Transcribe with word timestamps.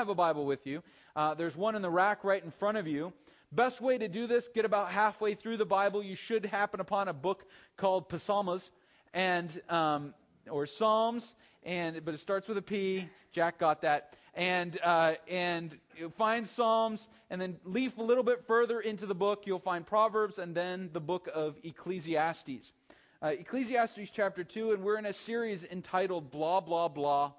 have 0.00 0.08
a 0.08 0.14
Bible 0.14 0.46
with 0.46 0.66
you, 0.66 0.82
uh, 1.14 1.34
there's 1.34 1.54
one 1.54 1.74
in 1.74 1.82
the 1.82 1.90
rack 1.90 2.24
right 2.24 2.42
in 2.42 2.50
front 2.52 2.78
of 2.78 2.88
you. 2.88 3.12
Best 3.52 3.82
way 3.82 3.98
to 3.98 4.08
do 4.08 4.26
this, 4.26 4.48
get 4.48 4.64
about 4.64 4.90
halfway 4.90 5.34
through 5.34 5.58
the 5.58 5.66
Bible. 5.66 6.02
You 6.02 6.14
should 6.14 6.46
happen 6.46 6.80
upon 6.80 7.08
a 7.08 7.12
book 7.12 7.44
called 7.76 8.06
Psalms 8.18 8.70
and 9.12 9.60
um, 9.68 10.14
or 10.48 10.64
Psalms, 10.64 11.30
and 11.64 12.02
but 12.02 12.14
it 12.14 12.20
starts 12.20 12.48
with 12.48 12.56
a 12.56 12.62
P. 12.62 13.10
Jack 13.32 13.58
got 13.58 13.82
that. 13.82 14.14
And 14.32 14.78
uh, 14.82 15.16
and 15.28 15.76
find 16.16 16.48
Psalms, 16.48 17.06
and 17.28 17.38
then 17.38 17.58
leaf 17.64 17.98
a 17.98 18.02
little 18.02 18.24
bit 18.24 18.46
further 18.46 18.80
into 18.80 19.04
the 19.04 19.14
book. 19.14 19.42
You'll 19.44 19.58
find 19.58 19.86
Proverbs, 19.86 20.38
and 20.38 20.54
then 20.54 20.88
the 20.94 21.00
book 21.00 21.28
of 21.34 21.56
Ecclesiastes. 21.62 22.72
Uh, 23.20 23.26
Ecclesiastes 23.26 24.08
chapter 24.14 24.44
two, 24.44 24.72
and 24.72 24.82
we're 24.82 24.96
in 24.96 25.04
a 25.04 25.12
series 25.12 25.62
entitled 25.62 26.30
"Blah 26.30 26.60
Blah 26.60 26.88
Blah." 26.88 27.32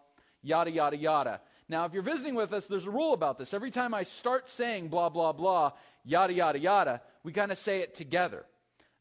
Yada, 0.43 0.71
yada, 0.71 0.97
yada. 0.97 1.41
Now, 1.69 1.85
if 1.85 1.93
you're 1.93 2.03
visiting 2.03 2.35
with 2.35 2.53
us, 2.53 2.65
there's 2.67 2.85
a 2.85 2.91
rule 2.91 3.13
about 3.13 3.37
this. 3.37 3.53
Every 3.53 3.71
time 3.71 3.93
I 3.93 4.03
start 4.03 4.49
saying 4.49 4.89
blah, 4.89 5.09
blah, 5.09 5.31
blah, 5.31 5.71
yada, 6.03 6.33
yada, 6.33 6.59
yada, 6.59 7.01
we 7.23 7.31
kind 7.31 7.51
of 7.51 7.57
say 7.57 7.79
it 7.79 7.95
together. 7.95 8.45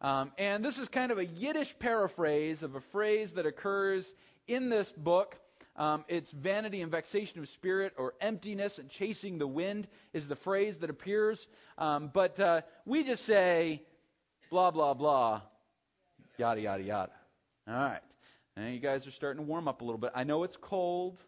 Um, 0.01 0.33
and 0.39 0.65
this 0.65 0.79
is 0.79 0.88
kind 0.88 1.12
of 1.12 1.19
a 1.19 1.27
Yiddish 1.27 1.79
paraphrase 1.79 2.62
of 2.62 2.75
a 2.75 2.80
phrase 2.80 3.33
that 3.33 3.45
occurs 3.45 4.11
in 4.47 4.69
this 4.69 4.91
book. 4.93 5.37
Um, 5.77 6.05
it's 6.09 6.30
vanity 6.30 6.80
and 6.83 6.91
vexation 6.91 7.41
of 7.41 7.49
spirit, 7.49 7.95
or 7.97 8.15
emptiness 8.21 8.79
and 8.79 8.88
chasing 8.88 9.38
the 9.38 9.47
wind, 9.47 9.88
is 10.13 10.29
the 10.29 10.37
phrase 10.37 10.79
that 10.79 10.91
appears. 10.91 11.47
Um, 11.79 12.11
but 12.13 12.38
uh, 12.41 12.63
we 12.87 13.05
just 13.05 13.24
say 13.24 13.83
blah, 14.51 14.71
blah, 14.71 14.95
blah, 14.95 15.43
yada, 16.38 16.61
yada, 16.61 16.83
yada. 16.83 17.13
All 17.69 17.74
right. 17.74 18.01
Now 18.57 18.66
you 18.66 18.80
guys 18.80 19.07
are 19.07 19.11
starting 19.11 19.45
to 19.45 19.49
warm 19.49 19.69
up 19.69 19.80
a 19.80 19.85
little 19.85 19.99
bit. 19.99 20.11
I 20.15 20.24
know 20.24 20.43
it's 20.43 20.57
cold. 20.57 21.19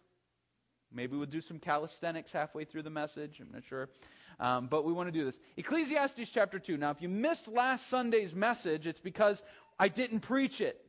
Maybe 0.93 1.17
we'll 1.17 1.25
do 1.25 1.41
some 1.41 1.59
calisthenics 1.59 2.31
halfway 2.31 2.65
through 2.65 2.83
the 2.83 2.89
message. 2.89 3.39
I'm 3.39 3.51
not 3.51 3.63
sure. 3.67 3.89
Um, 4.39 4.67
but 4.67 4.85
we 4.85 4.93
want 4.93 5.07
to 5.07 5.11
do 5.11 5.25
this. 5.25 5.39
Ecclesiastes 5.57 6.29
chapter 6.29 6.59
2. 6.59 6.77
Now, 6.77 6.91
if 6.91 7.01
you 7.01 7.09
missed 7.09 7.47
last 7.47 7.87
Sunday's 7.87 8.33
message, 8.33 8.87
it's 8.87 8.99
because 8.99 9.41
I 9.79 9.87
didn't 9.87 10.21
preach 10.21 10.61
it. 10.61 10.79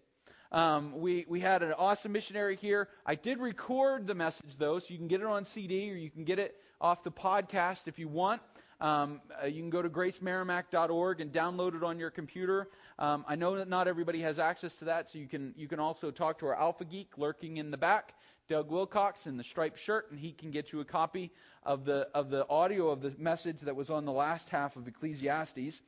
Um, 0.53 1.01
we, 1.01 1.25
we 1.29 1.41
had 1.41 1.63
an 1.63 1.73
awesome 1.73 2.13
missionary 2.13 2.57
here. 2.57 2.89
I 3.05 3.17
did 3.17 3.39
record 3.39 4.07
the 4.07 4.15
message, 4.15 4.57
though, 4.59 4.79
so 4.79 4.87
you 4.89 4.99
can 4.99 5.09
get 5.09 5.21
it 5.21 5.27
on 5.27 5.45
CD 5.45 5.91
or 5.91 5.97
you 5.97 6.11
can 6.11 6.25
get 6.25 6.39
it 6.39 6.57
off 6.81 7.03
the 7.03 7.11
podcast 7.11 7.89
if 7.89 7.99
you 7.99 8.09
want. 8.09 8.41
Um, 8.81 9.21
uh, 9.43 9.47
you 9.47 9.61
can 9.63 9.71
go 9.71 9.83
to 9.83 9.89
gracemerrimack.org 9.89 11.21
and 11.21 11.33
download 11.33 11.75
it 11.75 11.83
on 11.83 11.99
your 11.99 12.11
computer. 12.11 12.69
Um, 12.99 13.25
I 13.27 13.37
know 13.37 13.57
that 13.57 13.69
not 13.69 13.89
everybody 13.89 14.21
has 14.21 14.39
access 14.39 14.75
to 14.77 14.87
that, 14.87 15.09
so 15.09 15.19
you 15.19 15.27
can 15.27 15.55
you 15.57 15.69
can 15.69 15.81
also 15.81 16.11
talk 16.11 16.39
to 16.41 16.47
our 16.47 16.55
Alpha 16.55 16.85
Geek 16.85 17.17
lurking 17.17 17.57
in 17.57 17.71
the 17.71 17.77
back. 17.77 18.15
Doug 18.49 18.71
Wilcox 18.71 19.27
in 19.27 19.37
the 19.39 19.45
striped 19.45 19.79
shirt, 19.79 20.11
and 20.11 20.21
he 20.21 20.33
can 20.33 20.51
get 20.51 20.71
you 20.73 20.81
a 20.81 20.85
copy 20.85 21.33
of 21.63 21.85
the 21.85 22.09
of 22.15 22.29
the 22.29 22.47
audio 22.49 22.91
of 22.91 23.01
the 23.01 23.15
message 23.19 23.61
that 23.61 23.75
was 23.75 23.89
on 23.89 24.05
the 24.05 24.13
last 24.13 24.51
half 24.51 24.77
of 24.77 24.87
Ecclesiastes. 24.87 25.81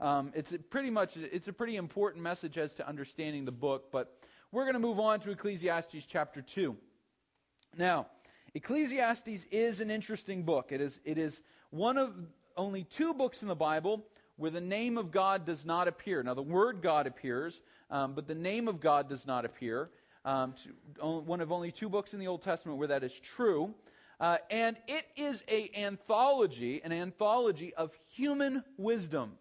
Um, 0.00 0.32
it's 0.34 0.52
a 0.52 0.58
pretty 0.58 0.90
much 0.90 1.16
it's 1.16 1.46
a 1.46 1.52
pretty 1.52 1.76
important 1.76 2.24
message 2.24 2.58
as 2.58 2.74
to 2.74 2.88
understanding 2.88 3.44
the 3.44 3.52
book, 3.52 3.92
but 3.92 4.16
we're 4.50 4.64
going 4.64 4.74
to 4.74 4.80
move 4.80 4.98
on 4.98 5.20
to 5.20 5.30
Ecclesiastes 5.30 6.04
chapter 6.08 6.42
two. 6.42 6.76
Now, 7.76 8.08
Ecclesiastes 8.54 9.46
is 9.52 9.80
an 9.80 9.90
interesting 9.90 10.42
book. 10.42 10.72
It 10.72 10.80
is 10.80 10.98
it 11.04 11.16
is 11.16 11.40
one 11.70 11.96
of 11.96 12.12
only 12.56 12.82
two 12.82 13.14
books 13.14 13.42
in 13.42 13.48
the 13.48 13.54
Bible 13.54 14.04
where 14.36 14.50
the 14.50 14.60
name 14.60 14.98
of 14.98 15.12
God 15.12 15.44
does 15.44 15.64
not 15.64 15.86
appear. 15.86 16.22
Now, 16.22 16.34
the 16.34 16.42
word 16.42 16.80
God 16.82 17.06
appears, 17.06 17.60
um, 17.90 18.14
but 18.14 18.26
the 18.26 18.34
name 18.34 18.68
of 18.68 18.80
God 18.80 19.08
does 19.08 19.26
not 19.26 19.44
appear 19.44 19.90
um, 20.24 20.54
one 21.00 21.40
of 21.40 21.52
only 21.52 21.72
two 21.72 21.88
books 21.88 22.14
in 22.14 22.20
the 22.20 22.26
Old 22.26 22.42
Testament 22.42 22.78
where 22.78 22.88
that 22.88 23.02
is 23.04 23.18
true. 23.18 23.74
Uh, 24.18 24.36
and 24.50 24.76
it 24.86 25.06
is 25.16 25.42
a 25.48 25.70
anthology, 25.74 26.82
an 26.84 26.92
anthology 26.92 27.72
of 27.74 27.90
human 28.14 28.62
wisdom. 28.76 29.32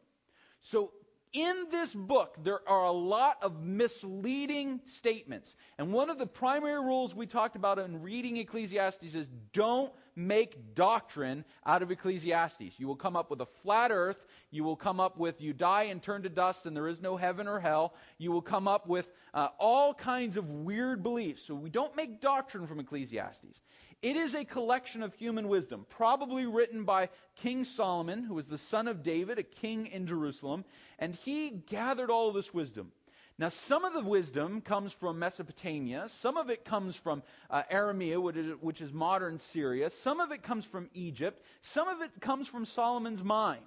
So 0.61 0.91
in 1.33 1.66
this 1.69 1.94
book, 1.94 2.38
there 2.44 2.67
are 2.67 2.86
a 2.86 2.91
lot 2.91 3.38
of 3.41 3.61
misleading 3.61 4.80
statements. 4.86 5.55
And 5.77 5.93
one 5.93 6.09
of 6.09 6.17
the 6.17 6.26
primary 6.26 6.80
rules 6.81 7.14
we 7.14 7.27
talked 7.27 7.55
about 7.55 7.77
in 7.77 8.02
reading 8.02 8.37
Ecclesiastes 8.37 9.14
is 9.14 9.27
don't 9.54 9.92
make 10.15 10.73
doctrine 10.73 11.45
out 11.65 11.83
of 11.83 11.92
Ecclesiastes. 11.92 12.73
You 12.77 12.87
will 12.87 12.95
come 12.95 13.15
up 13.15 13.30
with 13.30 13.42
a 13.42 13.45
flat 13.45 13.92
earth. 13.92 14.25
You 14.52 14.64
will 14.64 14.76
come 14.76 14.99
up 14.99 15.17
with 15.17 15.42
you 15.42 15.54
die 15.54 15.83
and 15.83 16.02
turn 16.02 16.23
to 16.23 16.30
dust 16.30 16.65
and 16.65 16.76
there 16.76 16.87
is 16.87 17.02
no 17.02 17.17
heaven 17.17 17.48
or 17.48 17.60
hell. 17.60 17.93
You 18.17 18.32
will 18.32 18.42
come 18.42 18.67
up 18.67 18.87
with 18.87 19.08
uh, 19.33 19.49
all 19.60 19.93
kinds 19.93 20.37
of 20.37 20.49
weird 20.49 21.04
beliefs. 21.04 21.43
So 21.43 21.54
we 21.54 21.70
don't 21.70 21.95
make 21.95 22.21
doctrine 22.21 22.65
from 22.65 22.80
Ecclesiastes. 22.80 23.61
It 24.02 24.15
is 24.15 24.33
a 24.33 24.45
collection 24.45 25.04
of 25.04 25.14
human 25.14 25.49
wisdom, 25.49 25.86
probably 25.89 26.45
written 26.45 26.86
by 26.86 27.10
King 27.36 27.65
Solomon, 27.65 28.23
who 28.23 28.36
was 28.36 28.48
the 28.48 28.58
son 28.58 28.87
of 28.87 29.04
David, 29.04 29.39
a 29.39 29.43
king 29.43 29.87
in 29.87 30.08
Jerusalem, 30.08 30.64
and 30.99 31.14
he 31.14 31.49
gathered 31.49 32.10
all 32.10 32.31
this 32.31 32.54
wisdom. 32.54 32.93
Now, 33.37 33.49
some 33.49 33.86
of 33.86 33.93
the 33.93 34.02
wisdom 34.02 34.61
comes 34.61 34.92
from 34.93 35.20
Mesopotamia. 35.20 36.08
Some 36.10 36.36
of 36.36 36.49
it 36.49 36.66
comes 36.66 36.95
from 36.95 37.23
uh, 37.49 37.64
Aramea, 37.71 38.21
which 38.21 38.36
is, 38.36 38.54
which 38.60 38.81
is 38.81 38.92
modern 38.92 39.39
Syria. 39.39 39.89
Some 39.89 40.20
of 40.20 40.31
it 40.31 40.43
comes 40.43 40.66
from 40.66 40.89
Egypt. 40.93 41.42
Some 41.61 41.87
of 41.87 42.02
it 42.02 42.20
comes 42.20 42.49
from 42.49 42.66
Solomon's 42.66 43.23
mind. 43.23 43.64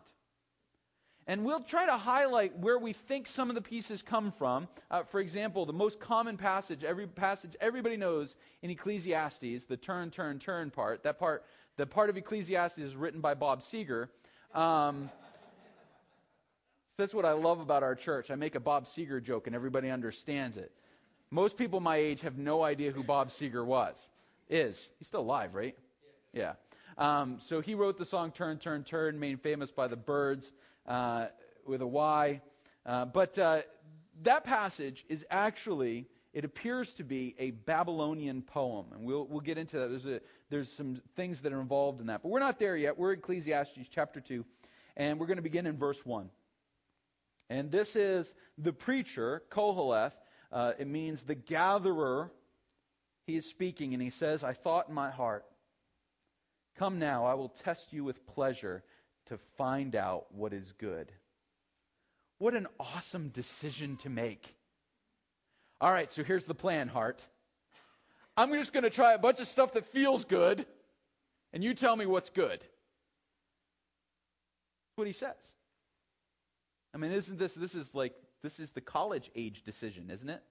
And 1.26 1.44
we'll 1.44 1.60
try 1.60 1.86
to 1.86 1.96
highlight 1.96 2.56
where 2.58 2.78
we 2.78 2.92
think 2.92 3.28
some 3.28 3.48
of 3.48 3.54
the 3.54 3.62
pieces 3.62 4.02
come 4.02 4.32
from. 4.32 4.66
Uh, 4.90 5.04
for 5.04 5.20
example, 5.20 5.64
the 5.64 5.72
most 5.72 6.00
common 6.00 6.36
passage, 6.36 6.82
every 6.82 7.06
passage 7.06 7.52
everybody 7.60 7.96
knows 7.96 8.34
in 8.62 8.70
Ecclesiastes, 8.70 9.64
the 9.64 9.76
turn, 9.76 10.10
turn, 10.10 10.38
turn 10.40 10.70
part. 10.70 11.04
That 11.04 11.18
part, 11.18 11.44
the 11.76 11.86
part 11.86 12.10
of 12.10 12.16
Ecclesiastes 12.16 12.78
is 12.78 12.96
written 12.96 13.20
by 13.20 13.34
Bob 13.34 13.62
Seger. 13.62 14.08
Um, 14.52 15.10
that's 16.96 17.14
what 17.14 17.24
I 17.24 17.32
love 17.32 17.60
about 17.60 17.82
our 17.82 17.94
church. 17.94 18.30
I 18.30 18.34
make 18.34 18.56
a 18.56 18.60
Bob 18.60 18.86
Seger 18.86 19.22
joke 19.22 19.46
and 19.46 19.54
everybody 19.54 19.90
understands 19.90 20.56
it. 20.56 20.72
Most 21.30 21.56
people 21.56 21.80
my 21.80 21.96
age 21.96 22.20
have 22.22 22.36
no 22.36 22.62
idea 22.62 22.90
who 22.90 23.02
Bob 23.02 23.30
Seger 23.30 23.64
was. 23.64 24.08
Is. 24.50 24.90
He's 24.98 25.08
still 25.08 25.20
alive, 25.20 25.54
right? 25.54 25.76
Yeah. 26.32 26.54
Um, 26.98 27.38
so 27.40 27.60
he 27.60 27.74
wrote 27.74 27.96
the 27.96 28.04
song 28.04 28.32
Turn, 28.32 28.58
Turn, 28.58 28.84
Turn, 28.84 29.18
made 29.18 29.40
famous 29.40 29.70
by 29.70 29.88
the 29.88 29.96
Byrds 29.96 30.52
uh, 30.86 31.26
with 31.66 31.82
a 31.82 31.86
Y. 31.86 32.40
Uh, 32.84 33.04
but 33.04 33.38
uh, 33.38 33.62
that 34.22 34.44
passage 34.44 35.04
is 35.08 35.24
actually, 35.30 36.06
it 36.32 36.44
appears 36.44 36.92
to 36.94 37.04
be 37.04 37.34
a 37.38 37.50
Babylonian 37.50 38.42
poem. 38.42 38.86
And 38.92 39.04
we'll, 39.04 39.26
we'll 39.26 39.40
get 39.40 39.58
into 39.58 39.78
that. 39.78 39.88
There's, 39.88 40.06
a, 40.06 40.20
there's 40.50 40.72
some 40.72 41.00
things 41.16 41.40
that 41.40 41.52
are 41.52 41.60
involved 41.60 42.00
in 42.00 42.06
that. 42.06 42.22
But 42.22 42.30
we're 42.30 42.40
not 42.40 42.58
there 42.58 42.76
yet. 42.76 42.98
We're 42.98 43.12
Ecclesiastes 43.12 43.88
chapter 43.90 44.20
2. 44.20 44.44
And 44.96 45.18
we're 45.18 45.26
going 45.26 45.36
to 45.36 45.42
begin 45.42 45.66
in 45.66 45.78
verse 45.78 46.04
1. 46.04 46.28
And 47.48 47.70
this 47.70 47.96
is 47.96 48.32
the 48.58 48.72
preacher, 48.72 49.42
Koheleth. 49.50 50.12
Uh, 50.50 50.72
it 50.78 50.86
means 50.86 51.22
the 51.22 51.34
gatherer. 51.34 52.30
He 53.26 53.36
is 53.36 53.46
speaking, 53.46 53.94
and 53.94 54.02
he 54.02 54.10
says, 54.10 54.42
I 54.42 54.52
thought 54.52 54.88
in 54.88 54.94
my 54.94 55.10
heart, 55.10 55.44
Come 56.76 56.98
now, 56.98 57.26
I 57.26 57.34
will 57.34 57.50
test 57.50 57.92
you 57.92 58.04
with 58.04 58.26
pleasure 58.26 58.82
to 59.26 59.38
find 59.56 59.94
out 59.94 60.26
what 60.34 60.52
is 60.52 60.72
good. 60.78 61.12
What 62.38 62.54
an 62.54 62.66
awesome 62.80 63.28
decision 63.28 63.96
to 63.98 64.10
make. 64.10 64.54
All 65.80 65.92
right, 65.92 66.10
so 66.12 66.24
here's 66.24 66.44
the 66.44 66.54
plan, 66.54 66.88
heart. 66.88 67.24
I'm 68.36 68.52
just 68.52 68.72
going 68.72 68.84
to 68.84 68.90
try 68.90 69.12
a 69.12 69.18
bunch 69.18 69.40
of 69.40 69.46
stuff 69.46 69.74
that 69.74 69.86
feels 69.86 70.24
good, 70.24 70.64
and 71.52 71.62
you 71.62 71.74
tell 71.74 71.94
me 71.94 72.06
what's 72.06 72.30
good. 72.30 72.64
That's 74.92 74.96
what 74.96 75.06
he 75.06 75.12
says. 75.12 75.36
I 76.94 76.98
mean, 76.98 77.12
isn't 77.12 77.38
this 77.38 77.54
this 77.54 77.74
is 77.74 77.94
like 77.94 78.14
this 78.42 78.60
is 78.60 78.70
the 78.70 78.80
college 78.80 79.30
age 79.34 79.62
decision, 79.62 80.10
isn't 80.10 80.28
it? 80.28 80.42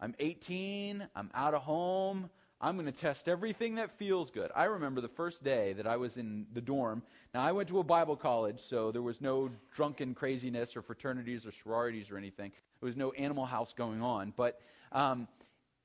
I'm 0.00 0.14
18, 0.18 1.06
I'm 1.14 1.30
out 1.34 1.54
of 1.54 1.62
home, 1.62 2.30
I'm 2.60 2.76
going 2.76 2.86
to 2.86 2.92
test 2.92 3.28
everything 3.28 3.74
that 3.74 3.90
feels 3.98 4.30
good. 4.30 4.50
I 4.54 4.64
remember 4.64 5.00
the 5.00 5.08
first 5.08 5.44
day 5.44 5.72
that 5.74 5.86
I 5.86 5.96
was 5.96 6.16
in 6.16 6.46
the 6.54 6.60
dorm. 6.60 7.02
Now, 7.34 7.42
I 7.42 7.52
went 7.52 7.68
to 7.68 7.78
a 7.78 7.84
Bible 7.84 8.16
college, 8.16 8.60
so 8.68 8.90
there 8.90 9.02
was 9.02 9.20
no 9.20 9.50
drunken 9.74 10.14
craziness 10.14 10.76
or 10.76 10.82
fraternities 10.82 11.44
or 11.44 11.52
sororities 11.52 12.10
or 12.10 12.16
anything. 12.16 12.52
There 12.80 12.86
was 12.86 12.96
no 12.96 13.12
animal 13.12 13.44
house 13.44 13.74
going 13.76 14.02
on. 14.02 14.32
But 14.36 14.60
um, 14.92 15.28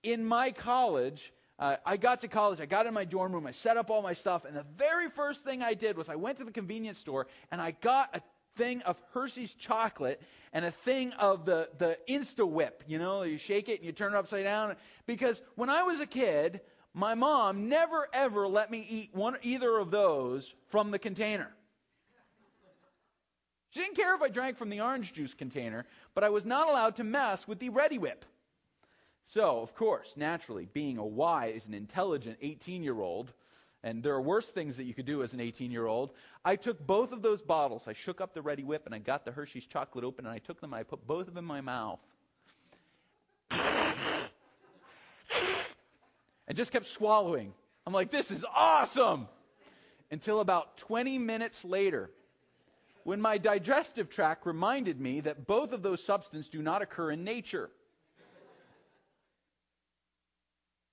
in 0.04 0.24
my 0.24 0.52
college, 0.52 1.34
uh, 1.60 1.76
I 1.86 1.98
got 1.98 2.22
to 2.22 2.28
college, 2.28 2.62
I 2.62 2.66
got 2.66 2.86
in 2.86 2.94
my 2.94 3.04
dorm 3.04 3.34
room, 3.34 3.46
I 3.46 3.52
set 3.52 3.76
up 3.76 3.90
all 3.90 4.02
my 4.02 4.14
stuff, 4.14 4.46
and 4.46 4.56
the 4.56 4.66
very 4.78 5.10
first 5.10 5.44
thing 5.44 5.62
I 5.62 5.74
did 5.74 5.98
was 5.98 6.08
I 6.08 6.16
went 6.16 6.38
to 6.38 6.46
the 6.46 6.52
convenience 6.52 6.98
store 6.98 7.28
and 7.52 7.60
I 7.60 7.72
got 7.72 8.16
a 8.16 8.22
thing 8.60 8.82
of 8.84 9.02
Hershey's 9.14 9.54
chocolate 9.54 10.22
and 10.54 10.66
a 10.66 10.72
thing 10.72 11.14
of 11.14 11.46
the, 11.46 11.70
the 11.80 11.98
Insta 12.08 12.48
Whip. 12.48 12.84
You 12.88 13.00
know, 13.00 13.24
you 13.24 13.38
shake 13.38 13.70
it 13.70 13.78
and 13.78 13.86
you 13.86 13.94
turn 13.94 14.14
it 14.14 14.18
upside 14.18 14.44
down. 14.44 14.76
Because 15.08 15.42
when 15.56 15.70
I 15.70 15.82
was 15.84 16.02
a 16.02 16.06
kid, 16.06 16.62
my 16.94 17.16
mom 17.16 17.70
never 17.70 18.08
ever 18.14 18.48
let 18.48 18.70
me 18.70 18.86
eat 18.88 19.16
one, 19.16 19.38
either 19.42 19.78
of 19.78 19.90
those 19.90 20.54
from 20.68 20.92
the 20.92 21.00
container. 21.00 21.50
She 23.70 23.80
didn't 23.80 23.96
care 23.96 24.16
if 24.16 24.22
I 24.22 24.30
drank 24.30 24.58
from 24.58 24.70
the 24.70 24.82
orange 24.82 25.14
juice 25.14 25.34
container, 25.34 25.86
but 26.14 26.24
I 26.24 26.30
was 26.30 26.44
not 26.44 26.70
allowed 26.70 26.98
to 26.98 27.04
mess 27.04 27.48
with 27.48 27.60
the 27.60 27.70
Reddi-wip. 27.70 28.26
So, 29.28 29.62
of 29.62 29.76
course, 29.76 30.14
naturally, 30.18 30.68
being 30.74 30.98
a 30.98 31.06
wise 31.06 31.66
and 31.66 31.76
intelligent 31.76 32.38
18 32.42 32.84
year 32.84 33.00
old, 33.00 33.32
And 33.84 34.04
there 34.04 34.14
are 34.14 34.22
worse 34.22 34.50
things 34.50 34.78
that 34.78 34.84
you 34.84 34.94
could 34.94 35.06
do 35.06 35.24
as 35.24 35.34
an 35.34 35.40
18 35.40 35.72
year 35.72 35.86
old. 35.86 36.12
I 36.44 36.58
took 36.58 36.86
both 36.86 37.14
of 37.14 37.22
those 37.22 37.42
bottles. 37.42 37.88
I 37.88 37.94
shook 37.94 38.20
up 38.20 38.34
the 38.34 38.42
Reddi-wip 38.42 38.86
and 38.86 38.94
I 38.94 39.00
got 39.00 39.24
the 39.24 39.32
Hershey's 39.32 39.66
chocolate 39.66 40.04
open 40.04 40.26
and 40.26 40.34
I 40.34 40.40
took 40.40 40.60
them 40.60 40.74
and 40.74 40.80
I 40.80 40.84
put 40.84 41.06
both 41.08 41.28
of 41.28 41.34
them 41.34 41.46
in 41.46 41.48
my 41.48 41.62
mouth. 41.62 42.00
and 43.52 44.30
just 46.56 46.72
kept 46.72 46.88
swallowing. 46.88 47.54
I'm 47.86 47.94
like, 47.94 48.12
this 48.12 48.32
is 48.32 48.46
awesome! 48.54 49.28
Until 50.12 50.42
about 50.42 50.78
20 50.78 51.20
minutes 51.20 51.64
later, 51.64 52.10
when 53.04 53.22
my 53.22 53.38
digestive 53.38 54.10
tract 54.10 54.46
reminded 54.46 55.00
me 55.00 55.22
that 55.22 55.48
both 55.48 55.72
of 55.72 55.82
those 55.82 56.04
substances 56.04 56.50
do 56.50 56.62
not 56.62 56.82
occur 56.82 57.12
in 57.12 57.24
nature. 57.24 57.70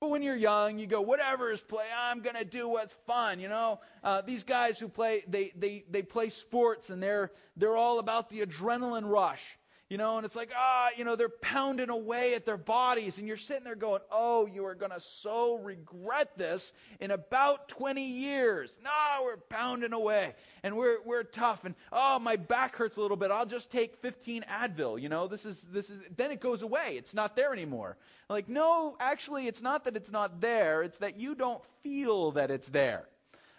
But 0.07 0.13
when 0.13 0.23
you're 0.23 0.37
young, 0.37 0.79
you 0.79 0.87
go, 0.87 1.01
whatever 1.01 1.51
is 1.51 1.61
play, 1.61 1.87
I'm 1.93 2.21
going 2.21 2.37
to 2.37 2.45
do 2.45 2.69
what's 2.69 2.95
fun, 3.09 3.41
you 3.41 3.49
know? 3.49 3.81
Uh, 4.05 4.21
these 4.21 4.45
guys 4.45 4.79
who 4.79 4.87
play, 4.87 5.25
they, 5.27 5.51
they, 5.57 5.85
they 5.91 6.03
play 6.03 6.29
sports 6.29 6.91
and 6.91 7.03
they're, 7.03 7.33
they're 7.57 7.77
all 7.77 7.99
about 7.99 8.31
the 8.31 8.43
adrenaline 8.43 9.11
rush. 9.11 9.43
You 9.89 9.99
know, 9.99 10.17
and 10.17 10.27
it's 10.27 10.35
like, 10.35 10.51
ah, 10.57 10.89
you 10.97 11.05
know, 11.05 11.15
they're 11.15 11.29
pounding 11.29 11.91
away 11.91 12.35
at 12.35 12.45
their 12.45 12.57
bodies, 12.57 13.19
and 13.19 13.29
you're 13.29 13.37
sitting 13.37 13.63
there 13.63 13.77
going, 13.77 14.01
oh, 14.11 14.47
you 14.47 14.65
are 14.65 14.75
going 14.75 14.91
to 14.91 14.99
so 14.99 15.59
regret 15.59 16.37
this 16.37 16.73
in 16.99 17.13
about 17.13 17.69
20 17.69 18.03
years. 18.03 18.77
No, 18.83 18.91
we're 19.23 19.37
pounding 19.37 19.93
away, 19.93 20.35
and 20.65 20.77
we're, 20.77 20.99
we're 21.05 21.23
tough, 21.23 21.65
and 21.65 21.77
oh, 21.93 22.19
my 22.19 22.35
back 22.35 22.75
hurts 22.75 22.97
a 22.97 23.01
little 23.01 23.17
bit. 23.17 23.31
I'll 23.31 23.47
just 23.47 23.71
take 23.71 23.97
15 23.99 24.45
Advil. 24.51 25.01
You 25.01 25.09
know, 25.09 25.29
this 25.29 25.45
is, 25.45 25.63
this 25.71 25.89
is, 25.89 26.03
then 26.17 26.33
it 26.33 26.41
goes 26.41 26.63
away. 26.63 26.97
It's 26.97 27.15
not 27.15 27.37
there 27.37 27.53
anymore. 27.53 27.97
Like, 28.29 28.49
no, 28.49 28.97
actually, 28.99 29.47
it's 29.47 29.63
not 29.63 29.85
that 29.85 29.97
it's 29.97 30.11
not 30.11 30.41
there, 30.41 30.83
it's 30.83 30.99
that 30.99 31.17
you 31.17 31.37
don't 31.37 31.63
feel 31.85 32.33
that 32.33 32.51
it's 32.51 32.69
there. 32.71 33.05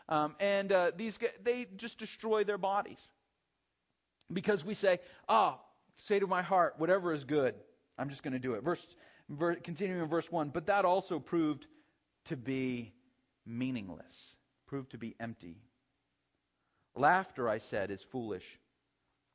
Um, 0.10 0.36
and 0.42 0.74
uh, 0.74 0.92
these 0.96 1.18
they 1.44 1.68
just 1.78 1.98
destroy 1.98 2.44
their 2.44 2.58
bodies 2.58 3.00
because 4.32 4.66
we 4.66 4.74
say, 4.74 5.00
oh, 5.30 5.60
say 5.98 6.20
to 6.20 6.28
my 6.28 6.42
heart, 6.42 6.76
whatever 6.78 7.14
is 7.14 7.24
good, 7.24 7.56
I'm 7.98 8.10
just 8.10 8.24
going 8.24 8.34
to 8.34 8.40
do 8.40 8.54
it. 8.54 8.64
Verse, 8.64 8.86
verse, 9.30 9.58
continuing 9.64 10.02
in 10.02 10.08
verse 10.08 10.32
1, 10.32 10.50
but 10.50 10.68
that 10.68 10.86
also 10.86 11.20
proved 11.20 11.68
to 12.26 12.38
be 12.38 12.94
meaningless, 13.46 14.36
proved 14.68 14.92
to 14.92 14.98
be 14.98 15.16
empty. 15.20 15.58
Laughter, 16.96 17.48
I 17.48 17.60
said, 17.60 17.92
is 17.92 18.02
foolish. 18.02 18.46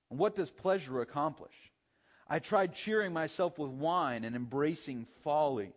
what 0.09 0.37
does 0.37 0.51
pleasure 0.51 1.01
accomplish? 1.01 1.55
I 2.29 2.39
tried 2.39 2.75
cheering 2.75 3.13
myself 3.13 3.59
with 3.59 3.71
wine 3.71 4.25
and 4.25 4.37
embracing 4.37 5.07
folly, 5.23 5.73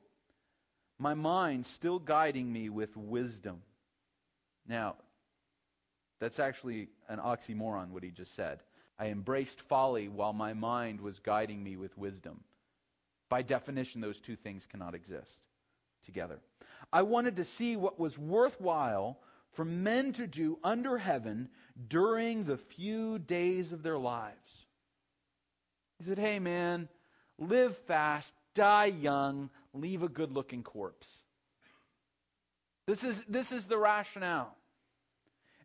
my 0.98 1.14
mind 1.14 1.66
still 1.66 2.00
guiding 2.00 2.52
me 2.52 2.70
with 2.70 2.96
wisdom. 2.96 3.62
Now, 4.68 4.96
that's 6.20 6.40
actually 6.40 6.90
an 7.10 7.20
oxymoron, 7.20 7.90
what 7.90 8.04
he 8.04 8.12
just 8.12 8.36
said. 8.36 8.60
I 8.98 9.08
embraced 9.08 9.62
folly 9.62 10.08
while 10.08 10.34
my 10.34 10.54
mind 10.54 11.02
was 11.02 11.20
guiding 11.20 11.64
me 11.64 11.76
with 11.76 11.98
wisdom. 11.98 12.44
By 13.30 13.42
definition, 13.42 14.02
those 14.02 14.20
two 14.20 14.36
things 14.36 14.66
cannot 14.66 14.96
exist 14.96 15.32
together. 16.06 16.40
I 16.94 17.02
wanted 17.02 17.38
to 17.38 17.46
see 17.46 17.76
what 17.76 18.00
was 18.00 18.18
worthwhile 18.18 19.20
for 19.54 19.66
men 19.66 20.14
to 20.14 20.28
do 20.28 20.60
under 20.64 20.98
heaven 20.98 21.50
during 21.88 22.44
the 22.44 22.58
few 22.58 23.20
days 23.20 23.72
of 23.72 23.84
their 23.84 23.98
lives. 23.98 24.36
He 26.00 26.06
said, 26.06 26.20
Hey, 26.20 26.40
man, 26.40 26.88
live 27.38 27.78
fast, 27.88 28.34
die 28.54 28.86
young, 28.86 29.50
leave 29.74 30.04
a 30.04 30.10
good 30.10 30.32
looking 30.32 30.64
corpse. 30.64 31.08
This 32.88 33.04
is, 33.04 33.24
this 33.26 33.52
is 33.52 33.66
the 33.66 33.78
rationale. 33.78 34.56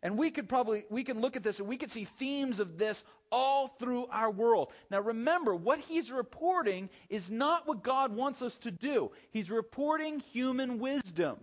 And 0.03 0.17
we 0.17 0.31
could 0.31 0.49
probably, 0.49 0.85
we 0.89 1.03
can 1.03 1.21
look 1.21 1.35
at 1.35 1.43
this 1.43 1.59
and 1.59 1.67
we 1.67 1.77
could 1.77 1.91
see 1.91 2.05
themes 2.17 2.59
of 2.59 2.77
this 2.77 3.03
all 3.31 3.67
through 3.79 4.07
our 4.07 4.31
world. 4.31 4.71
Now 4.89 4.99
remember, 5.01 5.55
what 5.55 5.79
he's 5.79 6.11
reporting 6.11 6.89
is 7.09 7.29
not 7.29 7.67
what 7.67 7.83
God 7.83 8.15
wants 8.15 8.41
us 8.41 8.57
to 8.59 8.71
do. 8.71 9.11
He's 9.31 9.49
reporting 9.49 10.19
human 10.19 10.79
wisdom. 10.79 11.37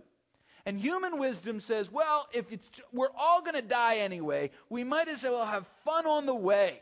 And 0.65 0.77
human 0.77 1.17
wisdom 1.17 1.61
says, 1.61 1.89
well, 1.89 2.27
if 2.33 2.51
it's, 2.51 2.69
we're 2.91 3.07
all 3.17 3.41
going 3.41 3.55
to 3.55 3.61
die 3.61 3.97
anyway, 3.97 4.51
we 4.69 4.83
might 4.83 5.07
as 5.07 5.23
well 5.23 5.45
have 5.45 5.65
fun 5.85 6.05
on 6.05 6.25
the 6.25 6.35
way. 6.35 6.81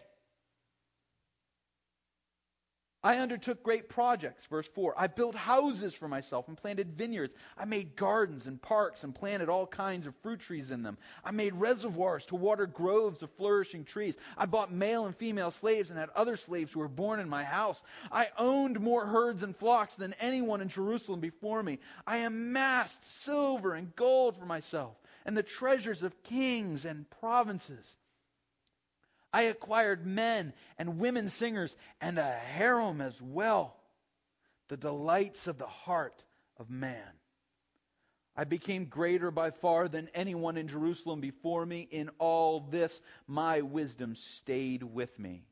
I 3.07 3.19
undertook 3.19 3.63
great 3.63 3.87
projects, 3.87 4.45
verse 4.47 4.67
4. 4.67 4.93
I 4.97 5.07
built 5.07 5.33
houses 5.33 5.93
for 5.93 6.09
myself 6.09 6.49
and 6.49 6.57
planted 6.57 6.97
vineyards. 6.97 7.35
I 7.57 7.63
made 7.63 7.95
gardens 7.95 8.47
and 8.47 8.61
parks 8.61 9.05
and 9.05 9.15
planted 9.15 9.47
all 9.47 9.65
kinds 9.65 10.07
of 10.07 10.15
fruit 10.17 10.41
trees 10.41 10.71
in 10.71 10.83
them. 10.83 10.97
I 11.23 11.31
made 11.31 11.53
reservoirs 11.53 12.25
to 12.25 12.35
water 12.35 12.65
groves 12.65 13.23
of 13.23 13.31
flourishing 13.31 13.85
trees. 13.85 14.17
I 14.37 14.45
bought 14.45 14.73
male 14.73 15.05
and 15.05 15.15
female 15.15 15.51
slaves 15.51 15.89
and 15.89 15.97
had 15.97 16.09
other 16.15 16.35
slaves 16.35 16.73
who 16.73 16.81
were 16.81 16.89
born 16.89 17.21
in 17.21 17.29
my 17.29 17.45
house. 17.45 17.81
I 18.11 18.27
owned 18.37 18.77
more 18.81 19.05
herds 19.05 19.41
and 19.41 19.55
flocks 19.55 19.95
than 19.95 20.13
anyone 20.19 20.59
in 20.59 20.67
Jerusalem 20.67 21.21
before 21.21 21.63
me. 21.63 21.79
I 22.05 22.17
amassed 22.17 23.05
silver 23.05 23.75
and 23.75 23.95
gold 23.95 24.35
for 24.35 24.45
myself 24.45 24.97
and 25.25 25.37
the 25.37 25.43
treasures 25.43 26.03
of 26.03 26.23
kings 26.23 26.83
and 26.83 27.09
provinces. 27.09 27.95
I 29.33 29.43
acquired 29.43 30.05
men 30.05 30.53
and 30.77 30.99
women 30.99 31.29
singers 31.29 31.75
and 32.01 32.17
a 32.17 32.31
harem 32.31 33.01
as 33.01 33.21
well, 33.21 33.75
the 34.69 34.77
delights 34.77 35.47
of 35.47 35.57
the 35.57 35.67
heart 35.67 36.23
of 36.57 36.69
man. 36.69 37.11
I 38.35 38.43
became 38.43 38.85
greater 38.85 39.31
by 39.31 39.49
far 39.49 39.87
than 39.87 40.09
anyone 40.13 40.57
in 40.57 40.67
Jerusalem 40.67 41.21
before 41.21 41.65
me. 41.65 41.87
In 41.89 42.09
all 42.19 42.59
this, 42.59 42.99
my 43.25 43.61
wisdom 43.61 44.15
stayed 44.15 44.83
with 44.83 45.17
me. 45.17 45.43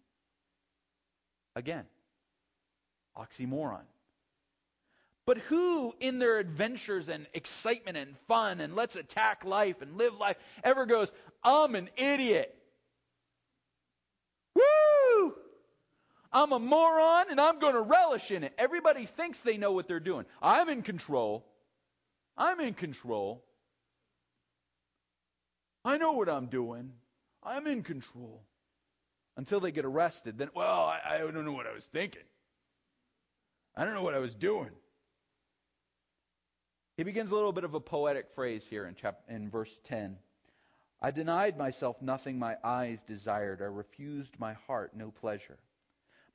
Again, 1.56 1.86
oxymoron. 3.18 3.86
But 5.26 5.40
who, 5.40 5.96
in 6.00 6.20
their 6.20 6.38
adventures 6.38 7.10
and 7.10 7.26
excitement 7.34 7.98
and 7.98 8.16
fun 8.28 8.62
and 8.62 8.76
let's 8.76 8.96
attack 8.96 9.44
life 9.44 9.82
and 9.82 9.98
live 9.98 10.20
life, 10.20 10.38
ever 10.64 10.86
goes, 10.86 11.12
I'm 11.44 11.74
an 11.74 11.90
idiot? 11.98 12.56
I'm 16.32 16.52
a 16.52 16.60
moron 16.60 17.28
and 17.30 17.40
I'm 17.40 17.60
going 17.60 17.74
to 17.74 17.82
relish 17.82 18.32
in 18.32 18.44
it. 18.44 18.54
Everybody 18.58 19.06
thinks 19.06 19.42
they 19.42 19.58
know 19.58 19.72
what 19.72 19.88
they're 19.88 20.00
doing. 20.00 20.26
I'm 20.42 20.70
in 20.70 20.82
control. 20.82 21.46
I'm 22.38 22.60
in 22.60 22.74
control. 22.74 23.44
I 25.84 25.98
know 25.98 26.14
what 26.14 26.30
I'm 26.30 26.48
doing. 26.48 26.92
I'm 27.44 27.68
in 27.68 27.84
control. 27.84 28.44
Until 29.38 29.60
they 29.60 29.72
get 29.72 29.86
arrested, 29.86 30.38
then, 30.38 30.50
well, 30.56 30.86
I, 30.86 31.02
I 31.16 31.18
don't 31.18 31.46
know 31.46 31.52
what 31.52 31.68
I 31.68 31.74
was 31.74 31.86
thinking. 31.86 32.24
I 33.76 33.84
don't 33.84 33.94
know 33.94 34.04
what 34.04 34.14
I 34.14 34.20
was 34.20 34.34
doing. 34.34 34.72
He 36.98 37.04
begins 37.04 37.32
a 37.32 37.36
little 37.36 37.52
bit 37.52 37.66
of 37.66 37.74
a 37.74 37.80
poetic 37.80 38.30
phrase 38.34 38.66
here 38.66 38.86
in, 38.86 38.96
chap- 38.96 39.24
in 39.28 39.50
verse 39.50 39.72
10. 39.84 40.18
I 41.02 41.12
denied 41.12 41.58
myself 41.58 42.02
nothing 42.02 42.40
my 42.40 42.56
eyes 42.64 43.04
desired. 43.04 43.62
I 43.62 43.66
refused 43.66 44.40
my 44.40 44.54
heart 44.66 44.96
no 44.96 45.12
pleasure. 45.12 45.58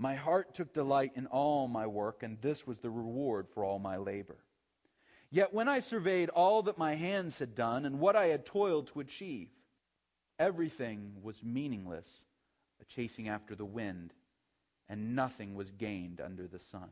My 0.01 0.15
heart 0.15 0.55
took 0.55 0.73
delight 0.73 1.13
in 1.15 1.27
all 1.27 1.69
my 1.69 1.87
work, 1.87 2.23
and 2.23 2.41
this 2.41 2.67
was 2.67 2.79
the 2.79 2.89
reward 2.89 3.49
for 3.53 3.63
all 3.63 3.79
my 3.79 3.99
labor. 3.99 4.39
Yet 5.31 5.53
when 5.53 5.69
I 5.69 5.81
surveyed 5.81 6.31
all 6.31 6.63
that 6.63 6.79
my 6.79 6.95
hands 6.95 7.39
had 7.39 7.55
done 7.55 7.85
and 7.85 8.01
what 8.01 8.17
I 8.17 8.29
had 8.29 8.47
toiled 8.47 8.87
to 8.89 9.01
achieve, 9.01 9.51
everything 10.39 11.19
was 11.23 11.45
meaningless, 11.45 12.09
a 12.81 12.87
chasing 12.87 13.29
after 13.29 13.55
the 13.55 13.67
wind, 13.67 14.15
and 14.89 15.15
nothing 15.15 15.55
was 15.55 15.71
gained 15.71 16.23
under 16.23 16.49
the 16.49 16.61
sun. 16.61 16.89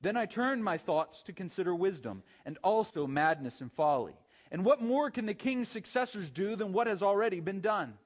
Then 0.00 0.16
I 0.16 0.24
turned 0.24 0.64
my 0.64 0.78
thoughts 0.78 1.24
to 1.24 1.34
consider 1.34 1.74
wisdom, 1.74 2.22
and 2.46 2.56
also 2.64 3.06
madness 3.06 3.60
and 3.60 3.70
folly. 3.70 4.16
And 4.50 4.64
what 4.64 4.80
more 4.80 5.10
can 5.10 5.26
the 5.26 5.34
king's 5.34 5.68
successors 5.68 6.30
do 6.30 6.56
than 6.56 6.72
what 6.72 6.86
has 6.86 7.02
already 7.02 7.40
been 7.40 7.60
done? 7.60 7.98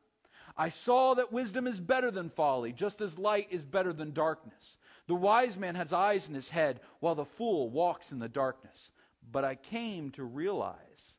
I 0.56 0.70
saw 0.70 1.14
that 1.14 1.32
wisdom 1.32 1.66
is 1.66 1.80
better 1.80 2.10
than 2.10 2.30
folly, 2.30 2.72
just 2.72 3.00
as 3.00 3.18
light 3.18 3.48
is 3.50 3.64
better 3.64 3.92
than 3.92 4.12
darkness. 4.12 4.76
The 5.06 5.14
wise 5.14 5.56
man 5.56 5.74
has 5.74 5.92
eyes 5.92 6.28
in 6.28 6.34
his 6.34 6.48
head, 6.48 6.80
while 7.00 7.14
the 7.14 7.24
fool 7.24 7.70
walks 7.70 8.12
in 8.12 8.18
the 8.18 8.28
darkness. 8.28 8.90
But 9.30 9.44
I 9.44 9.54
came 9.54 10.10
to 10.12 10.24
realize 10.24 11.14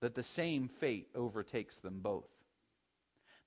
that 0.00 0.14
the 0.14 0.22
same 0.22 0.68
fate 0.68 1.08
overtakes 1.14 1.76
them 1.76 2.00
both. 2.00 2.28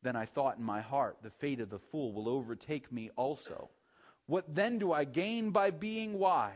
Then 0.01 0.15
I 0.15 0.25
thought 0.25 0.57
in 0.57 0.63
my 0.63 0.81
heart, 0.81 1.17
the 1.21 1.29
fate 1.29 1.59
of 1.59 1.69
the 1.69 1.79
fool 1.79 2.13
will 2.13 2.29
overtake 2.29 2.91
me 2.91 3.09
also. 3.15 3.69
What 4.27 4.55
then 4.55 4.79
do 4.79 4.91
I 4.91 5.03
gain 5.03 5.51
by 5.51 5.71
being 5.71 6.17
wise? 6.17 6.53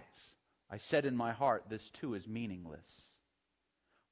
I 0.70 0.78
said 0.78 1.06
in 1.06 1.16
my 1.16 1.34
heart, 1.34 1.66
this 1.70 1.90
too 1.92 2.14
is 2.14 2.28
meaningless. 2.28 2.88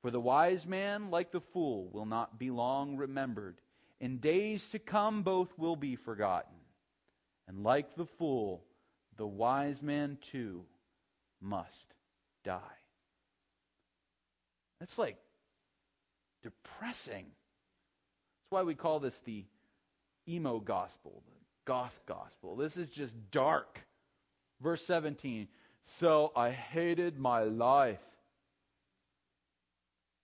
For 0.01 0.11
the 0.11 0.19
wise 0.19 0.65
man, 0.65 1.11
like 1.11 1.31
the 1.31 1.41
fool, 1.41 1.89
will 1.91 2.05
not 2.05 2.37
be 2.39 2.51
long 2.51 2.97
remembered. 2.97 3.61
In 4.01 4.17
days 4.17 4.67
to 4.69 4.79
come, 4.79 5.21
both 5.21 5.55
will 5.59 5.75
be 5.75 5.95
forgotten. 5.95 6.55
And 7.47 7.63
like 7.63 7.95
the 7.95 8.07
fool, 8.07 8.63
the 9.15 9.27
wise 9.27 9.79
man 9.79 10.17
too 10.31 10.65
must 11.39 11.93
die. 12.43 12.59
That's 14.79 14.97
like 14.97 15.17
depressing. 16.41 17.25
That's 17.25 18.49
why 18.49 18.63
we 18.63 18.73
call 18.73 18.99
this 18.99 19.19
the 19.19 19.45
emo 20.27 20.59
gospel, 20.59 21.21
the 21.27 21.35
goth 21.65 21.99
gospel. 22.07 22.55
This 22.55 22.77
is 22.77 22.89
just 22.89 23.15
dark. 23.29 23.79
Verse 24.61 24.83
17 24.83 25.47
So 25.83 26.31
I 26.35 26.49
hated 26.49 27.19
my 27.19 27.43
life 27.43 27.99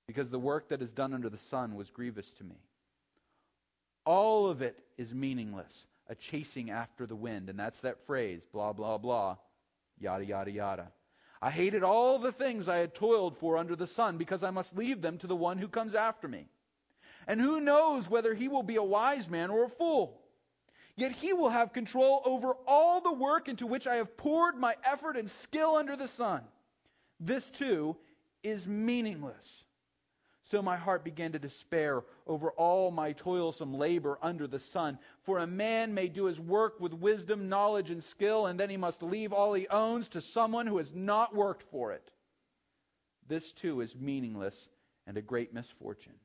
because 0.08 0.32
the 0.32 0.40
work 0.40 0.70
that 0.70 0.82
is 0.82 0.94
done 0.94 1.14
under 1.14 1.30
the 1.30 1.38
sun 1.38 1.76
was 1.76 1.92
grievous 1.92 2.32
to 2.40 2.44
me. 2.44 2.56
All 4.08 4.50
of 4.50 4.62
it 4.62 4.80
is 4.98 5.14
meaningless, 5.14 5.86
a 6.08 6.16
chasing 6.16 6.72
after 6.72 7.06
the 7.06 7.16
wind. 7.16 7.50
And 7.50 7.60
that's 7.60 7.82
that 7.82 8.06
phrase, 8.06 8.40
blah, 8.54 8.72
blah, 8.72 8.98
blah, 8.98 9.36
yada, 10.00 10.24
yada, 10.24 10.50
yada. 10.50 10.88
I 11.42 11.52
hated 11.52 11.84
all 11.84 12.18
the 12.18 12.32
things 12.32 12.70
I 12.70 12.78
had 12.78 12.96
toiled 12.96 13.38
for 13.38 13.58
under 13.58 13.76
the 13.76 13.86
sun 13.86 14.18
because 14.18 14.46
I 14.46 14.50
must 14.50 14.78
leave 14.78 15.02
them 15.02 15.18
to 15.18 15.28
the 15.28 15.36
one 15.36 15.58
who 15.58 15.68
comes 15.68 15.94
after 15.94 16.30
me. 16.30 16.48
And 17.28 17.42
who 17.42 17.60
knows 17.60 18.10
whether 18.10 18.34
he 18.34 18.48
will 18.48 18.64
be 18.64 18.78
a 18.78 18.82
wise 18.82 19.28
man 19.28 19.50
or 19.50 19.66
a 19.66 19.70
fool? 19.70 20.22
Yet 20.96 21.12
he 21.12 21.34
will 21.34 21.50
have 21.50 21.74
control 21.74 22.22
over 22.24 22.54
all 22.66 23.02
the 23.02 23.12
work 23.12 23.50
into 23.50 23.68
which 23.68 23.88
I 23.88 23.98
have 23.98 24.16
poured 24.16 24.56
my 24.56 24.78
effort 24.86 25.18
and 25.18 25.30
skill 25.30 25.76
under 25.76 25.98
the 25.98 26.08
sun. 26.08 26.44
This 27.20 27.46
too 27.48 27.98
is 28.42 28.66
meaningless. 28.66 29.66
So 30.50 30.62
my 30.62 30.78
heart 30.78 31.04
began 31.04 31.34
to 31.34 31.40
despair 31.40 32.04
over 32.26 32.52
all 32.52 32.90
my 32.90 33.12
toilsome 33.12 33.74
labor 33.74 34.18
under 34.22 34.48
the 34.48 34.60
sun. 34.60 34.98
For 35.24 35.40
a 35.40 35.48
man 35.48 35.94
may 35.94 36.08
do 36.08 36.26
his 36.26 36.40
work 36.40 36.80
with 36.80 36.94
wisdom, 36.94 37.50
knowledge, 37.50 37.90
and 37.90 38.02
skill, 38.02 38.46
and 38.46 38.58
then 38.58 38.70
he 38.70 38.78
must 38.78 39.04
leave 39.04 39.34
all 39.34 39.54
he 39.54 39.68
owns 39.68 40.08
to 40.10 40.22
someone 40.22 40.66
who 40.66 40.78
has 40.78 40.94
not 40.94 41.36
worked 41.36 41.64
for 41.64 41.92
it. 41.92 42.12
This 43.28 43.52
too 43.52 43.82
is 43.82 43.94
meaningless 43.96 44.70
and 45.06 45.18
a 45.18 45.22
great 45.22 45.54
misfortune. 45.54 46.16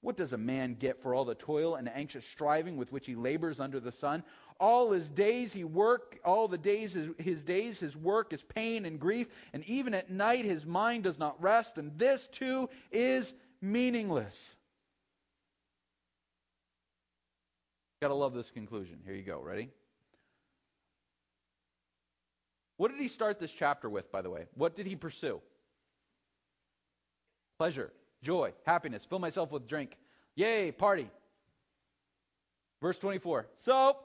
What 0.00 0.16
does 0.16 0.32
a 0.32 0.38
man 0.38 0.74
get 0.74 1.00
for 1.00 1.14
all 1.14 1.24
the 1.24 1.34
toil 1.34 1.76
and 1.76 1.88
anxious 1.88 2.26
striving 2.26 2.76
with 2.76 2.92
which 2.92 3.06
he 3.06 3.14
labors 3.14 3.60
under 3.60 3.80
the 3.80 3.92
sun? 3.92 4.24
All 4.60 4.92
his 4.92 5.08
days 5.08 5.52
he 5.52 5.64
work, 5.64 6.18
all 6.24 6.48
the 6.48 6.58
days 6.58 6.96
his 7.18 7.44
days 7.44 7.80
his 7.80 7.96
work 7.96 8.32
is 8.32 8.42
pain 8.42 8.86
and 8.86 9.00
grief, 9.00 9.26
and 9.52 9.64
even 9.64 9.94
at 9.94 10.10
night 10.10 10.44
his 10.44 10.64
mind 10.64 11.04
does 11.04 11.18
not 11.18 11.42
rest, 11.42 11.76
and 11.78 11.98
this 11.98 12.26
too 12.28 12.70
is 12.92 13.32
meaningless. 13.60 14.38
Got 18.00 18.08
to 18.08 18.14
love 18.14 18.34
this 18.34 18.50
conclusion. 18.50 18.98
Here 19.04 19.14
you 19.14 19.22
go. 19.22 19.40
Ready? 19.40 19.70
What 22.76 22.90
did 22.90 23.00
he 23.00 23.08
start 23.08 23.38
this 23.38 23.52
chapter 23.52 23.88
with, 23.88 24.10
by 24.12 24.22
the 24.22 24.30
way? 24.30 24.46
What 24.54 24.74
did 24.74 24.86
he 24.86 24.96
pursue? 24.96 25.40
Pleasure 27.58 27.92
joy, 28.24 28.52
happiness, 28.66 29.04
fill 29.08 29.20
myself 29.20 29.52
with 29.52 29.68
drink. 29.68 29.96
Yay, 30.34 30.72
party. 30.72 31.08
Verse 32.82 32.98
24. 32.98 33.46
So, 33.58 33.96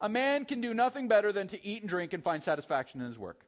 a 0.00 0.08
man 0.08 0.44
can 0.44 0.60
do 0.60 0.74
nothing 0.74 1.08
better 1.08 1.32
than 1.32 1.48
to 1.48 1.64
eat 1.64 1.82
and 1.82 1.88
drink 1.88 2.12
and 2.12 2.22
find 2.22 2.42
satisfaction 2.42 3.00
in 3.00 3.06
his 3.06 3.18
work. 3.18 3.44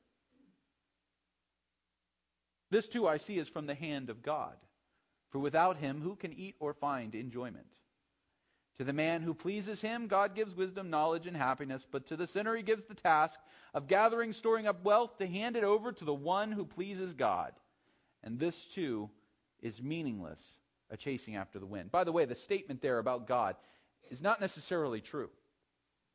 This 2.71 2.89
too 2.89 3.07
I 3.07 3.19
see 3.19 3.39
is 3.39 3.49
from 3.49 3.67
the 3.67 3.75
hand 3.75 4.11
of 4.11 4.23
God. 4.23 4.57
For 5.31 5.39
without 5.39 5.79
him, 5.79 6.01
who 6.01 6.15
can 6.15 6.33
eat 6.33 6.57
or 6.61 6.75
find 6.75 7.15
enjoyment? 7.15 7.67
To 8.79 8.85
the 8.85 8.93
man 8.93 9.23
who 9.23 9.35
pleases 9.35 9.81
him, 9.81 10.09
God 10.09 10.35
gives 10.35 10.55
wisdom, 10.55 10.91
knowledge, 10.91 11.27
and 11.27 11.37
happiness, 11.37 11.87
but 11.91 12.07
to 12.07 12.17
the 12.17 12.27
sinner 12.27 12.57
he 12.57 12.63
gives 12.63 12.85
the 12.85 12.95
task 12.95 13.39
of 13.75 13.87
gathering, 13.87 14.33
storing 14.33 14.67
up 14.67 14.83
wealth 14.85 15.19
to 15.19 15.27
hand 15.27 15.57
it 15.57 15.65
over 15.65 15.93
to 15.93 16.05
the 16.05 16.15
one 16.15 16.53
who 16.53 16.65
pleases 16.65 17.13
God. 17.15 17.53
And 18.23 18.39
this 18.39 18.65
too 18.67 19.11
is 19.61 19.83
meaningless, 19.83 20.41
a 20.91 20.97
chasing 20.97 21.37
after 21.37 21.59
the 21.59 21.67
wind. 21.67 21.93
By 21.93 22.05
the 22.05 22.13
way, 22.13 22.25
the 22.25 22.35
statement 22.35 22.81
there 22.81 22.99
about 22.99 23.27
God 23.27 23.57
is 24.11 24.23
not 24.23 24.41
necessarily 24.41 25.01
true. 25.01 25.31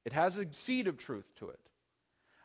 It 0.07 0.13
has 0.13 0.37
a 0.37 0.45
seed 0.53 0.87
of 0.87 0.97
truth 0.97 1.25
to 1.39 1.49
it. 1.49 1.59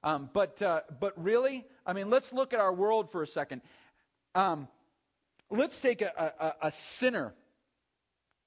Um, 0.02 0.28
but 0.32 0.60
uh, 0.60 0.80
but 0.98 1.12
really, 1.22 1.64
I 1.86 1.92
mean, 1.92 2.10
let's 2.10 2.32
look 2.32 2.52
at 2.52 2.58
our 2.58 2.74
world 2.74 3.12
for 3.12 3.22
a 3.22 3.26
second. 3.26 3.62
Um, 4.34 4.66
let's 5.48 5.78
take 5.78 6.02
a, 6.02 6.32
a, 6.40 6.66
a 6.66 6.72
sinner. 6.72 7.32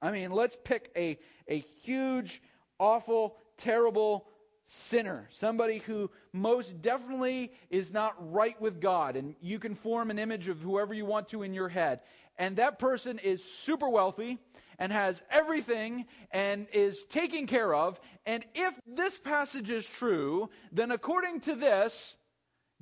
I 0.02 0.12
mean, 0.12 0.32
let's 0.32 0.58
pick 0.66 0.92
a 0.98 1.18
a 1.48 1.60
huge, 1.84 2.42
awful, 2.78 3.38
terrible 3.56 4.28
sinner, 4.66 5.28
somebody 5.32 5.78
who 5.80 6.10
most 6.34 6.82
definitely 6.82 7.52
is 7.70 7.92
not 7.92 8.16
right 8.34 8.60
with 8.60 8.82
God, 8.82 9.16
and 9.16 9.36
you 9.42 9.60
can 9.60 9.76
form 9.76 10.12
an 10.12 10.20
image 10.20 10.48
of 10.48 10.60
whoever 10.60 10.94
you 10.94 11.06
want 11.06 11.30
to 11.30 11.44
in 11.44 11.54
your 11.54 11.70
head 11.70 12.02
and 12.38 12.58
that 12.58 12.80
person 12.80 13.20
is 13.20 13.44
super 13.44 13.90
wealthy 13.90 14.38
and 14.78 14.92
has 14.92 15.22
everything 15.30 16.06
and 16.32 16.68
is 16.74 17.04
taken 17.06 17.48
care 17.48 17.74
of. 17.74 18.00
And 18.26 18.46
if 18.54 18.74
this 18.86 19.18
passage 19.18 19.70
is 19.70 19.86
true, 19.86 20.50
then 20.72 20.92
according 20.92 21.42
to 21.42 21.56
this, 21.56 22.16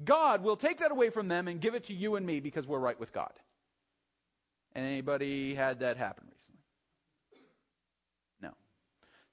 God 0.04 0.44
will 0.44 0.58
take 0.58 0.80
that 0.80 0.92
away 0.92 1.12
from 1.12 1.28
them 1.28 1.48
and 1.48 1.62
give 1.62 1.76
it 1.76 1.86
to 1.86 1.94
you 1.94 2.16
and 2.16 2.26
me 2.26 2.40
because 2.40 2.66
we're 2.66 2.80
right 2.80 3.00
with 3.00 3.14
God. 3.14 3.32
Anybody 4.76 5.54
had 5.54 5.82
that 5.82 5.98
happen 5.98 6.26
recently? 6.26 6.43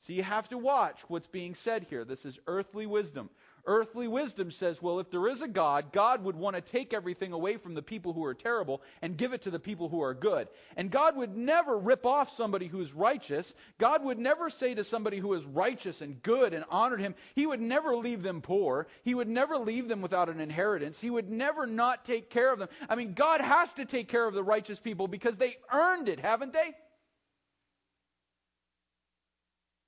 So 0.02 0.14
you 0.14 0.22
have 0.22 0.48
to 0.48 0.58
watch 0.58 1.02
what's 1.08 1.26
being 1.26 1.54
said 1.54 1.86
here. 1.90 2.04
This 2.04 2.24
is 2.24 2.38
earthly 2.46 2.86
wisdom. 2.86 3.28
Earthly 3.66 4.08
wisdom 4.08 4.50
says, 4.50 4.80
well, 4.80 4.98
if 5.00 5.10
there 5.10 5.28
is 5.28 5.42
a 5.42 5.48
God, 5.48 5.92
God 5.92 6.24
would 6.24 6.36
want 6.36 6.56
to 6.56 6.62
take 6.62 6.94
everything 6.94 7.34
away 7.34 7.58
from 7.58 7.74
the 7.74 7.82
people 7.82 8.14
who 8.14 8.24
are 8.24 8.32
terrible 8.32 8.80
and 9.02 9.18
give 9.18 9.34
it 9.34 9.42
to 9.42 9.50
the 9.50 9.58
people 9.58 9.90
who 9.90 10.00
are 10.00 10.14
good. 10.14 10.48
And 10.78 10.90
God 10.90 11.16
would 11.16 11.36
never 11.36 11.76
rip 11.76 12.06
off 12.06 12.34
somebody 12.34 12.66
who's 12.66 12.94
righteous. 12.94 13.52
God 13.76 14.02
would 14.02 14.18
never 14.18 14.48
say 14.48 14.74
to 14.74 14.84
somebody 14.84 15.18
who 15.18 15.34
is 15.34 15.44
righteous 15.44 16.00
and 16.00 16.22
good 16.22 16.54
and 16.54 16.64
honored 16.70 17.00
him, 17.00 17.14
He 17.34 17.46
would 17.46 17.60
never 17.60 17.94
leave 17.94 18.22
them 18.22 18.40
poor. 18.40 18.86
He 19.02 19.14
would 19.14 19.28
never 19.28 19.58
leave 19.58 19.88
them 19.88 20.00
without 20.00 20.30
an 20.30 20.40
inheritance. 20.40 20.98
He 20.98 21.10
would 21.10 21.30
never 21.30 21.66
not 21.66 22.06
take 22.06 22.30
care 22.30 22.50
of 22.50 22.58
them. 22.58 22.70
I 22.88 22.94
mean, 22.94 23.12
God 23.12 23.42
has 23.42 23.70
to 23.74 23.84
take 23.84 24.08
care 24.08 24.26
of 24.26 24.32
the 24.32 24.42
righteous 24.42 24.80
people 24.80 25.06
because 25.06 25.36
they 25.36 25.58
earned 25.70 26.08
it, 26.08 26.20
haven't 26.20 26.54
they? 26.54 26.74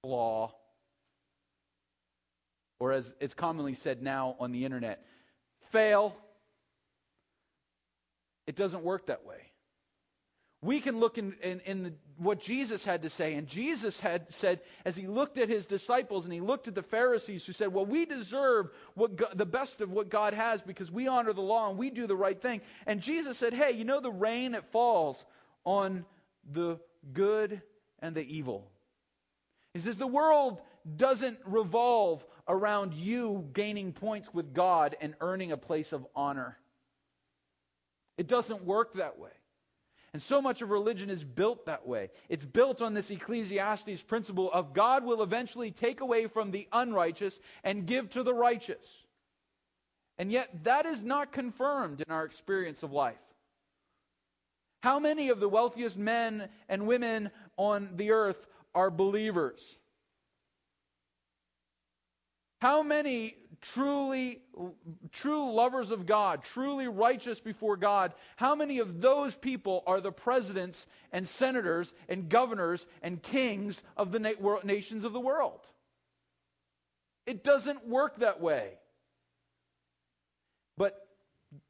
Law 0.04 0.52
or 2.82 2.90
as 2.90 3.14
it's 3.20 3.34
commonly 3.34 3.74
said 3.74 4.02
now 4.02 4.34
on 4.40 4.50
the 4.50 4.64
internet, 4.64 5.04
fail. 5.70 6.16
It 8.48 8.56
doesn't 8.56 8.82
work 8.82 9.06
that 9.06 9.24
way. 9.24 9.38
We 10.62 10.80
can 10.80 10.98
look 10.98 11.16
in, 11.16 11.36
in, 11.44 11.60
in 11.60 11.82
the, 11.84 11.92
what 12.16 12.40
Jesus 12.40 12.84
had 12.84 13.02
to 13.02 13.08
say, 13.08 13.34
and 13.34 13.46
Jesus 13.46 14.00
had 14.00 14.32
said, 14.32 14.58
as 14.84 14.96
he 14.96 15.06
looked 15.06 15.38
at 15.38 15.48
his 15.48 15.66
disciples 15.66 16.24
and 16.24 16.34
he 16.34 16.40
looked 16.40 16.66
at 16.66 16.74
the 16.74 16.82
Pharisees 16.82 17.46
who 17.46 17.52
said, 17.52 17.72
Well, 17.72 17.86
we 17.86 18.04
deserve 18.04 18.70
what 18.94 19.14
God, 19.14 19.30
the 19.36 19.46
best 19.46 19.80
of 19.80 19.92
what 19.92 20.08
God 20.08 20.34
has 20.34 20.60
because 20.60 20.90
we 20.90 21.06
honor 21.06 21.32
the 21.32 21.40
law 21.40 21.70
and 21.70 21.78
we 21.78 21.88
do 21.88 22.08
the 22.08 22.16
right 22.16 22.42
thing. 22.42 22.62
And 22.84 23.00
Jesus 23.00 23.38
said, 23.38 23.54
Hey, 23.54 23.70
you 23.70 23.84
know 23.84 24.00
the 24.00 24.10
rain 24.10 24.52
that 24.52 24.72
falls 24.72 25.24
on 25.64 26.04
the 26.52 26.80
good 27.12 27.62
and 28.00 28.16
the 28.16 28.24
evil. 28.24 28.71
He 29.74 29.80
says, 29.80 29.96
The 29.96 30.06
world 30.06 30.60
doesn't 30.96 31.38
revolve 31.44 32.24
around 32.48 32.94
you 32.94 33.48
gaining 33.52 33.92
points 33.92 34.32
with 34.32 34.52
God 34.52 34.96
and 35.00 35.14
earning 35.20 35.52
a 35.52 35.56
place 35.56 35.92
of 35.92 36.06
honor. 36.14 36.58
It 38.18 38.26
doesn't 38.26 38.64
work 38.64 38.94
that 38.94 39.18
way. 39.18 39.30
And 40.12 40.20
so 40.20 40.42
much 40.42 40.60
of 40.60 40.70
religion 40.70 41.08
is 41.08 41.24
built 41.24 41.66
that 41.66 41.86
way. 41.86 42.10
It's 42.28 42.44
built 42.44 42.82
on 42.82 42.92
this 42.92 43.10
Ecclesiastes 43.10 44.02
principle 44.02 44.52
of 44.52 44.74
God 44.74 45.04
will 45.04 45.22
eventually 45.22 45.70
take 45.70 46.02
away 46.02 46.26
from 46.26 46.50
the 46.50 46.68
unrighteous 46.70 47.40
and 47.64 47.86
give 47.86 48.10
to 48.10 48.22
the 48.22 48.34
righteous. 48.34 48.86
And 50.18 50.30
yet, 50.30 50.64
that 50.64 50.84
is 50.84 51.02
not 51.02 51.32
confirmed 51.32 52.02
in 52.06 52.12
our 52.12 52.24
experience 52.24 52.82
of 52.82 52.92
life. 52.92 53.16
How 54.82 54.98
many 54.98 55.30
of 55.30 55.40
the 55.40 55.48
wealthiest 55.48 55.96
men 55.96 56.48
and 56.68 56.86
women 56.86 57.30
on 57.56 57.90
the 57.96 58.10
earth 58.10 58.46
are 58.74 58.90
believers? 58.90 59.60
How 62.60 62.82
many 62.82 63.36
truly 63.60 64.40
true 65.10 65.52
lovers 65.52 65.90
of 65.90 66.06
God, 66.06 66.44
truly 66.44 66.86
righteous 66.86 67.40
before 67.40 67.76
God, 67.76 68.12
how 68.36 68.54
many 68.54 68.78
of 68.78 69.00
those 69.00 69.34
people 69.34 69.82
are 69.86 70.00
the 70.00 70.12
presidents 70.12 70.86
and 71.10 71.26
senators 71.26 71.92
and 72.08 72.28
governors 72.28 72.86
and 73.02 73.22
kings 73.22 73.82
of 73.96 74.12
the 74.12 74.60
nations 74.64 75.04
of 75.04 75.12
the 75.12 75.20
world? 75.20 75.60
It 77.26 77.42
doesn't 77.42 77.86
work 77.86 78.18
that 78.18 78.40
way. 78.40 78.70
But 80.76 80.96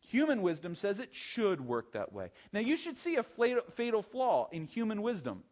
human 0.08 0.42
wisdom 0.42 0.74
says 0.74 0.98
it 0.98 1.14
should 1.14 1.60
work 1.60 1.92
that 1.92 2.12
way. 2.12 2.30
Now, 2.52 2.60
you 2.60 2.76
should 2.76 2.98
see 2.98 3.16
a 3.16 3.24
fatal 3.76 4.02
flaw 4.02 4.48
in 4.52 4.66
human 4.66 5.02
wisdom. 5.02 5.42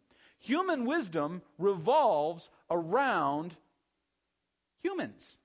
Human 0.41 0.85
wisdom 0.85 1.43
revolves 1.59 2.49
around 2.71 3.55
humans. 4.83 5.37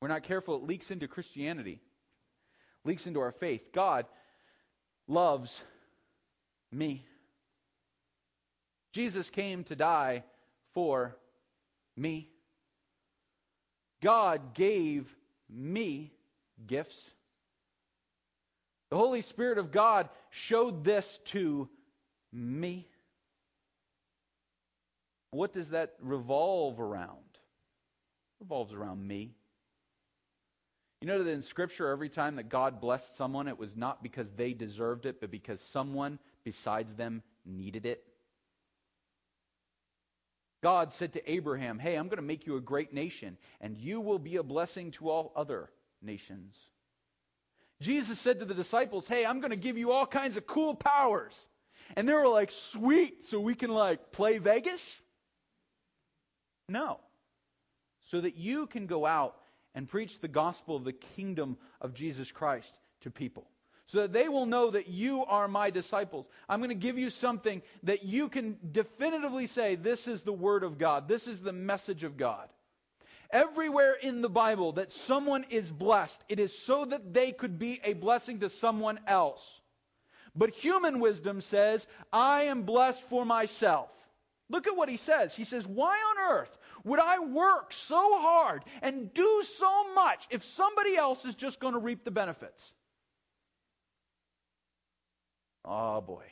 We're 0.00 0.08
not 0.08 0.22
careful, 0.22 0.56
it 0.56 0.62
leaks 0.62 0.90
into 0.90 1.08
Christianity. 1.08 1.80
leaks 2.84 3.06
into 3.06 3.20
our 3.20 3.32
faith. 3.32 3.72
God 3.72 4.06
loves 5.08 5.60
me. 6.70 7.04
Jesus 8.92 9.28
came 9.28 9.64
to 9.64 9.76
die 9.76 10.22
for 10.72 11.16
me. 11.96 12.30
God 14.02 14.54
gave 14.54 15.14
me 15.50 16.12
gifts. 16.66 17.10
The 18.90 18.96
Holy 18.96 19.20
Spirit 19.20 19.58
of 19.58 19.72
God 19.72 20.08
showed 20.30 20.84
this 20.84 21.20
to 21.26 21.68
me. 22.32 22.88
What 25.30 25.52
does 25.52 25.70
that 25.70 25.94
revolve 26.00 26.80
around? 26.80 27.18
It 27.32 28.44
revolves 28.44 28.72
around 28.72 29.06
me. 29.06 29.34
You 31.00 31.08
know 31.08 31.22
that 31.22 31.30
in 31.30 31.42
Scripture, 31.42 31.90
every 31.90 32.08
time 32.08 32.36
that 32.36 32.48
God 32.48 32.80
blessed 32.80 33.16
someone, 33.16 33.48
it 33.48 33.58
was 33.58 33.76
not 33.76 34.02
because 34.02 34.30
they 34.32 34.54
deserved 34.54 35.04
it, 35.04 35.20
but 35.20 35.30
because 35.30 35.60
someone 35.60 36.18
besides 36.44 36.94
them 36.94 37.22
needed 37.44 37.86
it. 37.86 38.02
God 40.62 40.92
said 40.92 41.12
to 41.12 41.30
Abraham, 41.30 41.78
Hey, 41.78 41.96
I'm 41.96 42.08
going 42.08 42.16
to 42.16 42.22
make 42.22 42.46
you 42.46 42.56
a 42.56 42.60
great 42.60 42.94
nation, 42.94 43.36
and 43.60 43.76
you 43.76 44.00
will 44.00 44.18
be 44.18 44.36
a 44.36 44.42
blessing 44.42 44.90
to 44.92 45.10
all 45.10 45.32
other 45.36 45.70
nations. 46.00 46.56
Jesus 47.80 48.18
said 48.18 48.38
to 48.38 48.44
the 48.44 48.54
disciples, 48.54 49.06
Hey, 49.06 49.26
I'm 49.26 49.40
going 49.40 49.50
to 49.50 49.56
give 49.56 49.76
you 49.76 49.92
all 49.92 50.06
kinds 50.06 50.36
of 50.36 50.46
cool 50.46 50.74
powers. 50.74 51.36
And 51.96 52.08
they 52.08 52.14
were 52.14 52.28
like, 52.28 52.50
Sweet, 52.52 53.24
so 53.24 53.38
we 53.38 53.54
can 53.54 53.70
like 53.70 54.12
play 54.12 54.38
Vegas? 54.38 55.00
No. 56.68 57.00
So 58.10 58.20
that 58.20 58.36
you 58.36 58.66
can 58.66 58.86
go 58.86 59.04
out 59.04 59.36
and 59.74 59.88
preach 59.88 60.20
the 60.20 60.28
gospel 60.28 60.76
of 60.76 60.84
the 60.84 60.92
kingdom 60.92 61.58
of 61.80 61.94
Jesus 61.94 62.32
Christ 62.32 62.72
to 63.02 63.10
people. 63.10 63.46
So 63.88 64.00
that 64.00 64.12
they 64.12 64.28
will 64.28 64.46
know 64.46 64.70
that 64.70 64.88
you 64.88 65.24
are 65.24 65.46
my 65.46 65.70
disciples. 65.70 66.26
I'm 66.48 66.58
going 66.58 66.70
to 66.70 66.74
give 66.74 66.98
you 66.98 67.10
something 67.10 67.62
that 67.84 68.04
you 68.04 68.28
can 68.28 68.56
definitively 68.72 69.46
say, 69.46 69.76
this 69.76 70.08
is 70.08 70.22
the 70.22 70.32
word 70.32 70.64
of 70.64 70.78
God. 70.78 71.06
This 71.06 71.28
is 71.28 71.40
the 71.40 71.52
message 71.52 72.02
of 72.02 72.16
God. 72.16 72.48
Everywhere 73.30 73.94
in 73.94 74.22
the 74.22 74.28
Bible 74.28 74.72
that 74.72 74.92
someone 74.92 75.44
is 75.50 75.70
blessed, 75.70 76.24
it 76.28 76.40
is 76.40 76.56
so 76.56 76.84
that 76.84 77.12
they 77.12 77.32
could 77.32 77.58
be 77.58 77.80
a 77.84 77.94
blessing 77.94 78.40
to 78.40 78.50
someone 78.50 79.00
else. 79.06 79.60
But 80.34 80.50
human 80.50 81.00
wisdom 81.00 81.40
says, 81.40 81.86
I 82.12 82.44
am 82.44 82.62
blessed 82.62 83.02
for 83.04 83.24
myself. 83.24 83.90
Look 84.48 84.66
at 84.66 84.76
what 84.76 84.88
he 84.88 84.96
says. 84.96 85.34
He 85.34 85.44
says, 85.44 85.66
Why 85.66 85.96
on 85.96 86.32
earth 86.34 86.58
would 86.84 87.00
I 87.00 87.18
work 87.18 87.72
so 87.72 88.18
hard 88.20 88.62
and 88.82 89.12
do 89.12 89.44
so 89.56 89.94
much 89.94 90.26
if 90.30 90.44
somebody 90.44 90.96
else 90.96 91.24
is 91.24 91.34
just 91.34 91.58
going 91.58 91.72
to 91.72 91.80
reap 91.80 92.04
the 92.04 92.10
benefits? 92.10 92.72
Oh 95.64 96.00
boy. 96.00 96.24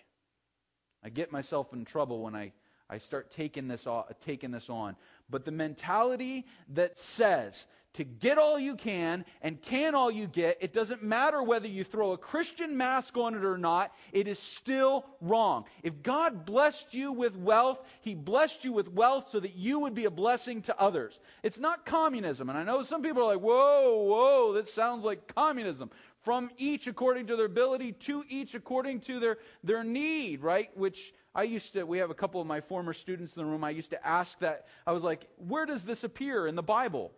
I 1.02 1.08
get 1.08 1.32
myself 1.32 1.72
in 1.72 1.84
trouble 1.84 2.22
when 2.22 2.36
I, 2.36 2.52
I 2.94 2.98
start 2.98 3.32
taking 3.32 3.66
this, 3.66 3.88
off, 3.88 4.06
taking 4.24 4.52
this 4.52 4.70
on. 4.70 4.94
But 5.28 5.44
the 5.44 5.50
mentality 5.50 6.46
that 6.74 6.96
says 6.96 7.66
to 7.94 8.04
get 8.04 8.38
all 8.38 8.56
you 8.56 8.76
can 8.76 9.24
and 9.42 9.60
can 9.60 9.96
all 9.96 10.12
you 10.12 10.28
get, 10.28 10.58
it 10.60 10.72
doesn't 10.72 11.02
matter 11.02 11.42
whether 11.42 11.66
you 11.66 11.82
throw 11.82 12.12
a 12.12 12.18
Christian 12.18 12.76
mask 12.76 13.16
on 13.16 13.34
it 13.34 13.44
or 13.44 13.58
not, 13.58 13.92
it 14.12 14.28
is 14.28 14.38
still 14.38 15.04
wrong. 15.20 15.64
If 15.82 16.02
God 16.04 16.44
blessed 16.44 16.94
you 16.94 17.10
with 17.10 17.36
wealth, 17.36 17.80
He 18.02 18.14
blessed 18.14 18.64
you 18.64 18.72
with 18.72 18.88
wealth 18.88 19.28
so 19.30 19.40
that 19.40 19.56
you 19.56 19.80
would 19.80 19.94
be 19.94 20.04
a 20.04 20.10
blessing 20.10 20.62
to 20.62 20.80
others. 20.80 21.18
It's 21.42 21.58
not 21.58 21.86
communism. 21.86 22.48
And 22.48 22.56
I 22.56 22.62
know 22.62 22.84
some 22.84 23.02
people 23.02 23.22
are 23.22 23.34
like, 23.34 23.42
whoa, 23.42 24.04
whoa, 24.04 24.52
that 24.54 24.68
sounds 24.68 25.04
like 25.04 25.34
communism. 25.34 25.90
From 26.24 26.50
each 26.56 26.86
according 26.86 27.26
to 27.28 27.36
their 27.36 27.46
ability, 27.46 27.92
to 27.92 28.24
each 28.28 28.54
according 28.54 29.00
to 29.00 29.20
their, 29.20 29.38
their 29.62 29.84
need, 29.84 30.42
right? 30.42 30.70
Which 30.76 31.12
I 31.34 31.42
used 31.42 31.74
to, 31.74 31.84
we 31.84 31.98
have 31.98 32.10
a 32.10 32.14
couple 32.14 32.40
of 32.40 32.46
my 32.46 32.60
former 32.60 32.94
students 32.94 33.36
in 33.36 33.42
the 33.42 33.46
room. 33.46 33.62
I 33.62 33.70
used 33.70 33.90
to 33.90 34.06
ask 34.06 34.38
that. 34.38 34.66
I 34.86 34.92
was 34.92 35.02
like, 35.02 35.26
where 35.36 35.66
does 35.66 35.84
this 35.84 36.02
appear 36.02 36.46
in 36.46 36.54
the 36.54 36.62
Bible? 36.62 37.12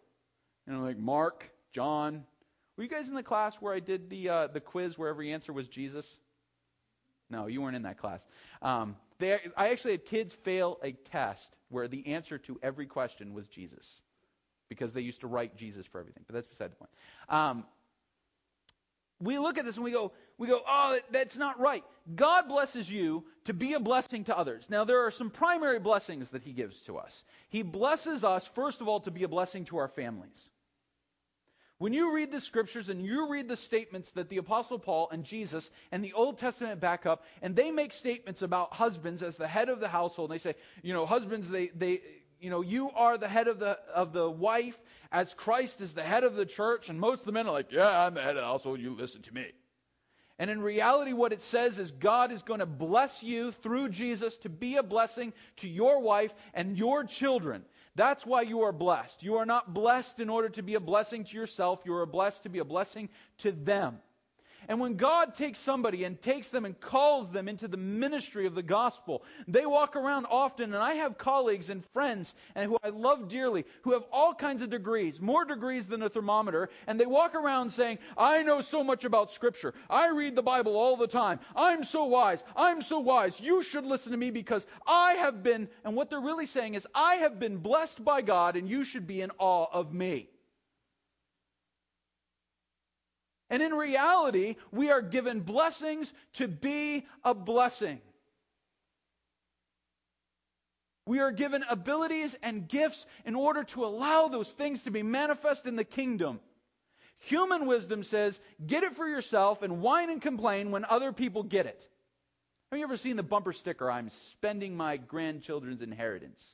You 0.66 0.72
know, 0.72 0.82
like 0.82 0.98
Mark, 0.98 1.48
John. 1.72 2.24
Were 2.76 2.82
you 2.82 2.90
guys 2.90 3.08
in 3.08 3.14
the 3.14 3.22
class 3.22 3.54
where 3.60 3.72
I 3.72 3.80
did 3.80 4.10
the 4.10 4.28
uh, 4.28 4.46
the 4.48 4.60
quiz 4.60 4.98
where 4.98 5.08
every 5.08 5.32
answer 5.32 5.52
was 5.52 5.68
Jesus? 5.68 6.06
No, 7.30 7.46
you 7.46 7.62
weren't 7.62 7.76
in 7.76 7.82
that 7.82 7.98
class. 7.98 8.26
Um, 8.60 8.96
they, 9.18 9.38
I 9.56 9.70
actually 9.70 9.92
had 9.92 10.04
kids 10.04 10.34
fail 10.34 10.78
a 10.82 10.92
test 10.92 11.56
where 11.68 11.88
the 11.88 12.06
answer 12.08 12.38
to 12.38 12.58
every 12.62 12.86
question 12.86 13.34
was 13.34 13.48
Jesus, 13.48 14.02
because 14.68 14.92
they 14.92 15.00
used 15.00 15.20
to 15.20 15.26
write 15.26 15.56
Jesus 15.56 15.86
for 15.86 16.00
everything. 16.00 16.24
But 16.26 16.34
that's 16.34 16.46
beside 16.46 16.70
the 16.72 16.76
point. 16.76 16.90
Um, 17.28 17.64
we 19.20 19.38
look 19.38 19.58
at 19.58 19.64
this 19.64 19.76
and 19.76 19.84
we 19.84 19.92
go, 19.92 20.12
we 20.38 20.48
go, 20.48 20.60
oh, 20.66 20.98
that's 21.10 21.36
not 21.36 21.58
right. 21.58 21.82
God 22.14 22.48
blesses 22.48 22.90
you 22.90 23.24
to 23.44 23.54
be 23.54 23.72
a 23.72 23.80
blessing 23.80 24.24
to 24.24 24.36
others. 24.36 24.66
Now, 24.68 24.84
there 24.84 25.06
are 25.06 25.10
some 25.10 25.30
primary 25.30 25.78
blessings 25.78 26.30
that 26.30 26.42
He 26.42 26.52
gives 26.52 26.82
to 26.82 26.98
us. 26.98 27.22
He 27.48 27.62
blesses 27.62 28.24
us, 28.24 28.46
first 28.54 28.80
of 28.80 28.88
all, 28.88 29.00
to 29.00 29.10
be 29.10 29.22
a 29.22 29.28
blessing 29.28 29.64
to 29.66 29.78
our 29.78 29.88
families. 29.88 30.48
When 31.78 31.92
you 31.92 32.14
read 32.14 32.32
the 32.32 32.40
scriptures 32.40 32.88
and 32.88 33.04
you 33.04 33.30
read 33.30 33.48
the 33.48 33.56
statements 33.56 34.10
that 34.12 34.30
the 34.30 34.38
Apostle 34.38 34.78
Paul 34.78 35.10
and 35.10 35.24
Jesus 35.24 35.70
and 35.92 36.02
the 36.02 36.14
Old 36.14 36.38
Testament 36.38 36.80
back 36.80 37.04
up, 37.04 37.24
and 37.42 37.54
they 37.54 37.70
make 37.70 37.92
statements 37.92 38.40
about 38.40 38.72
husbands 38.72 39.22
as 39.22 39.36
the 39.36 39.48
head 39.48 39.68
of 39.68 39.80
the 39.80 39.88
household, 39.88 40.30
and 40.30 40.38
they 40.38 40.42
say, 40.42 40.54
you 40.82 40.94
know, 40.94 41.04
husbands, 41.04 41.50
they, 41.50 41.68
they, 41.68 42.00
you 42.40 42.50
know, 42.50 42.60
you 42.60 42.90
are 42.90 43.18
the 43.18 43.28
head 43.28 43.48
of 43.48 43.58
the, 43.58 43.78
of 43.94 44.12
the 44.12 44.30
wife 44.30 44.78
as 45.10 45.32
Christ 45.34 45.80
is 45.80 45.92
the 45.92 46.02
head 46.02 46.24
of 46.24 46.36
the 46.36 46.46
church, 46.46 46.88
and 46.88 47.00
most 47.00 47.20
of 47.20 47.26
the 47.26 47.32
men 47.32 47.46
are 47.46 47.52
like, 47.52 47.72
yeah, 47.72 47.88
I'm 47.88 48.14
the 48.14 48.22
head 48.22 48.36
of 48.36 48.42
the 48.42 48.42
household, 48.42 48.80
you 48.80 48.94
listen 48.94 49.22
to 49.22 49.34
me. 49.34 49.46
And 50.38 50.50
in 50.50 50.60
reality, 50.60 51.14
what 51.14 51.32
it 51.32 51.40
says 51.40 51.78
is 51.78 51.90
God 51.90 52.30
is 52.30 52.42
going 52.42 52.60
to 52.60 52.66
bless 52.66 53.22
you 53.22 53.52
through 53.52 53.88
Jesus 53.88 54.36
to 54.38 54.50
be 54.50 54.76
a 54.76 54.82
blessing 54.82 55.32
to 55.56 55.68
your 55.68 56.00
wife 56.02 56.34
and 56.52 56.76
your 56.76 57.04
children. 57.04 57.64
That's 57.94 58.26
why 58.26 58.42
you 58.42 58.62
are 58.62 58.72
blessed. 58.72 59.22
You 59.22 59.36
are 59.36 59.46
not 59.46 59.72
blessed 59.72 60.20
in 60.20 60.28
order 60.28 60.50
to 60.50 60.62
be 60.62 60.74
a 60.74 60.80
blessing 60.80 61.24
to 61.24 61.36
yourself. 61.36 61.80
You 61.86 61.94
are 61.94 62.04
blessed 62.04 62.42
to 62.42 62.50
be 62.50 62.58
a 62.58 62.64
blessing 62.64 63.08
to 63.38 63.52
them. 63.52 63.98
And 64.68 64.80
when 64.80 64.96
God 64.96 65.34
takes 65.34 65.58
somebody 65.58 66.04
and 66.04 66.20
takes 66.20 66.48
them 66.48 66.64
and 66.64 66.78
calls 66.80 67.30
them 67.30 67.48
into 67.48 67.68
the 67.68 67.76
ministry 67.76 68.46
of 68.46 68.54
the 68.54 68.62
gospel, 68.62 69.22
they 69.46 69.66
walk 69.66 69.96
around 69.96 70.26
often, 70.30 70.74
and 70.74 70.82
I 70.82 70.94
have 70.94 71.18
colleagues 71.18 71.70
and 71.70 71.84
friends 71.92 72.34
and 72.54 72.70
who 72.70 72.78
I 72.82 72.88
love 72.88 73.28
dearly 73.28 73.64
who 73.82 73.92
have 73.92 74.04
all 74.12 74.34
kinds 74.34 74.62
of 74.62 74.70
degrees, 74.70 75.20
more 75.20 75.44
degrees 75.44 75.86
than 75.86 76.02
a 76.02 76.08
thermometer, 76.08 76.70
and 76.86 76.98
they 76.98 77.06
walk 77.06 77.34
around 77.34 77.70
saying, 77.70 77.98
I 78.16 78.42
know 78.42 78.60
so 78.60 78.82
much 78.82 79.04
about 79.04 79.32
scripture. 79.32 79.74
I 79.88 80.08
read 80.08 80.34
the 80.34 80.42
Bible 80.42 80.76
all 80.76 80.96
the 80.96 81.06
time. 81.06 81.40
I'm 81.54 81.84
so 81.84 82.04
wise. 82.04 82.42
I'm 82.56 82.82
so 82.82 82.98
wise. 82.98 83.40
You 83.40 83.62
should 83.62 83.84
listen 83.84 84.12
to 84.12 84.18
me 84.18 84.30
because 84.30 84.66
I 84.86 85.14
have 85.14 85.42
been, 85.42 85.68
and 85.84 85.94
what 85.94 86.10
they're 86.10 86.20
really 86.20 86.46
saying 86.46 86.74
is, 86.74 86.86
I 86.94 87.16
have 87.16 87.38
been 87.38 87.58
blessed 87.58 88.04
by 88.04 88.22
God 88.22 88.56
and 88.56 88.68
you 88.68 88.84
should 88.84 89.06
be 89.06 89.22
in 89.22 89.30
awe 89.38 89.66
of 89.72 89.92
me. 89.92 90.28
And 93.48 93.62
in 93.62 93.72
reality, 93.72 94.56
we 94.72 94.90
are 94.90 95.02
given 95.02 95.40
blessings 95.40 96.12
to 96.34 96.48
be 96.48 97.06
a 97.24 97.34
blessing. 97.34 98.00
We 101.06 101.20
are 101.20 101.30
given 101.30 101.64
abilities 101.68 102.36
and 102.42 102.66
gifts 102.66 103.06
in 103.24 103.36
order 103.36 103.62
to 103.64 103.84
allow 103.84 104.26
those 104.26 104.50
things 104.50 104.82
to 104.82 104.90
be 104.90 105.04
manifest 105.04 105.66
in 105.66 105.76
the 105.76 105.84
kingdom. 105.84 106.40
Human 107.20 107.66
wisdom 107.66 108.02
says, 108.02 108.38
get 108.66 108.82
it 108.82 108.96
for 108.96 109.08
yourself 109.08 109.62
and 109.62 109.80
whine 109.80 110.10
and 110.10 110.20
complain 110.20 110.72
when 110.72 110.84
other 110.84 111.12
people 111.12 111.44
get 111.44 111.66
it. 111.66 111.88
Have 112.72 112.78
you 112.80 112.84
ever 112.84 112.96
seen 112.96 113.14
the 113.14 113.22
bumper 113.22 113.52
sticker, 113.52 113.88
I'm 113.88 114.10
spending 114.10 114.76
my 114.76 114.96
grandchildren's 114.96 115.82
inheritance? 115.82 116.44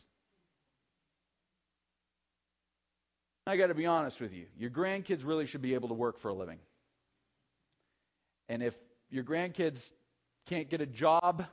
I 3.46 3.56
got 3.56 3.68
to 3.68 3.74
be 3.74 3.86
honest 3.86 4.20
with 4.20 4.34
you. 4.34 4.44
Your 4.58 4.70
grandkids 4.70 5.24
really 5.24 5.46
should 5.46 5.62
be 5.62 5.74
able 5.74 5.88
to 5.88 5.94
work 5.94 6.20
for 6.20 6.28
a 6.28 6.34
living. 6.34 6.58
And 8.52 8.62
if 8.62 8.74
your 9.08 9.24
grandkids 9.24 9.90
can't 10.44 10.68
get 10.68 10.82
a 10.82 10.86
job 10.86 11.46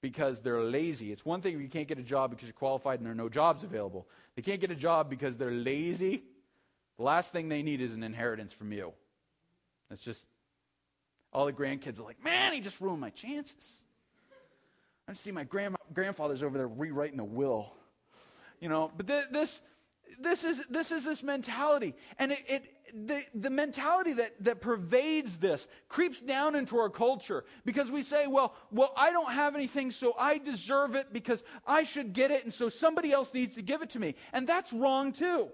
because 0.00 0.38
they're 0.38 0.62
lazy, 0.62 1.10
it's 1.10 1.24
one 1.24 1.40
thing 1.40 1.56
if 1.56 1.60
you 1.60 1.68
can't 1.68 1.88
get 1.88 1.98
a 1.98 2.04
job 2.04 2.30
because 2.30 2.46
you're 2.46 2.52
qualified 2.52 3.00
and 3.00 3.04
there 3.04 3.12
are 3.12 3.16
no 3.16 3.28
jobs 3.28 3.64
available. 3.64 4.06
They 4.36 4.42
can't 4.42 4.60
get 4.60 4.70
a 4.70 4.76
job 4.76 5.10
because 5.10 5.36
they're 5.36 5.50
lazy. 5.50 6.22
The 6.98 7.02
last 7.02 7.32
thing 7.32 7.48
they 7.48 7.64
need 7.64 7.80
is 7.80 7.96
an 7.96 8.04
inheritance 8.04 8.52
from 8.52 8.70
you. 8.70 8.92
It's 9.90 10.02
just 10.02 10.24
all 11.32 11.46
the 11.46 11.52
grandkids 11.52 11.98
are 11.98 12.04
like, 12.04 12.22
man, 12.22 12.52
he 12.52 12.60
just 12.60 12.80
ruined 12.80 13.00
my 13.00 13.10
chances. 13.10 13.82
I 15.08 15.14
see 15.14 15.32
my 15.32 15.42
grand, 15.42 15.74
grandfather's 15.92 16.44
over 16.44 16.58
there 16.58 16.68
rewriting 16.68 17.16
the 17.16 17.24
will. 17.24 17.72
You 18.60 18.68
know, 18.68 18.92
but 18.96 19.08
th- 19.08 19.30
this 19.32 19.58
this 20.20 20.44
is 20.44 20.64
this 20.66 20.92
is 20.92 21.04
this 21.04 21.22
mentality 21.22 21.94
and 22.18 22.32
it, 22.32 22.42
it 22.48 22.62
the, 22.94 23.20
the 23.34 23.50
mentality 23.50 24.12
that, 24.12 24.32
that 24.44 24.60
pervades 24.60 25.36
this 25.38 25.66
creeps 25.88 26.20
down 26.22 26.54
into 26.54 26.78
our 26.78 26.88
culture 26.88 27.44
because 27.64 27.90
we 27.90 28.02
say 28.02 28.26
well 28.26 28.54
well 28.70 28.92
i 28.96 29.10
don't 29.10 29.32
have 29.32 29.54
anything 29.54 29.90
so 29.90 30.14
i 30.18 30.38
deserve 30.38 30.94
it 30.94 31.12
because 31.12 31.42
i 31.66 31.82
should 31.82 32.12
get 32.12 32.30
it 32.30 32.44
and 32.44 32.52
so 32.52 32.68
somebody 32.68 33.12
else 33.12 33.34
needs 33.34 33.56
to 33.56 33.62
give 33.62 33.82
it 33.82 33.90
to 33.90 33.98
me 33.98 34.14
and 34.32 34.46
that's 34.46 34.72
wrong 34.72 35.12
too 35.12 35.48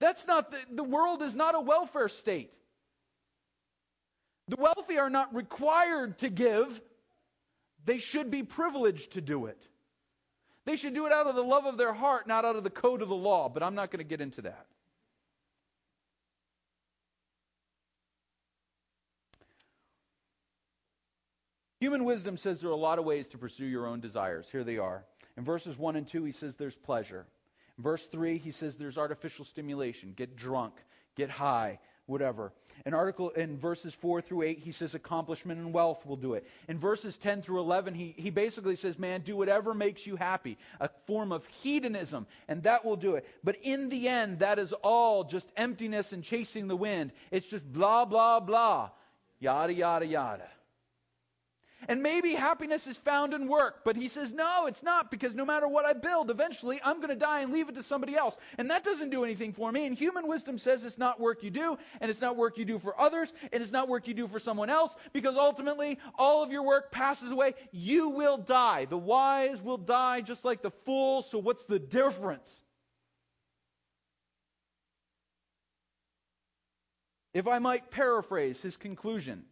That's 0.00 0.26
not 0.26 0.50
the, 0.50 0.58
the 0.72 0.82
world 0.82 1.22
is 1.22 1.36
not 1.36 1.54
a 1.54 1.60
welfare 1.60 2.08
state. 2.08 2.50
The 4.48 4.56
wealthy 4.56 4.98
are 4.98 5.10
not 5.10 5.34
required 5.34 6.18
to 6.18 6.30
give. 6.30 6.80
They 7.84 7.98
should 7.98 8.30
be 8.30 8.42
privileged 8.42 9.12
to 9.12 9.20
do 9.20 9.46
it. 9.46 9.58
They 10.66 10.76
should 10.76 10.94
do 10.94 11.06
it 11.06 11.12
out 11.12 11.26
of 11.26 11.34
the 11.34 11.44
love 11.44 11.66
of 11.66 11.78
their 11.78 11.92
heart, 11.92 12.26
not 12.26 12.44
out 12.44 12.56
of 12.56 12.64
the 12.64 12.70
code 12.70 13.02
of 13.02 13.08
the 13.08 13.14
law, 13.14 13.48
but 13.48 13.62
I'm 13.62 13.74
not 13.74 13.90
going 13.90 13.98
to 13.98 14.08
get 14.08 14.20
into 14.20 14.42
that. 14.42 14.66
Human 21.80 22.04
wisdom 22.04 22.36
says 22.36 22.60
there 22.60 22.68
are 22.68 22.74
a 22.74 22.76
lot 22.76 22.98
of 22.98 23.06
ways 23.06 23.26
to 23.28 23.38
pursue 23.38 23.64
your 23.64 23.86
own 23.86 24.00
desires. 24.00 24.46
Here 24.52 24.64
they 24.64 24.76
are. 24.76 25.04
In 25.38 25.44
verses 25.44 25.78
1 25.78 25.96
and 25.96 26.06
2, 26.06 26.24
he 26.24 26.32
says 26.32 26.56
there's 26.56 26.76
pleasure. 26.76 27.26
In 27.78 27.82
verse 27.82 28.04
3, 28.06 28.36
he 28.36 28.50
says 28.50 28.76
there's 28.76 28.98
artificial 28.98 29.46
stimulation. 29.46 30.12
Get 30.14 30.36
drunk, 30.36 30.74
get 31.16 31.30
high, 31.30 31.78
whatever. 32.10 32.52
In 32.84 32.92
article 32.94 33.30
in 33.30 33.58
verses 33.58 33.94
4 33.94 34.20
through 34.20 34.42
8, 34.42 34.58
he 34.58 34.72
says 34.72 34.94
accomplishment 34.94 35.60
and 35.60 35.72
wealth 35.72 36.04
will 36.04 36.16
do 36.16 36.34
it. 36.34 36.46
In 36.68 36.78
verses 36.78 37.16
10 37.16 37.42
through 37.42 37.60
11, 37.60 37.94
he, 37.94 38.14
he 38.16 38.30
basically 38.30 38.76
says, 38.76 38.98
man, 38.98 39.22
do 39.22 39.36
whatever 39.36 39.72
makes 39.72 40.06
you 40.06 40.16
happy. 40.16 40.58
A 40.80 40.90
form 41.06 41.32
of 41.32 41.46
hedonism, 41.62 42.26
and 42.48 42.62
that 42.64 42.84
will 42.84 42.96
do 42.96 43.14
it. 43.14 43.26
But 43.44 43.56
in 43.62 43.88
the 43.88 44.08
end, 44.08 44.40
that 44.40 44.58
is 44.58 44.72
all 44.72 45.24
just 45.24 45.48
emptiness 45.56 46.12
and 46.12 46.22
chasing 46.24 46.68
the 46.68 46.76
wind. 46.76 47.12
It's 47.30 47.46
just 47.46 47.64
blah, 47.70 48.04
blah, 48.04 48.40
blah. 48.40 48.90
Yada, 49.38 49.72
yada, 49.72 50.06
yada. 50.06 50.48
And 51.88 52.02
maybe 52.02 52.32
happiness 52.32 52.86
is 52.86 52.96
found 52.98 53.32
in 53.32 53.48
work, 53.48 53.84
but 53.84 53.96
he 53.96 54.08
says, 54.08 54.32
no, 54.32 54.66
it's 54.66 54.82
not, 54.82 55.10
because 55.10 55.34
no 55.34 55.44
matter 55.44 55.66
what 55.66 55.86
I 55.86 55.94
build, 55.94 56.30
eventually 56.30 56.80
I'm 56.84 56.96
going 56.96 57.08
to 57.08 57.16
die 57.16 57.40
and 57.40 57.52
leave 57.52 57.68
it 57.68 57.74
to 57.76 57.82
somebody 57.82 58.14
else. 58.16 58.36
And 58.58 58.70
that 58.70 58.84
doesn't 58.84 59.10
do 59.10 59.24
anything 59.24 59.52
for 59.52 59.72
me. 59.72 59.86
And 59.86 59.96
human 59.96 60.28
wisdom 60.28 60.58
says 60.58 60.84
it's 60.84 60.98
not 60.98 61.18
work 61.18 61.42
you 61.42 61.50
do, 61.50 61.78
and 62.00 62.10
it's 62.10 62.20
not 62.20 62.36
work 62.36 62.58
you 62.58 62.64
do 62.64 62.78
for 62.78 62.98
others, 63.00 63.32
and 63.52 63.62
it's 63.62 63.72
not 63.72 63.88
work 63.88 64.08
you 64.08 64.14
do 64.14 64.28
for 64.28 64.38
someone 64.38 64.70
else, 64.70 64.94
because 65.12 65.36
ultimately 65.36 65.98
all 66.16 66.42
of 66.42 66.52
your 66.52 66.64
work 66.64 66.92
passes 66.92 67.30
away. 67.30 67.54
You 67.72 68.10
will 68.10 68.36
die. 68.36 68.84
The 68.84 68.98
wise 68.98 69.62
will 69.62 69.78
die 69.78 70.20
just 70.20 70.44
like 70.44 70.62
the 70.62 70.72
fool, 70.84 71.22
so 71.22 71.38
what's 71.38 71.64
the 71.64 71.78
difference? 71.78 72.54
If 77.32 77.46
I 77.46 77.60
might 77.60 77.90
paraphrase 77.90 78.60
his 78.60 78.76
conclusion, 78.76 79.44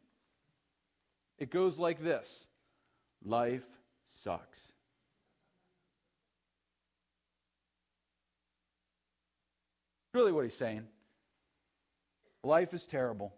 it 1.39 1.51
goes 1.51 1.79
like 1.79 2.03
this 2.03 2.47
Life 3.25 3.65
sucks. 4.23 4.59
Really, 10.15 10.33
what 10.33 10.45
he's 10.45 10.55
saying. 10.55 10.85
Life 12.43 12.73
is 12.73 12.85
terrible. 12.87 13.35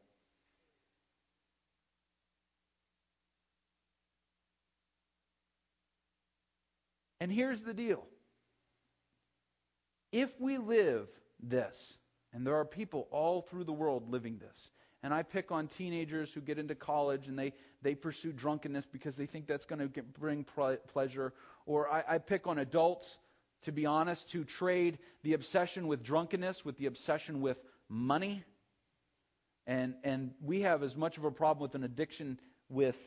And 7.20 7.30
here's 7.30 7.60
the 7.60 7.74
deal. 7.74 8.06
If 10.12 10.40
we 10.40 10.58
live 10.58 11.08
this, 11.42 11.98
and 12.32 12.46
there 12.46 12.56
are 12.56 12.64
people 12.64 13.08
all 13.10 13.42
through 13.42 13.64
the 13.64 13.72
world 13.72 14.10
living 14.10 14.38
this, 14.38 14.70
and 15.02 15.14
I 15.14 15.22
pick 15.22 15.50
on 15.50 15.66
teenagers 15.66 16.32
who 16.32 16.40
get 16.40 16.58
into 16.58 16.74
college 16.74 17.26
and 17.26 17.38
they, 17.38 17.54
they 17.82 17.94
pursue 17.94 18.32
drunkenness 18.32 18.86
because 18.86 19.16
they 19.16 19.26
think 19.26 19.46
that's 19.46 19.64
going 19.64 19.88
to 19.88 20.02
bring 20.18 20.44
pleasure. 20.92 21.32
Or 21.64 21.90
I, 21.90 22.04
I 22.06 22.18
pick 22.18 22.46
on 22.46 22.58
adults, 22.58 23.18
to 23.62 23.72
be 23.72 23.86
honest, 23.86 24.30
who 24.30 24.44
trade 24.44 24.98
the 25.22 25.32
obsession 25.32 25.86
with 25.86 26.02
drunkenness 26.02 26.64
with 26.64 26.76
the 26.76 26.86
obsession 26.86 27.40
with 27.40 27.58
money. 27.88 28.44
And, 29.66 29.94
and 30.04 30.32
we 30.42 30.62
have 30.62 30.82
as 30.82 30.94
much 30.94 31.16
of 31.16 31.24
a 31.24 31.30
problem 31.30 31.62
with 31.62 31.74
an 31.74 31.84
addiction 31.84 32.38
with 32.68 32.98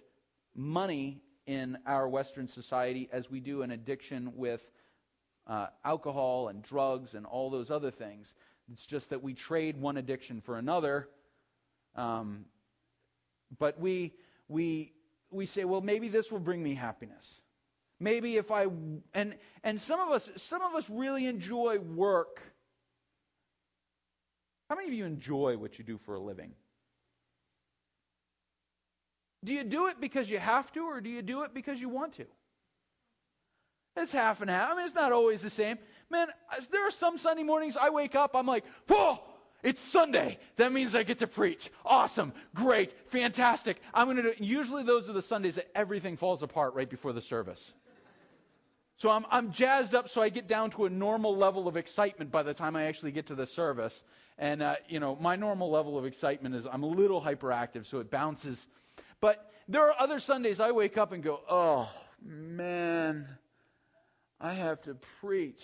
money 0.56 1.22
in 1.46 1.78
our 1.86 2.08
Western 2.08 2.48
society 2.48 3.08
as 3.12 3.30
we 3.30 3.40
do 3.40 3.62
an 3.62 3.70
addiction 3.70 4.34
with 4.36 4.62
uh, 5.46 5.68
alcohol 5.86 6.48
and 6.48 6.64
drugs 6.64 7.14
and 7.14 7.26
all 7.26 7.52
those 7.52 7.70
other 7.70 7.92
things. 7.92 8.34
It's 8.72 8.86
just 8.86 9.12
that 9.12 9.22
we 9.22 9.34
trade 9.34 9.80
one 9.80 9.98
addiction 9.98 10.42
for 10.42 10.58
another 10.58 11.08
um, 11.96 12.46
but 13.60 13.80
we, 13.80 14.14
we, 14.48 14.94
we 15.32 15.46
say, 15.46 15.66
well, 15.66 15.82
maybe 15.82 16.08
this 16.08 16.32
will 16.32 16.40
bring 16.40 16.62
me 16.62 16.74
happiness. 16.74 17.26
Maybe 18.00 18.36
if 18.36 18.52
I 18.52 18.68
and 19.14 19.36
and 19.64 19.80
some 19.80 20.00
of 20.00 20.10
us 20.10 20.30
some 20.36 20.62
of 20.62 20.76
us 20.76 20.90
really 20.90 21.26
enjoy 21.26 21.80
work. 21.80 22.42
How 24.70 24.76
many 24.76 24.90
of 24.90 24.94
you 24.94 25.06
enjoy 25.06 25.56
what 25.58 25.78
you 25.78 25.86
do 25.86 25.98
for 26.00 26.16
a 26.16 26.20
living? 26.20 26.52
Do 29.44 29.54
you 29.54 29.64
do 29.64 29.88
it 29.88 30.02
because 30.02 30.30
you 30.30 30.40
have 30.40 30.72
to, 30.74 30.82
or 30.82 31.02
do 31.02 31.10
you 31.10 31.22
do 31.22 31.44
it 31.44 31.54
because 31.54 31.80
you 31.80 31.90
want 31.90 32.14
to? 32.14 32.26
It's 33.96 34.12
half 34.12 34.42
and 34.42 34.50
half. 34.50 34.72
I 34.72 34.76
mean, 34.76 34.86
it's 34.86 34.96
not 34.96 35.12
always 35.12 35.42
the 35.42 35.50
same. 35.50 35.78
Man, 36.10 36.28
there 36.72 36.88
are 36.88 36.92
some 36.92 37.18
Sunday 37.18 37.44
mornings 37.44 37.78
I 37.78 37.90
wake 37.90 38.16
up, 38.16 38.36
I'm 38.36 38.48
like, 38.48 38.66
whoa, 38.88 39.20
it's 39.64 39.82
Sunday. 39.82 40.38
That 40.58 40.74
means 40.74 40.94
I 40.94 41.04
get 41.04 41.20
to 41.20 41.28
preach. 41.28 41.72
Awesome. 41.86 42.34
Great. 42.54 42.94
Fantastic. 43.12 43.78
I'm 43.94 44.08
going 44.08 44.18
to 44.18 44.24
do 44.24 44.30
it. 44.30 44.42
Usually 44.42 44.84
those 44.84 45.10
are 45.10 45.14
the 45.14 45.22
Sundays 45.22 45.56
that 45.56 45.70
everything 45.74 46.18
falls 46.18 46.44
apart 46.44 46.76
right 46.76 46.90
before 46.90 47.14
the 47.14 47.22
service. 47.22 47.74
So 48.98 49.10
I'm, 49.10 49.26
I'm 49.32 49.52
jazzed 49.52 49.96
up 49.96 50.10
so 50.10 50.22
I 50.22 50.30
get 50.30 50.48
down 50.48 50.72
to 50.72 50.86
a 50.86 50.90
normal 50.90 51.36
level 51.36 51.68
of 51.68 51.78
excitement 51.78 52.32
by 52.32 52.44
the 52.44 52.54
time 52.54 52.76
I 52.76 52.86
actually 52.86 53.12
get 53.12 53.28
to 53.28 53.36
the 53.36 53.48
service. 53.48 54.04
And, 54.38 54.62
uh, 54.62 54.76
you 54.88 55.00
know, 55.00 55.18
my 55.20 55.36
normal 55.36 55.72
level 55.72 55.98
of 55.98 56.06
excitement 56.06 56.56
is 56.56 56.66
I'm 56.66 56.84
a 56.84 56.88
little 56.88 57.22
hyperactive, 57.22 57.86
so 57.86 58.00
it 58.00 58.12
bounces. 58.12 58.66
But 59.22 59.50
there 59.68 59.84
are 59.88 59.96
other 59.98 60.20
Sundays 60.20 60.60
I 60.60 60.72
wake 60.72 60.98
up 60.98 61.12
and 61.12 61.24
go, 61.24 61.40
oh, 61.50 61.90
man, 62.22 63.28
I 64.40 64.54
have 64.54 64.82
to 64.84 64.96
preach 65.22 65.64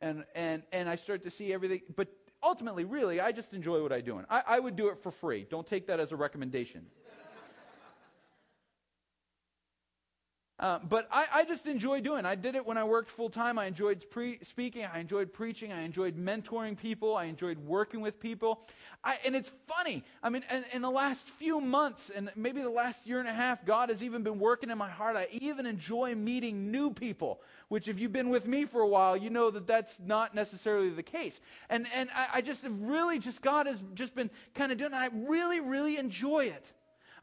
and 0.00 0.24
and 0.34 0.62
and 0.72 0.88
I 0.88 0.96
start 0.96 1.22
to 1.24 1.30
see 1.30 1.52
everything. 1.52 1.82
But 1.96 2.08
ultimately, 2.42 2.84
really, 2.84 3.20
I 3.20 3.32
just 3.32 3.54
enjoy 3.54 3.82
what 3.82 3.92
I'm 3.92 4.04
doing. 4.04 4.24
I, 4.30 4.42
I 4.46 4.58
would 4.58 4.76
do 4.76 4.88
it 4.88 5.02
for 5.02 5.10
free. 5.10 5.46
Don't 5.50 5.66
take 5.66 5.86
that 5.86 6.00
as 6.00 6.12
a 6.12 6.16
recommendation. 6.16 6.86
Uh, 10.60 10.80
but 10.88 11.06
I, 11.12 11.26
I, 11.32 11.44
just 11.44 11.66
enjoy 11.66 12.00
doing. 12.00 12.26
I 12.26 12.34
did 12.34 12.56
it 12.56 12.66
when 12.66 12.76
I 12.76 12.82
worked 12.82 13.10
full 13.10 13.30
time. 13.30 13.60
I 13.60 13.66
enjoyed 13.66 14.04
pre- 14.10 14.40
speaking. 14.42 14.84
I 14.84 14.98
enjoyed 14.98 15.32
preaching. 15.32 15.72
I 15.72 15.82
enjoyed 15.82 16.16
mentoring 16.16 16.76
people. 16.76 17.14
I 17.14 17.26
enjoyed 17.26 17.58
working 17.58 18.00
with 18.00 18.18
people. 18.18 18.66
I, 19.04 19.20
and 19.24 19.36
it's 19.36 19.52
funny. 19.68 20.02
I 20.20 20.30
mean, 20.30 20.44
in, 20.50 20.64
in, 20.72 20.82
the 20.82 20.90
last 20.90 21.30
few 21.30 21.60
months 21.60 22.10
and 22.10 22.32
maybe 22.34 22.60
the 22.60 22.70
last 22.70 23.06
year 23.06 23.20
and 23.20 23.28
a 23.28 23.32
half, 23.32 23.64
God 23.64 23.88
has 23.90 24.02
even 24.02 24.24
been 24.24 24.40
working 24.40 24.70
in 24.70 24.78
my 24.78 24.88
heart. 24.88 25.14
I 25.14 25.28
even 25.30 25.64
enjoy 25.64 26.16
meeting 26.16 26.72
new 26.72 26.90
people. 26.90 27.40
Which, 27.68 27.86
if 27.86 28.00
you've 28.00 28.12
been 28.12 28.30
with 28.30 28.46
me 28.46 28.64
for 28.64 28.80
a 28.80 28.88
while, 28.88 29.16
you 29.16 29.30
know 29.30 29.50
that 29.52 29.66
that's 29.66 30.00
not 30.00 30.34
necessarily 30.34 30.90
the 30.90 31.04
case. 31.04 31.40
And 31.68 31.86
and 31.94 32.08
I, 32.12 32.28
I 32.34 32.40
just 32.40 32.64
have 32.64 32.72
really 32.80 33.20
just 33.20 33.42
God 33.42 33.68
has 33.68 33.80
just 33.94 34.12
been 34.14 34.30
kind 34.54 34.72
of 34.72 34.78
doing. 34.78 34.92
It. 34.92 34.96
I 34.96 35.10
really 35.12 35.60
really 35.60 35.98
enjoy 35.98 36.46
it. 36.46 36.64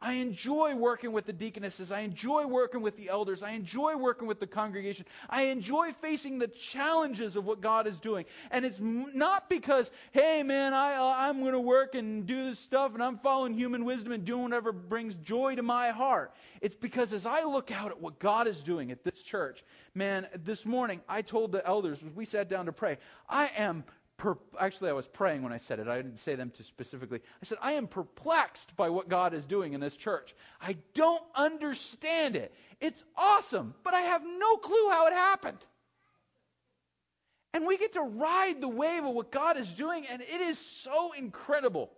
I 0.01 0.13
enjoy 0.13 0.75
working 0.75 1.11
with 1.11 1.25
the 1.25 1.33
deaconesses. 1.33 1.91
I 1.91 2.01
enjoy 2.01 2.45
working 2.45 2.81
with 2.81 2.97
the 2.97 3.09
elders. 3.09 3.43
I 3.43 3.51
enjoy 3.51 3.95
working 3.95 4.27
with 4.27 4.39
the 4.39 4.47
congregation. 4.47 5.05
I 5.29 5.43
enjoy 5.43 5.93
facing 6.01 6.39
the 6.39 6.47
challenges 6.47 7.35
of 7.35 7.45
what 7.45 7.61
God 7.61 7.87
is 7.87 7.99
doing. 7.99 8.25
And 8.51 8.65
it's 8.65 8.79
not 8.79 9.49
because, 9.49 9.91
hey, 10.11 10.43
man, 10.43 10.73
I, 10.73 10.95
uh, 10.95 11.13
I'm 11.17 11.41
going 11.41 11.53
to 11.53 11.59
work 11.59 11.95
and 11.95 12.25
do 12.25 12.49
this 12.49 12.59
stuff 12.59 12.93
and 12.93 13.03
I'm 13.03 13.17
following 13.19 13.53
human 13.53 13.85
wisdom 13.85 14.11
and 14.11 14.25
doing 14.25 14.43
whatever 14.43 14.71
brings 14.71 15.15
joy 15.15 15.55
to 15.55 15.63
my 15.63 15.89
heart. 15.91 16.33
It's 16.61 16.75
because 16.75 17.13
as 17.13 17.25
I 17.25 17.43
look 17.43 17.71
out 17.71 17.91
at 17.91 18.01
what 18.01 18.19
God 18.19 18.47
is 18.47 18.61
doing 18.61 18.91
at 18.91 19.03
this 19.03 19.21
church, 19.21 19.63
man, 19.93 20.27
this 20.43 20.65
morning 20.65 21.01
I 21.07 21.21
told 21.21 21.51
the 21.51 21.65
elders 21.65 22.01
as 22.03 22.11
we 22.13 22.25
sat 22.25 22.49
down 22.49 22.65
to 22.65 22.71
pray, 22.71 22.97
I 23.29 23.51
am 23.57 23.83
per- 24.17 24.37
actually, 24.59 24.89
I 24.89 24.93
was 24.93 25.07
praying 25.07 25.43
when 25.43 25.51
I 25.51 25.57
said 25.57 25.79
it. 25.79 25.87
I 25.87 25.97
didn't 25.97 26.19
say 26.19 26.35
them 26.35 26.51
too 26.51 26.63
specifically. 26.63 27.21
I 27.41 27.45
said, 27.45 27.57
I 27.61 27.73
am 27.73 27.87
perplexed 27.87 28.75
by 28.75 28.89
what 28.89 29.09
God 29.09 29.33
is 29.33 29.45
doing 29.45 29.73
in 29.73 29.79
this 29.79 29.95
church. 29.95 30.35
I 30.61 30.77
don't 30.93 31.23
understand 31.35 32.35
it. 32.35 32.53
It's 32.79 33.03
awesome, 33.15 33.73
but 33.83 33.93
I 33.93 34.01
have 34.01 34.23
no 34.23 34.57
clue 34.57 34.89
how 34.89 35.07
it 35.07 35.13
happened. 35.13 35.59
And 37.53 37.65
we 37.65 37.77
get 37.77 37.93
to 37.93 38.01
ride 38.01 38.59
the 38.59 38.67
wave 38.67 39.05
of 39.05 39.13
what 39.13 39.31
God 39.31 39.57
is 39.57 39.69
doing, 39.69 40.05
and 40.07 40.21
it 40.21 40.41
is 40.41 40.59
so 40.59 41.13
incredible. 41.13 41.89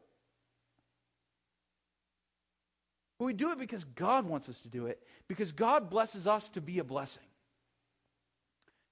We 3.19 3.33
do 3.33 3.51
it 3.51 3.57
because 3.57 3.83
God 3.83 4.27
wants 4.27 4.47
us 4.49 4.59
to 4.59 4.67
do 4.67 4.85
it, 4.85 5.01
because 5.27 5.51
God 5.51 5.89
blesses 5.89 6.27
us 6.27 6.47
to 6.51 6.61
be 6.61 6.77
a 6.77 6.83
blessing. 6.83 7.23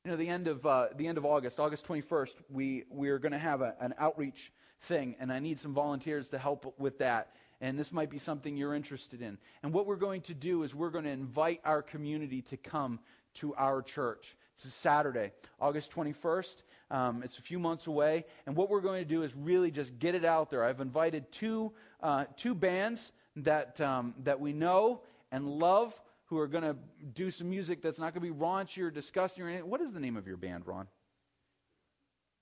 You 0.05 0.11
know, 0.11 0.17
the 0.17 0.29
end 0.29 0.47
of 0.47 0.63
uh, 0.67 0.89
the 0.95 1.07
end 1.07 1.17
of 1.17 1.25
August, 1.25 1.59
August 1.59 1.87
21st, 1.87 2.35
we 2.51 2.83
we're 2.91 3.17
going 3.17 3.31
to 3.31 3.39
have 3.39 3.61
a, 3.61 3.73
an 3.79 3.95
outreach 3.97 4.51
thing, 4.83 5.15
and 5.19 5.33
I 5.33 5.39
need 5.39 5.59
some 5.59 5.73
volunteers 5.73 6.29
to 6.29 6.37
help 6.37 6.75
with 6.77 6.99
that. 6.99 7.31
And 7.59 7.79
this 7.79 7.91
might 7.91 8.11
be 8.11 8.19
something 8.19 8.55
you're 8.55 8.75
interested 8.75 9.23
in. 9.23 9.39
And 9.63 9.73
what 9.73 9.87
we're 9.87 9.95
going 9.95 10.21
to 10.21 10.35
do 10.35 10.61
is 10.61 10.75
we're 10.75 10.91
going 10.91 11.05
to 11.05 11.09
invite 11.09 11.59
our 11.65 11.81
community 11.81 12.43
to 12.43 12.57
come 12.57 12.99
to 13.35 13.55
our 13.55 13.81
church. 13.81 14.37
It's 14.57 14.65
a 14.65 14.69
Saturday, 14.69 15.31
August 15.59 15.91
21st. 15.93 16.55
Um, 16.91 17.23
it's 17.23 17.39
a 17.39 17.41
few 17.41 17.57
months 17.57 17.87
away, 17.87 18.25
and 18.45 18.55
what 18.55 18.69
we're 18.69 18.81
going 18.81 19.01
to 19.01 19.09
do 19.09 19.23
is 19.23 19.35
really 19.35 19.71
just 19.71 19.97
get 19.97 20.13
it 20.13 20.23
out 20.23 20.51
there. 20.51 20.63
I've 20.63 20.81
invited 20.81 21.31
two 21.31 21.71
uh, 22.03 22.25
two 22.37 22.53
bands 22.53 23.11
that 23.37 23.81
um, 23.81 24.13
that 24.23 24.39
we 24.39 24.53
know 24.53 25.01
and 25.31 25.47
love 25.47 25.99
who 26.25 26.39
are 26.39 26.47
going 26.47 26.63
to 26.63 26.75
do 27.13 27.29
some 27.31 27.49
music 27.49 27.81
that's 27.81 27.99
not 27.99 28.13
going 28.13 28.25
to 28.25 28.33
be 28.33 28.39
raunchy 28.39 28.81
or 28.81 28.91
disgusting 28.91 29.43
or 29.43 29.49
anything. 29.49 29.69
What 29.69 29.81
is 29.81 29.91
the 29.91 29.99
name 29.99 30.17
of 30.17 30.27
your 30.27 30.37
band, 30.37 30.65
Ron? 30.65 30.87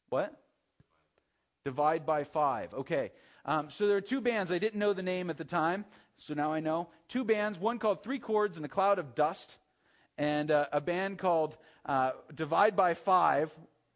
What? 0.10 0.34
Divide 1.66 2.06
by 2.06 2.24
five. 2.24 2.74
Okay. 2.74 3.12
Um, 3.46 3.70
so 3.70 3.88
there 3.88 3.98
are 3.98 4.02
two 4.02 4.22
bands. 4.22 4.52
I 4.52 4.60
didn't 4.60 4.80
know 4.80 4.94
the 4.94 5.04
name 5.04 5.30
at 5.30 5.38
the 5.38 5.44
time, 5.44 5.86
so 6.18 6.34
now 6.34 6.54
I 6.54 6.60
know. 6.60 6.90
Two 7.10 7.24
bands. 7.24 7.60
One 7.60 7.80
called 7.80 8.04
Three 8.04 8.20
Chords 8.20 8.58
and 8.58 8.66
a 8.66 8.70
Cloud 8.70 9.00
of 9.00 9.16
Dust, 9.16 9.58
and 10.18 10.50
uh, 10.50 10.68
a 10.72 10.80
band 10.80 11.18
called 11.18 11.58
uh, 11.86 12.12
Divide 12.34 12.76
by 12.76 12.94
Five. 12.94 13.52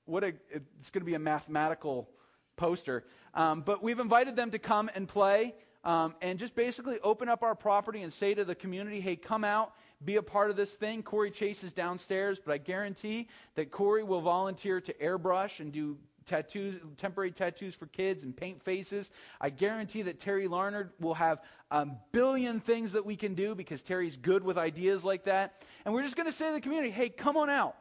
What 0.05 0.23
a! 0.23 0.33
It's 0.49 0.89
going 0.89 1.01
to 1.01 1.05
be 1.05 1.13
a 1.13 1.19
mathematical 1.19 2.09
poster. 2.57 3.05
Um, 3.33 3.61
but 3.61 3.83
we've 3.83 3.99
invited 3.99 4.35
them 4.35 4.51
to 4.51 4.59
come 4.59 4.89
and 4.95 5.07
play. 5.07 5.53
Um, 5.83 6.15
and 6.21 6.37
just 6.37 6.55
basically 6.55 6.99
open 7.01 7.29
up 7.29 7.43
our 7.43 7.55
property 7.55 8.01
and 8.01 8.11
say 8.11 8.33
to 8.33 8.43
the 8.43 8.55
community, 8.55 8.99
hey, 8.99 9.15
come 9.15 9.43
out, 9.43 9.73
be 10.03 10.17
a 10.17 10.23
part 10.23 10.49
of 10.49 10.55
this 10.55 10.73
thing. 10.73 11.01
Corey 11.01 11.31
Chase 11.31 11.63
is 11.63 11.71
downstairs, 11.71 12.39
but 12.43 12.53
I 12.53 12.57
guarantee 12.57 13.27
that 13.55 13.71
Corey 13.71 14.03
will 14.03 14.21
volunteer 14.21 14.81
to 14.81 14.93
airbrush 14.93 15.59
and 15.59 15.71
do 15.71 15.97
tattoos, 16.25 16.81
temporary 16.97 17.31
tattoos 17.31 17.73
for 17.73 17.87
kids 17.87 18.23
and 18.23 18.35
paint 18.35 18.61
faces. 18.61 19.09
I 19.39 19.49
guarantee 19.49 20.03
that 20.03 20.19
Terry 20.19 20.47
Larnard 20.47 20.91
will 20.99 21.13
have 21.15 21.39
a 21.71 21.87
billion 22.11 22.59
things 22.59 22.91
that 22.93 23.05
we 23.05 23.15
can 23.15 23.33
do 23.33 23.55
because 23.55 23.81
Terry's 23.81 24.17
good 24.17 24.43
with 24.43 24.57
ideas 24.57 25.03
like 25.03 25.25
that. 25.25 25.63
And 25.85 25.93
we're 25.93 26.03
just 26.03 26.15
going 26.15 26.27
to 26.27 26.33
say 26.33 26.47
to 26.47 26.53
the 26.53 26.61
community, 26.61 26.91
hey, 26.91 27.09
come 27.09 27.37
on 27.37 27.49
out. 27.49 27.75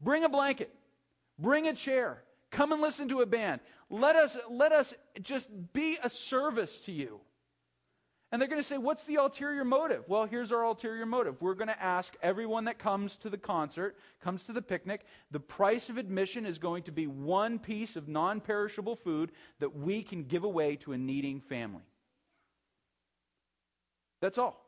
Bring 0.00 0.24
a 0.24 0.28
blanket. 0.28 0.74
Bring 1.38 1.68
a 1.68 1.72
chair. 1.72 2.22
Come 2.52 2.70
and 2.72 2.82
listen 2.82 3.08
to 3.08 3.22
a 3.22 3.26
band. 3.26 3.60
Let 3.88 4.14
us, 4.14 4.36
let 4.48 4.72
us 4.72 4.94
just 5.22 5.48
be 5.72 5.98
a 6.02 6.10
service 6.10 6.78
to 6.80 6.92
you. 6.92 7.20
And 8.30 8.40
they're 8.40 8.48
going 8.48 8.60
to 8.60 8.66
say, 8.66 8.78
What's 8.78 9.04
the 9.04 9.16
ulterior 9.16 9.64
motive? 9.64 10.04
Well, 10.06 10.24
here's 10.24 10.52
our 10.52 10.62
ulterior 10.62 11.04
motive. 11.04 11.40
We're 11.40 11.54
going 11.54 11.68
to 11.68 11.82
ask 11.82 12.14
everyone 12.22 12.64
that 12.64 12.78
comes 12.78 13.16
to 13.18 13.30
the 13.30 13.36
concert, 13.36 13.96
comes 14.22 14.42
to 14.44 14.52
the 14.52 14.62
picnic, 14.62 15.02
the 15.30 15.40
price 15.40 15.88
of 15.88 15.98
admission 15.98 16.46
is 16.46 16.58
going 16.58 16.84
to 16.84 16.92
be 16.92 17.06
one 17.06 17.58
piece 17.58 17.96
of 17.96 18.08
non 18.08 18.40
perishable 18.40 18.96
food 18.96 19.32
that 19.60 19.76
we 19.76 20.02
can 20.02 20.24
give 20.24 20.44
away 20.44 20.76
to 20.76 20.92
a 20.92 20.98
needing 20.98 21.40
family. 21.40 21.82
That's 24.20 24.38
all. 24.38 24.64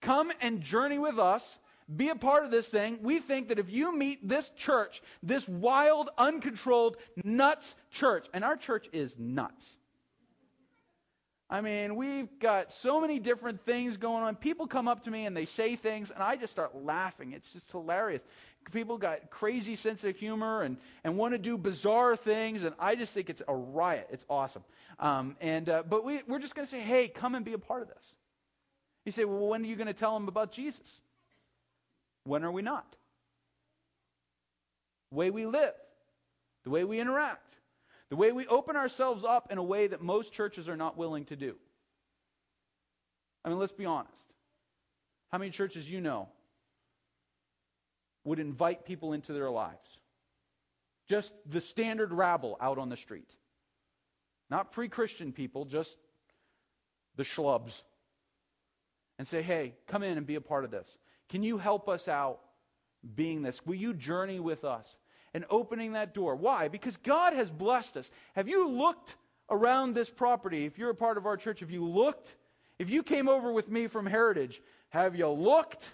Come 0.00 0.32
and 0.40 0.60
journey 0.60 0.98
with 0.98 1.18
us 1.18 1.58
be 1.94 2.08
a 2.10 2.16
part 2.16 2.44
of 2.44 2.50
this 2.50 2.68
thing. 2.68 2.98
We 3.02 3.18
think 3.18 3.48
that 3.48 3.58
if 3.58 3.70
you 3.70 3.96
meet 3.96 4.26
this 4.26 4.50
church, 4.50 5.02
this 5.22 5.46
wild, 5.48 6.10
uncontrolled, 6.18 6.96
nuts 7.24 7.74
church, 7.90 8.26
and 8.34 8.44
our 8.44 8.56
church 8.56 8.88
is 8.92 9.18
nuts. 9.18 9.74
I 11.50 11.62
mean, 11.62 11.96
we've 11.96 12.28
got 12.40 12.72
so 12.72 13.00
many 13.00 13.18
different 13.18 13.64
things 13.64 13.96
going 13.96 14.22
on. 14.22 14.36
People 14.36 14.66
come 14.66 14.86
up 14.86 15.04
to 15.04 15.10
me 15.10 15.24
and 15.24 15.34
they 15.34 15.46
say 15.46 15.76
things, 15.76 16.10
and 16.10 16.22
I 16.22 16.36
just 16.36 16.52
start 16.52 16.76
laughing. 16.84 17.32
It's 17.32 17.50
just 17.52 17.70
hilarious. 17.72 18.20
People 18.70 18.98
got 18.98 19.30
crazy 19.30 19.74
sense 19.74 20.04
of 20.04 20.14
humor 20.16 20.60
and, 20.60 20.76
and 21.04 21.16
want 21.16 21.32
to 21.32 21.38
do 21.38 21.56
bizarre 21.56 22.16
things, 22.16 22.64
and 22.64 22.74
I 22.78 22.96
just 22.96 23.14
think 23.14 23.30
it's 23.30 23.40
a 23.48 23.54
riot. 23.54 24.08
It's 24.12 24.26
awesome. 24.28 24.62
Um, 24.98 25.36
and 25.40 25.70
uh, 25.70 25.84
but 25.88 26.04
we, 26.04 26.20
we're 26.28 26.38
just 26.38 26.54
going 26.54 26.66
to 26.66 26.70
say, 26.70 26.80
hey, 26.80 27.08
come 27.08 27.34
and 27.34 27.46
be 27.46 27.54
a 27.54 27.58
part 27.58 27.80
of 27.80 27.88
this. 27.88 28.12
You 29.06 29.12
say, 29.12 29.24
well, 29.24 29.48
when 29.48 29.62
are 29.62 29.66
you 29.66 29.76
going 29.76 29.86
to 29.86 29.94
tell 29.94 30.12
them 30.12 30.28
about 30.28 30.52
Jesus? 30.52 31.00
When 32.28 32.44
are 32.44 32.52
we 32.52 32.60
not? 32.60 32.94
The 35.10 35.16
way 35.16 35.30
we 35.30 35.46
live, 35.46 35.72
the 36.64 36.70
way 36.70 36.84
we 36.84 37.00
interact, 37.00 37.54
the 38.10 38.16
way 38.16 38.32
we 38.32 38.46
open 38.46 38.76
ourselves 38.76 39.24
up 39.24 39.50
in 39.50 39.56
a 39.56 39.62
way 39.62 39.86
that 39.86 40.02
most 40.02 40.30
churches 40.32 40.68
are 40.68 40.76
not 40.76 40.98
willing 40.98 41.24
to 41.26 41.36
do. 41.36 41.56
I 43.44 43.48
mean, 43.48 43.58
let's 43.58 43.72
be 43.72 43.86
honest. 43.86 44.12
How 45.32 45.38
many 45.38 45.50
churches 45.50 45.88
you 45.88 46.02
know 46.02 46.28
would 48.24 48.40
invite 48.40 48.84
people 48.84 49.14
into 49.14 49.32
their 49.32 49.50
lives? 49.50 49.88
Just 51.08 51.32
the 51.46 51.62
standard 51.62 52.12
rabble 52.12 52.58
out 52.60 52.76
on 52.76 52.90
the 52.90 52.96
street. 52.98 53.30
Not 54.50 54.72
pre 54.72 54.90
Christian 54.90 55.32
people, 55.32 55.64
just 55.64 55.96
the 57.16 57.24
schlubs. 57.24 57.72
And 59.18 59.26
say, 59.26 59.40
hey, 59.40 59.74
come 59.86 60.02
in 60.02 60.18
and 60.18 60.26
be 60.26 60.34
a 60.34 60.40
part 60.42 60.64
of 60.64 60.70
this. 60.70 60.86
Can 61.28 61.42
you 61.42 61.58
help 61.58 61.88
us 61.88 62.08
out 62.08 62.40
being 63.14 63.42
this? 63.42 63.64
Will 63.66 63.74
you 63.74 63.94
journey 63.94 64.40
with 64.40 64.64
us 64.64 64.86
and 65.34 65.44
opening 65.50 65.92
that 65.92 66.14
door? 66.14 66.34
Why? 66.36 66.68
Because 66.68 66.96
God 66.98 67.34
has 67.34 67.50
blessed 67.50 67.96
us. 67.96 68.10
Have 68.34 68.48
you 68.48 68.68
looked 68.68 69.16
around 69.50 69.94
this 69.94 70.10
property? 70.10 70.64
If 70.64 70.78
you're 70.78 70.90
a 70.90 70.94
part 70.94 71.18
of 71.18 71.26
our 71.26 71.36
church, 71.36 71.60
have 71.60 71.70
you 71.70 71.84
looked? 71.84 72.34
If 72.78 72.90
you 72.90 73.02
came 73.02 73.28
over 73.28 73.52
with 73.52 73.68
me 73.68 73.88
from 73.88 74.06
Heritage, 74.06 74.62
have 74.90 75.16
you 75.16 75.28
looked? 75.28 75.88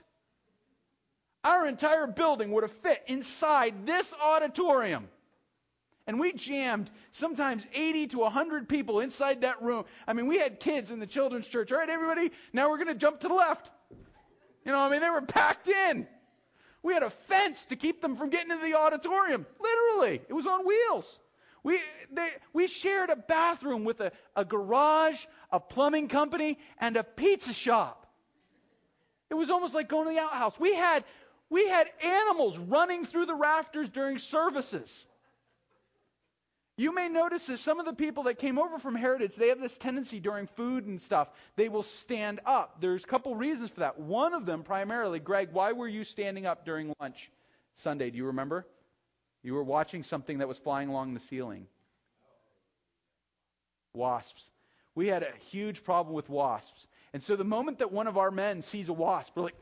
Our 1.42 1.66
entire 1.66 2.06
building 2.06 2.52
would 2.52 2.62
have 2.62 2.72
fit 2.72 3.02
inside 3.06 3.86
this 3.86 4.12
auditorium. 4.22 5.08
And 6.06 6.20
we 6.20 6.32
jammed 6.32 6.90
sometimes 7.12 7.66
80 7.72 8.08
to 8.08 8.18
100 8.18 8.68
people 8.68 9.00
inside 9.00 9.40
that 9.40 9.62
room. 9.62 9.84
I 10.06 10.12
mean, 10.12 10.26
we 10.26 10.38
had 10.38 10.60
kids 10.60 10.90
in 10.90 11.00
the 11.00 11.06
children's 11.06 11.46
church. 11.46 11.72
All 11.72 11.78
right, 11.78 11.88
everybody, 11.88 12.30
now 12.52 12.68
we're 12.68 12.76
going 12.76 12.88
to 12.88 12.94
jump 12.94 13.20
to 13.20 13.28
the 13.28 13.34
left. 13.34 13.70
You 14.64 14.72
know, 14.72 14.80
I 14.80 14.90
mean, 14.90 15.00
they 15.00 15.10
were 15.10 15.22
packed 15.22 15.68
in. 15.68 16.06
We 16.82 16.92
had 16.92 17.02
a 17.02 17.10
fence 17.10 17.66
to 17.66 17.76
keep 17.76 18.02
them 18.02 18.16
from 18.16 18.30
getting 18.30 18.50
into 18.50 18.64
the 18.64 18.74
auditorium. 18.74 19.46
Literally, 19.60 20.20
it 20.28 20.32
was 20.32 20.46
on 20.46 20.66
wheels. 20.66 21.18
We, 21.62 21.80
they, 22.12 22.28
we 22.52 22.66
shared 22.66 23.08
a 23.08 23.16
bathroom 23.16 23.84
with 23.84 24.00
a, 24.00 24.12
a 24.36 24.44
garage, 24.44 25.18
a 25.50 25.58
plumbing 25.58 26.08
company, 26.08 26.58
and 26.78 26.96
a 26.96 27.02
pizza 27.02 27.54
shop. 27.54 28.06
It 29.30 29.34
was 29.34 29.50
almost 29.50 29.74
like 29.74 29.88
going 29.88 30.06
to 30.06 30.14
the 30.14 30.20
outhouse. 30.20 30.60
We 30.60 30.74
had, 30.74 31.04
we 31.48 31.66
had 31.68 31.88
animals 32.02 32.58
running 32.58 33.06
through 33.06 33.26
the 33.26 33.34
rafters 33.34 33.88
during 33.88 34.18
services. 34.18 35.06
You 36.76 36.92
may 36.92 37.08
notice 37.08 37.46
that 37.46 37.58
some 37.58 37.78
of 37.78 37.86
the 37.86 37.92
people 37.92 38.24
that 38.24 38.38
came 38.38 38.58
over 38.58 38.80
from 38.80 38.96
Heritage, 38.96 39.36
they 39.36 39.48
have 39.48 39.60
this 39.60 39.78
tendency 39.78 40.18
during 40.18 40.48
food 40.48 40.86
and 40.86 41.00
stuff, 41.00 41.28
they 41.54 41.68
will 41.68 41.84
stand 41.84 42.40
up. 42.44 42.80
There's 42.80 43.04
a 43.04 43.06
couple 43.06 43.34
reasons 43.36 43.70
for 43.70 43.80
that. 43.80 44.00
One 44.00 44.34
of 44.34 44.44
them, 44.44 44.64
primarily, 44.64 45.20
Greg, 45.20 45.50
why 45.52 45.72
were 45.72 45.86
you 45.86 46.02
standing 46.02 46.46
up 46.46 46.64
during 46.64 46.92
lunch 47.00 47.30
Sunday? 47.76 48.10
Do 48.10 48.18
you 48.18 48.26
remember? 48.26 48.66
You 49.44 49.54
were 49.54 49.62
watching 49.62 50.02
something 50.02 50.38
that 50.38 50.48
was 50.48 50.58
flying 50.58 50.88
along 50.88 51.14
the 51.14 51.20
ceiling. 51.20 51.68
Wasps. 53.92 54.50
We 54.96 55.06
had 55.06 55.22
a 55.22 55.32
huge 55.50 55.84
problem 55.84 56.14
with 56.14 56.28
wasps. 56.28 56.88
And 57.12 57.22
so 57.22 57.36
the 57.36 57.44
moment 57.44 57.78
that 57.78 57.92
one 57.92 58.08
of 58.08 58.18
our 58.18 58.32
men 58.32 58.62
sees 58.62 58.88
a 58.88 58.92
wasp, 58.92 59.36
we're 59.36 59.44
like, 59.44 59.54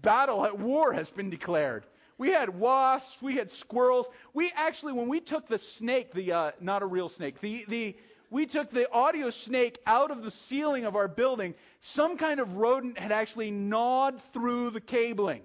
battle 0.00 0.44
at 0.44 0.58
war 0.58 0.92
has 0.92 1.08
been 1.08 1.30
declared. 1.30 1.84
We 2.18 2.30
had 2.30 2.50
wasps. 2.50 3.22
We 3.22 3.36
had 3.36 3.50
squirrels. 3.50 4.06
We 4.34 4.52
actually, 4.56 4.92
when 4.92 5.08
we 5.08 5.20
took 5.20 5.46
the 5.46 5.58
snake, 5.58 6.12
the 6.12 6.32
uh, 6.32 6.50
not 6.60 6.82
a 6.82 6.86
real 6.86 7.08
snake, 7.08 7.40
the 7.40 7.64
the 7.68 7.96
we 8.30 8.44
took 8.44 8.70
the 8.70 8.90
audio 8.92 9.30
snake 9.30 9.78
out 9.86 10.10
of 10.10 10.22
the 10.22 10.30
ceiling 10.30 10.84
of 10.84 10.96
our 10.96 11.08
building. 11.08 11.54
Some 11.80 12.18
kind 12.18 12.40
of 12.40 12.56
rodent 12.56 12.98
had 12.98 13.12
actually 13.12 13.50
gnawed 13.50 14.20
through 14.32 14.70
the 14.70 14.80
cabling. 14.80 15.42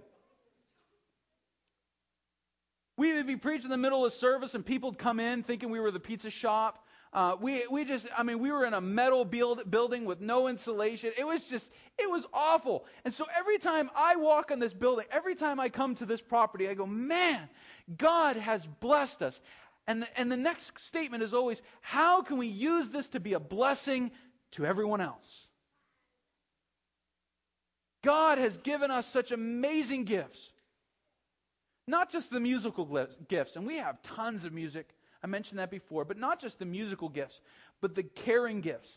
We 2.97 3.13
would 3.13 3.27
be 3.27 3.37
preaching 3.37 3.65
in 3.65 3.71
the 3.71 3.77
middle 3.77 4.05
of 4.05 4.13
service, 4.13 4.53
and 4.53 4.65
people 4.65 4.89
would 4.89 4.99
come 4.99 5.19
in 5.19 5.43
thinking 5.43 5.69
we 5.69 5.79
were 5.79 5.91
the 5.91 5.99
pizza 5.99 6.29
shop. 6.29 6.82
Uh, 7.13 7.35
we 7.39 7.65
we 7.69 7.85
just 7.85 8.07
I 8.17 8.23
mean 8.23 8.39
we 8.39 8.51
were 8.51 8.65
in 8.65 8.73
a 8.73 8.81
metal 8.81 9.23
build, 9.23 9.69
building 9.69 10.05
with 10.05 10.19
no 10.19 10.47
insulation. 10.47 11.11
It 11.15 11.25
was 11.25 11.43
just 11.43 11.71
it 11.99 12.09
was 12.09 12.25
awful. 12.33 12.85
And 13.05 13.13
so 13.13 13.25
every 13.37 13.59
time 13.59 13.91
I 13.95 14.15
walk 14.15 14.49
on 14.51 14.57
this 14.57 14.73
building, 14.73 15.05
every 15.11 15.35
time 15.35 15.59
I 15.59 15.69
come 15.69 15.93
to 15.95 16.05
this 16.07 16.21
property, 16.21 16.67
I 16.67 16.73
go, 16.73 16.87
man, 16.87 17.47
God 17.95 18.35
has 18.37 18.65
blessed 18.65 19.21
us. 19.21 19.39
And 19.85 20.01
the, 20.01 20.19
and 20.19 20.31
the 20.31 20.37
next 20.37 20.79
statement 20.79 21.23
is 21.23 21.33
always, 21.33 21.61
how 21.81 22.21
can 22.21 22.37
we 22.37 22.47
use 22.47 22.89
this 22.89 23.09
to 23.09 23.19
be 23.19 23.33
a 23.33 23.39
blessing 23.39 24.11
to 24.53 24.65
everyone 24.65 25.01
else? 25.01 25.47
God 28.03 28.37
has 28.37 28.57
given 28.57 28.91
us 28.91 29.05
such 29.07 29.31
amazing 29.31 30.05
gifts. 30.05 30.51
Not 31.85 32.11
just 32.11 32.31
the 32.31 32.39
musical 32.39 32.85
gifts, 33.27 33.55
and 33.57 33.67
we 33.67 33.77
have 33.77 34.01
tons 34.01 34.45
of 34.45 34.53
music. 34.53 34.89
I 35.23 35.27
mentioned 35.27 35.59
that 35.59 35.71
before, 35.71 36.03
but 36.03 36.17
not 36.17 36.41
just 36.41 36.59
the 36.59 36.65
musical 36.65 37.07
gifts, 37.09 37.39
but 37.79 37.95
the 37.95 38.03
caring 38.03 38.61
gifts 38.61 38.89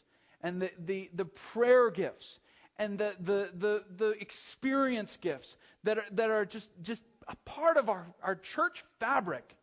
and 0.42 0.60
the, 0.60 0.70
the, 0.84 1.10
the 1.14 1.24
prayer 1.24 1.90
gifts 1.90 2.40
and 2.78 2.98
the, 2.98 3.14
the, 3.20 3.50
the, 3.56 3.84
the 3.96 4.10
experience 4.20 5.16
gifts 5.16 5.56
that 5.84 5.98
are, 5.98 6.04
that 6.12 6.30
are 6.30 6.44
just, 6.44 6.68
just 6.82 7.02
a 7.28 7.36
part 7.44 7.76
of 7.76 7.88
our, 7.88 8.06
our 8.22 8.34
church 8.34 8.84
fabric. 8.98 9.56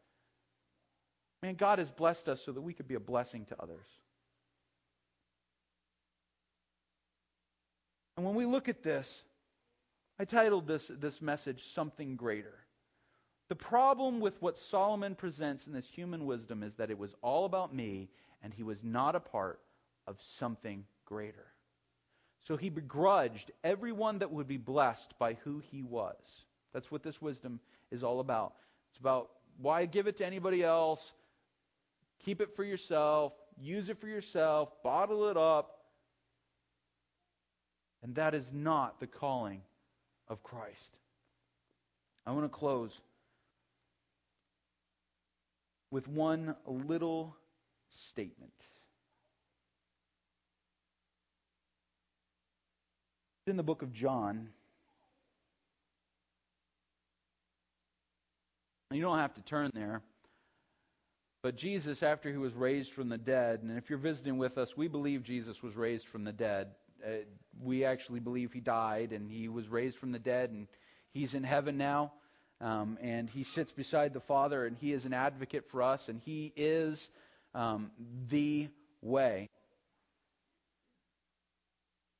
Man, 1.41 1.55
God 1.55 1.79
has 1.79 1.91
blessed 1.91 2.29
us 2.29 2.41
so 2.43 2.53
that 2.53 2.61
we 2.61 2.73
could 2.73 2.87
be 2.87 2.95
a 2.95 2.99
blessing 2.99 3.45
to 3.45 3.61
others. 3.61 3.85
And 8.15 8.25
when 8.25 8.35
we 8.35 8.45
look 8.45 8.69
at 8.69 8.83
this, 8.83 9.23
I 10.19 10.25
titled 10.25 10.67
this, 10.67 10.89
this 10.99 11.21
message 11.21 11.63
Something 11.73 12.15
Greater. 12.15 12.53
The 13.53 13.57
problem 13.57 14.19
with 14.19 14.41
what 14.41 14.57
Solomon 14.57 15.13
presents 15.13 15.67
in 15.67 15.73
this 15.73 15.85
human 15.87 16.25
wisdom 16.25 16.63
is 16.63 16.73
that 16.77 16.89
it 16.89 16.97
was 16.97 17.13
all 17.21 17.45
about 17.45 17.71
me 17.71 18.09
and 18.41 18.51
he 18.51 18.63
was 18.63 18.83
not 18.83 19.15
a 19.15 19.19
part 19.19 19.59
of 20.07 20.17
something 20.39 20.83
greater. 21.05 21.45
So 22.47 22.57
he 22.57 22.69
begrudged 22.71 23.51
everyone 23.63 24.17
that 24.17 24.31
would 24.31 24.47
be 24.47 24.57
blessed 24.57 25.13
by 25.19 25.35
who 25.43 25.61
he 25.69 25.83
was. 25.83 26.17
That's 26.73 26.89
what 26.89 27.03
this 27.03 27.21
wisdom 27.21 27.59
is 27.91 28.03
all 28.03 28.21
about. 28.21 28.55
It's 28.89 28.99
about 28.99 29.29
why 29.59 29.85
give 29.85 30.07
it 30.07 30.17
to 30.17 30.25
anybody 30.25 30.63
else? 30.63 31.11
Keep 32.25 32.41
it 32.41 32.55
for 32.55 32.63
yourself, 32.63 33.33
use 33.61 33.87
it 33.87 34.01
for 34.01 34.07
yourself, 34.07 34.71
bottle 34.81 35.29
it 35.29 35.37
up. 35.37 35.77
And 38.01 38.15
that 38.15 38.33
is 38.33 38.51
not 38.51 38.99
the 38.99 39.05
calling 39.05 39.61
of 40.27 40.41
Christ. 40.41 40.97
I 42.25 42.31
want 42.31 42.45
to 42.45 42.49
close 42.49 42.99
with 45.93 46.07
one 46.07 46.55
little 46.65 47.35
statement. 47.91 48.51
In 53.45 53.57
the 53.57 53.63
book 53.63 53.83
of 53.83 53.93
John, 53.93 54.49
you 58.89 59.03
don't 59.03 59.19
have 59.19 59.35
to 59.35 59.43
turn 59.43 59.69
there. 59.75 60.01
But 61.43 61.57
Jesus, 61.57 62.01
after 62.01 62.31
he 62.31 62.37
was 62.37 62.53
raised 62.55 62.91
from 62.93 63.09
the 63.09 63.17
dead, 63.19 63.61
and 63.61 63.77
if 63.77 63.87
you're 63.91 63.99
visiting 63.99 64.39
with 64.39 64.57
us, 64.57 64.75
we 64.75 64.87
believe 64.87 65.21
Jesus 65.21 65.61
was 65.61 65.75
raised 65.75 66.07
from 66.07 66.23
the 66.23 66.33
dead. 66.33 66.69
Uh, 67.05 67.17
we 67.61 67.85
actually 67.85 68.19
believe 68.19 68.51
he 68.51 68.61
died 68.61 69.11
and 69.11 69.29
he 69.29 69.47
was 69.47 69.67
raised 69.67 69.97
from 69.99 70.11
the 70.11 70.17
dead, 70.17 70.49
and 70.49 70.67
he's 71.11 71.35
in 71.35 71.43
heaven 71.43 71.77
now. 71.77 72.13
Um, 72.63 72.97
and 73.01 73.29
he 73.29 73.43
sits 73.43 73.73
beside 73.73 74.13
the 74.13 74.21
Father, 74.21 74.65
and 74.65 74.77
he 74.77 74.93
is 74.93 75.03
an 75.03 75.13
advocate 75.13 75.69
for 75.69 75.81
us, 75.81 76.07
and 76.07 76.21
he 76.21 76.53
is 76.55 77.09
um, 77.53 77.91
the 78.29 78.69
way. 79.01 79.49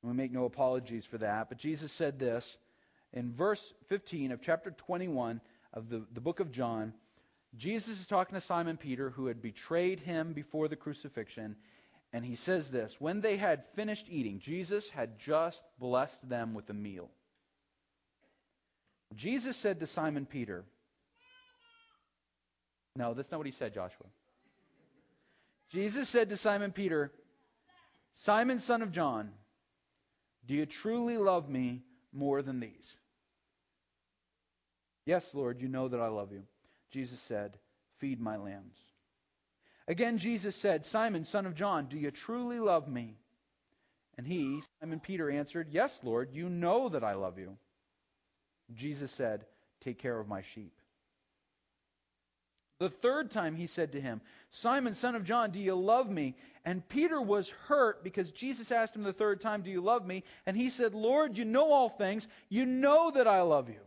We 0.02 0.12
make 0.12 0.32
no 0.32 0.44
apologies 0.44 1.06
for 1.06 1.16
that. 1.16 1.48
But 1.48 1.56
Jesus 1.56 1.90
said 1.92 2.18
this 2.18 2.58
in 3.14 3.32
verse 3.32 3.72
15 3.88 4.32
of 4.32 4.42
chapter 4.42 4.70
21 4.70 5.40
of 5.72 5.88
the, 5.88 6.04
the 6.12 6.20
book 6.20 6.40
of 6.40 6.52
John. 6.52 6.92
Jesus 7.56 7.98
is 8.00 8.06
talking 8.06 8.34
to 8.34 8.40
Simon 8.42 8.76
Peter, 8.76 9.08
who 9.08 9.26
had 9.26 9.40
betrayed 9.40 10.00
him 10.00 10.34
before 10.34 10.68
the 10.68 10.76
crucifixion. 10.76 11.56
And 12.12 12.22
he 12.22 12.34
says 12.34 12.70
this 12.70 13.00
When 13.00 13.22
they 13.22 13.38
had 13.38 13.64
finished 13.76 14.08
eating, 14.10 14.40
Jesus 14.40 14.90
had 14.90 15.18
just 15.18 15.64
blessed 15.78 16.28
them 16.28 16.52
with 16.52 16.68
a 16.68 16.74
meal. 16.74 17.08
Jesus 19.14 19.56
said 19.56 19.80
to 19.80 19.86
Simon 19.86 20.26
Peter, 20.26 20.64
No, 22.96 23.14
that's 23.14 23.30
not 23.30 23.38
what 23.38 23.46
he 23.46 23.52
said, 23.52 23.74
Joshua. 23.74 24.06
Jesus 25.70 26.08
said 26.08 26.28
to 26.30 26.36
Simon 26.36 26.72
Peter, 26.72 27.12
Simon, 28.14 28.60
son 28.60 28.82
of 28.82 28.92
John, 28.92 29.30
do 30.46 30.54
you 30.54 30.66
truly 30.66 31.16
love 31.16 31.48
me 31.48 31.82
more 32.12 32.42
than 32.42 32.60
these? 32.60 32.96
Yes, 35.06 35.26
Lord, 35.32 35.60
you 35.60 35.68
know 35.68 35.88
that 35.88 36.00
I 36.00 36.08
love 36.08 36.32
you. 36.32 36.42
Jesus 36.90 37.18
said, 37.20 37.58
Feed 37.98 38.20
my 38.20 38.36
lambs. 38.36 38.76
Again, 39.86 40.18
Jesus 40.18 40.56
said, 40.56 40.86
Simon, 40.86 41.24
son 41.24 41.46
of 41.46 41.54
John, 41.54 41.86
do 41.86 41.98
you 41.98 42.10
truly 42.10 42.58
love 42.58 42.88
me? 42.88 43.16
And 44.16 44.26
he, 44.26 44.62
Simon 44.80 45.00
Peter, 45.00 45.30
answered, 45.30 45.68
Yes, 45.70 45.98
Lord, 46.02 46.30
you 46.32 46.48
know 46.48 46.88
that 46.90 47.04
I 47.04 47.14
love 47.14 47.38
you. 47.38 47.56
Jesus 48.72 49.10
said, 49.10 49.44
Take 49.80 49.98
care 49.98 50.18
of 50.18 50.28
my 50.28 50.42
sheep. 50.54 50.72
The 52.80 52.90
third 52.90 53.30
time 53.30 53.54
he 53.54 53.66
said 53.66 53.92
to 53.92 54.00
him, 54.00 54.20
Simon, 54.50 54.94
son 54.94 55.14
of 55.14 55.24
John, 55.24 55.50
do 55.50 55.60
you 55.60 55.74
love 55.74 56.10
me? 56.10 56.34
And 56.64 56.86
Peter 56.88 57.20
was 57.20 57.48
hurt 57.66 58.02
because 58.02 58.30
Jesus 58.32 58.72
asked 58.72 58.96
him 58.96 59.02
the 59.02 59.12
third 59.12 59.40
time, 59.40 59.62
Do 59.62 59.70
you 59.70 59.80
love 59.80 60.06
me? 60.06 60.24
And 60.46 60.56
he 60.56 60.70
said, 60.70 60.94
Lord, 60.94 61.38
you 61.38 61.44
know 61.44 61.72
all 61.72 61.88
things. 61.88 62.26
You 62.48 62.66
know 62.66 63.10
that 63.12 63.28
I 63.28 63.42
love 63.42 63.68
you. 63.68 63.80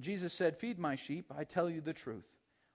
Jesus 0.00 0.32
said, 0.32 0.58
Feed 0.58 0.78
my 0.78 0.96
sheep. 0.96 1.32
I 1.36 1.44
tell 1.44 1.68
you 1.68 1.80
the 1.80 1.92
truth. 1.92 2.26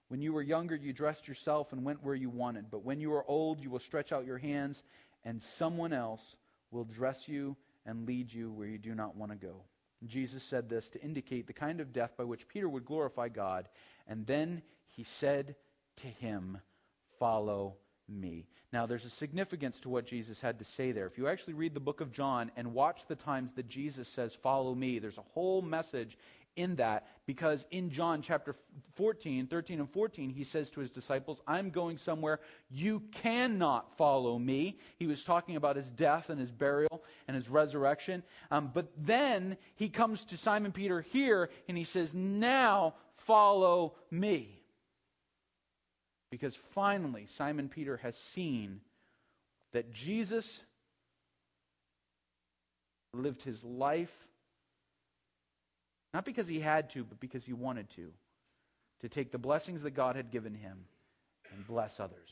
When 0.08 0.20
you 0.20 0.32
were 0.32 0.42
younger, 0.42 0.76
you 0.76 0.92
dressed 0.92 1.26
yourself 1.26 1.72
and 1.72 1.84
went 1.84 2.02
where 2.02 2.14
you 2.14 2.30
wanted. 2.30 2.70
But 2.70 2.84
when 2.84 3.00
you 3.00 3.12
are 3.14 3.24
old, 3.28 3.60
you 3.60 3.70
will 3.70 3.78
stretch 3.78 4.12
out 4.12 4.26
your 4.26 4.38
hands, 4.38 4.82
and 5.24 5.42
someone 5.42 5.92
else 5.92 6.36
will 6.70 6.84
dress 6.84 7.26
you 7.28 7.56
and 7.86 8.06
lead 8.06 8.32
you 8.32 8.50
where 8.50 8.66
you 8.66 8.78
do 8.78 8.94
not 8.94 9.16
want 9.16 9.32
to 9.32 9.36
go. 9.36 9.64
Jesus 10.06 10.42
said 10.42 10.68
this 10.68 10.88
to 10.90 11.02
indicate 11.02 11.46
the 11.46 11.52
kind 11.52 11.80
of 11.80 11.92
death 11.92 12.12
by 12.16 12.24
which 12.24 12.48
Peter 12.48 12.68
would 12.68 12.84
glorify 12.84 13.28
God. 13.28 13.68
And 14.06 14.26
then 14.26 14.62
he 14.96 15.02
said 15.02 15.56
to 15.96 16.06
him, 16.06 16.58
Follow 17.18 17.76
me. 18.08 18.46
Now, 18.72 18.86
there's 18.86 19.04
a 19.04 19.10
significance 19.10 19.78
to 19.80 19.88
what 19.88 20.04
Jesus 20.04 20.40
had 20.40 20.58
to 20.58 20.64
say 20.64 20.92
there. 20.92 21.06
If 21.06 21.16
you 21.16 21.28
actually 21.28 21.54
read 21.54 21.74
the 21.74 21.80
book 21.80 22.00
of 22.00 22.12
John 22.12 22.50
and 22.56 22.74
watch 22.74 23.06
the 23.06 23.14
times 23.14 23.52
that 23.52 23.68
Jesus 23.68 24.08
says, 24.08 24.34
Follow 24.42 24.74
me, 24.74 24.98
there's 24.98 25.16
a 25.16 25.22
whole 25.32 25.62
message 25.62 26.18
in 26.56 26.76
that 26.76 27.06
because 27.26 27.64
in 27.70 27.90
John 27.90 28.22
chapter 28.22 28.54
14, 28.96 29.46
13 29.46 29.80
and 29.80 29.90
14, 29.90 30.30
he 30.30 30.44
says 30.44 30.70
to 30.70 30.80
his 30.80 30.90
disciples, 30.90 31.42
I'm 31.46 31.70
going 31.70 31.98
somewhere 31.98 32.40
you 32.70 33.00
cannot 33.12 33.96
follow 33.96 34.38
me. 34.38 34.78
He 34.98 35.06
was 35.06 35.24
talking 35.24 35.56
about 35.56 35.76
his 35.76 35.90
death 35.90 36.30
and 36.30 36.38
his 36.38 36.50
burial 36.50 37.02
and 37.26 37.34
his 37.36 37.48
resurrection. 37.48 38.22
Um, 38.50 38.70
but 38.72 38.92
then 38.96 39.56
he 39.76 39.88
comes 39.88 40.24
to 40.26 40.36
Simon 40.36 40.72
Peter 40.72 41.00
here 41.00 41.50
and 41.68 41.76
he 41.76 41.84
says, 41.84 42.14
Now 42.14 42.94
follow 43.26 43.94
me. 44.10 44.60
Because 46.30 46.56
finally, 46.74 47.26
Simon 47.26 47.68
Peter 47.68 47.96
has 47.98 48.16
seen 48.16 48.80
that 49.72 49.92
Jesus 49.92 50.60
lived 53.12 53.42
his 53.42 53.62
life 53.64 54.12
not 56.14 56.24
because 56.24 56.46
he 56.46 56.60
had 56.60 56.90
to, 56.90 57.02
but 57.04 57.18
because 57.20 57.44
he 57.44 57.52
wanted 57.52 57.90
to. 57.90 58.10
To 59.00 59.08
take 59.08 59.32
the 59.32 59.38
blessings 59.38 59.82
that 59.82 59.90
God 59.90 60.16
had 60.16 60.30
given 60.30 60.54
him 60.54 60.78
and 61.52 61.66
bless 61.66 62.00
others. 62.00 62.30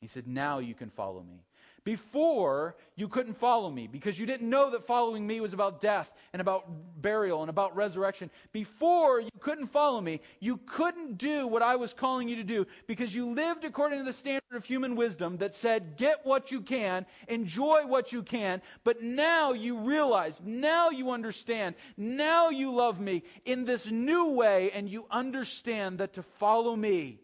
He 0.00 0.08
said, 0.08 0.26
Now 0.26 0.58
you 0.58 0.74
can 0.74 0.90
follow 0.90 1.22
me. 1.22 1.44
Before, 1.88 2.76
you 2.96 3.08
couldn't 3.08 3.38
follow 3.38 3.70
me 3.70 3.86
because 3.86 4.18
you 4.18 4.26
didn't 4.26 4.50
know 4.50 4.72
that 4.72 4.86
following 4.86 5.26
me 5.26 5.40
was 5.40 5.54
about 5.54 5.80
death 5.80 6.12
and 6.34 6.42
about 6.42 6.66
burial 7.00 7.40
and 7.40 7.48
about 7.48 7.74
resurrection. 7.74 8.30
Before, 8.52 9.20
you 9.20 9.30
couldn't 9.40 9.68
follow 9.68 9.98
me. 9.98 10.20
You 10.38 10.58
couldn't 10.66 11.16
do 11.16 11.46
what 11.46 11.62
I 11.62 11.76
was 11.76 11.94
calling 11.94 12.28
you 12.28 12.36
to 12.36 12.44
do 12.44 12.66
because 12.86 13.14
you 13.14 13.32
lived 13.32 13.64
according 13.64 14.00
to 14.00 14.04
the 14.04 14.12
standard 14.12 14.42
of 14.52 14.66
human 14.66 14.96
wisdom 14.96 15.38
that 15.38 15.54
said, 15.54 15.96
get 15.96 16.26
what 16.26 16.52
you 16.52 16.60
can, 16.60 17.06
enjoy 17.26 17.86
what 17.86 18.12
you 18.12 18.22
can. 18.22 18.60
But 18.84 19.02
now 19.02 19.54
you 19.54 19.78
realize, 19.78 20.42
now 20.44 20.90
you 20.90 21.12
understand, 21.12 21.74
now 21.96 22.50
you 22.50 22.74
love 22.74 23.00
me 23.00 23.22
in 23.46 23.64
this 23.64 23.86
new 23.90 24.32
way 24.32 24.72
and 24.72 24.90
you 24.90 25.06
understand 25.10 26.00
that 26.00 26.12
to 26.12 26.22
follow 26.22 26.76
me 26.76 27.18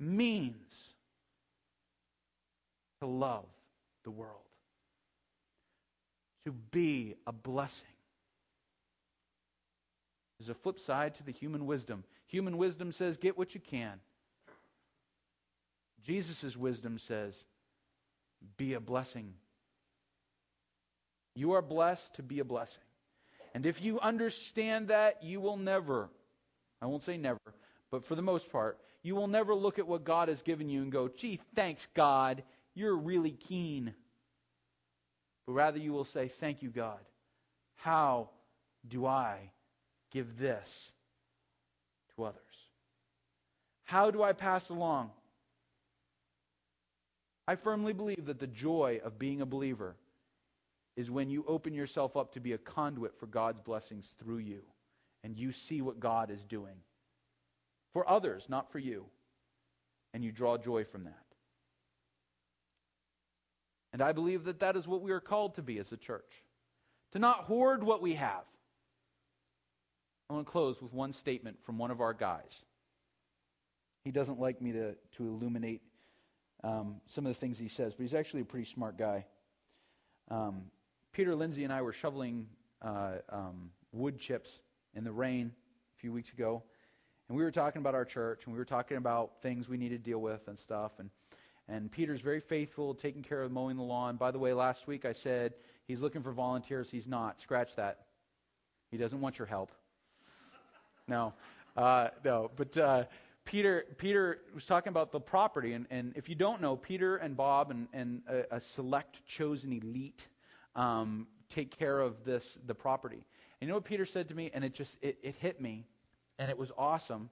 means 0.00 0.56
to 3.02 3.06
love 3.06 3.44
the 4.04 4.10
world, 4.10 4.40
to 6.44 6.52
be 6.52 7.16
a 7.26 7.32
blessing. 7.32 7.88
There's 10.38 10.50
a 10.50 10.54
flip 10.54 10.78
side 10.78 11.16
to 11.16 11.22
the 11.24 11.32
human 11.32 11.66
wisdom. 11.66 12.04
Human 12.26 12.58
wisdom 12.58 12.92
says, 12.92 13.16
get 13.16 13.36
what 13.38 13.54
you 13.54 13.60
can. 13.60 14.00
Jesus' 16.04 16.56
wisdom 16.56 16.98
says, 16.98 17.34
be 18.56 18.74
a 18.74 18.80
blessing. 18.80 19.32
You 21.34 21.52
are 21.52 21.62
blessed 21.62 22.14
to 22.14 22.22
be 22.22 22.40
a 22.40 22.44
blessing. 22.44 22.82
And 23.54 23.64
if 23.64 23.82
you 23.82 24.00
understand 24.00 24.88
that, 24.88 25.22
you 25.22 25.40
will 25.40 25.56
never, 25.56 26.10
I 26.82 26.86
won't 26.86 27.04
say 27.04 27.16
never, 27.16 27.40
but 27.90 28.04
for 28.04 28.16
the 28.16 28.22
most 28.22 28.50
part, 28.50 28.78
you 29.02 29.14
will 29.14 29.28
never 29.28 29.54
look 29.54 29.78
at 29.78 29.86
what 29.86 30.04
God 30.04 30.28
has 30.28 30.42
given 30.42 30.68
you 30.68 30.82
and 30.82 30.92
go, 30.92 31.08
gee, 31.08 31.40
thanks, 31.54 31.86
God 31.94 32.42
you're 32.74 32.96
really 32.96 33.30
keen. 33.30 33.94
But 35.46 35.52
rather 35.52 35.78
you 35.78 35.92
will 35.92 36.04
say, 36.04 36.28
Thank 36.28 36.62
you, 36.62 36.70
God. 36.70 37.00
How 37.76 38.30
do 38.88 39.06
I 39.06 39.50
give 40.10 40.38
this 40.38 40.90
to 42.16 42.24
others? 42.24 42.40
How 43.84 44.10
do 44.10 44.22
I 44.22 44.32
pass 44.32 44.68
along? 44.70 45.10
I 47.46 47.56
firmly 47.56 47.92
believe 47.92 48.26
that 48.26 48.38
the 48.38 48.46
joy 48.46 49.00
of 49.04 49.18
being 49.18 49.42
a 49.42 49.46
believer 49.46 49.96
is 50.96 51.10
when 51.10 51.28
you 51.28 51.44
open 51.46 51.74
yourself 51.74 52.16
up 52.16 52.32
to 52.32 52.40
be 52.40 52.52
a 52.52 52.58
conduit 52.58 53.18
for 53.18 53.26
God's 53.26 53.60
blessings 53.60 54.14
through 54.18 54.38
you 54.38 54.62
and 55.24 55.36
you 55.36 55.52
see 55.52 55.82
what 55.82 56.00
God 56.00 56.30
is 56.30 56.42
doing 56.44 56.76
for 57.92 58.08
others, 58.08 58.44
not 58.48 58.70
for 58.70 58.78
you, 58.78 59.04
and 60.12 60.24
you 60.24 60.32
draw 60.32 60.56
joy 60.56 60.84
from 60.84 61.04
that. 61.04 61.23
And 63.94 64.02
I 64.02 64.10
believe 64.10 64.46
that 64.46 64.58
that 64.58 64.76
is 64.76 64.88
what 64.88 65.02
we 65.02 65.12
are 65.12 65.20
called 65.20 65.54
to 65.54 65.62
be 65.62 65.78
as 65.78 65.92
a 65.92 65.96
church. 65.96 66.28
To 67.12 67.20
not 67.20 67.44
hoard 67.44 67.84
what 67.84 68.02
we 68.02 68.14
have, 68.14 68.42
I 70.28 70.34
want 70.34 70.46
to 70.46 70.50
close 70.50 70.82
with 70.82 70.92
one 70.92 71.12
statement 71.12 71.58
from 71.62 71.78
one 71.78 71.92
of 71.92 72.00
our 72.00 72.12
guys. 72.12 72.50
He 74.04 74.10
doesn't 74.10 74.40
like 74.40 74.60
me 74.60 74.72
to, 74.72 74.96
to 75.16 75.28
illuminate 75.28 75.80
um, 76.64 76.96
some 77.06 77.24
of 77.24 77.32
the 77.32 77.38
things 77.38 77.56
he 77.56 77.68
says, 77.68 77.94
but 77.94 78.02
he's 78.02 78.14
actually 78.14 78.40
a 78.40 78.44
pretty 78.44 78.68
smart 78.68 78.98
guy. 78.98 79.26
Um, 80.28 80.62
Peter 81.12 81.36
Lindsay 81.36 81.62
and 81.62 81.72
I 81.72 81.82
were 81.82 81.92
shoveling 81.92 82.48
uh, 82.82 83.18
um, 83.28 83.70
wood 83.92 84.18
chips 84.18 84.50
in 84.96 85.04
the 85.04 85.12
rain 85.12 85.52
a 85.96 86.00
few 86.00 86.10
weeks 86.12 86.32
ago, 86.32 86.64
and 87.28 87.38
we 87.38 87.44
were 87.44 87.52
talking 87.52 87.78
about 87.78 87.94
our 87.94 88.04
church, 88.04 88.42
and 88.44 88.54
we 88.54 88.58
were 88.58 88.64
talking 88.64 88.96
about 88.96 89.40
things 89.40 89.68
we 89.68 89.76
need 89.76 89.90
to 89.90 89.98
deal 89.98 90.18
with 90.18 90.48
and 90.48 90.58
stuff. 90.58 90.90
And 90.98 91.10
and 91.68 91.90
Peter's 91.90 92.20
very 92.20 92.40
faithful, 92.40 92.94
taking 92.94 93.22
care 93.22 93.42
of 93.42 93.50
mowing 93.50 93.76
the 93.76 93.82
lawn. 93.82 94.16
By 94.16 94.30
the 94.30 94.38
way, 94.38 94.52
last 94.52 94.86
week 94.86 95.04
I 95.04 95.12
said 95.12 95.54
he's 95.86 96.00
looking 96.00 96.22
for 96.22 96.32
volunteers. 96.32 96.90
He's 96.90 97.06
not. 97.06 97.40
Scratch 97.40 97.74
that. 97.76 98.00
He 98.90 98.96
doesn't 98.96 99.20
want 99.20 99.38
your 99.38 99.46
help. 99.46 99.72
No, 101.08 101.32
uh, 101.76 102.08
no. 102.24 102.50
But 102.56 102.76
uh, 102.76 103.04
Peter, 103.44 103.84
Peter 103.98 104.38
was 104.54 104.64
talking 104.64 104.90
about 104.90 105.12
the 105.12 105.20
property, 105.20 105.72
and, 105.72 105.86
and 105.90 106.12
if 106.16 106.28
you 106.28 106.34
don't 106.34 106.60
know, 106.60 106.76
Peter 106.76 107.16
and 107.16 107.36
Bob 107.36 107.70
and, 107.70 107.88
and 107.92 108.22
a, 108.28 108.56
a 108.56 108.60
select 108.60 109.24
chosen 109.26 109.72
elite 109.72 110.26
um, 110.76 111.26
take 111.50 111.76
care 111.76 112.00
of 112.00 112.24
this 112.24 112.58
the 112.66 112.74
property. 112.74 113.24
And 113.60 113.68
you 113.68 113.68
know 113.68 113.74
what 113.74 113.84
Peter 113.84 114.06
said 114.06 114.28
to 114.28 114.34
me, 114.34 114.50
and 114.54 114.64
it 114.64 114.74
just 114.74 114.96
it, 115.02 115.18
it 115.22 115.34
hit 115.36 115.60
me, 115.60 115.86
and 116.38 116.50
it 116.50 116.58
was 116.58 116.72
awesome. 116.76 117.30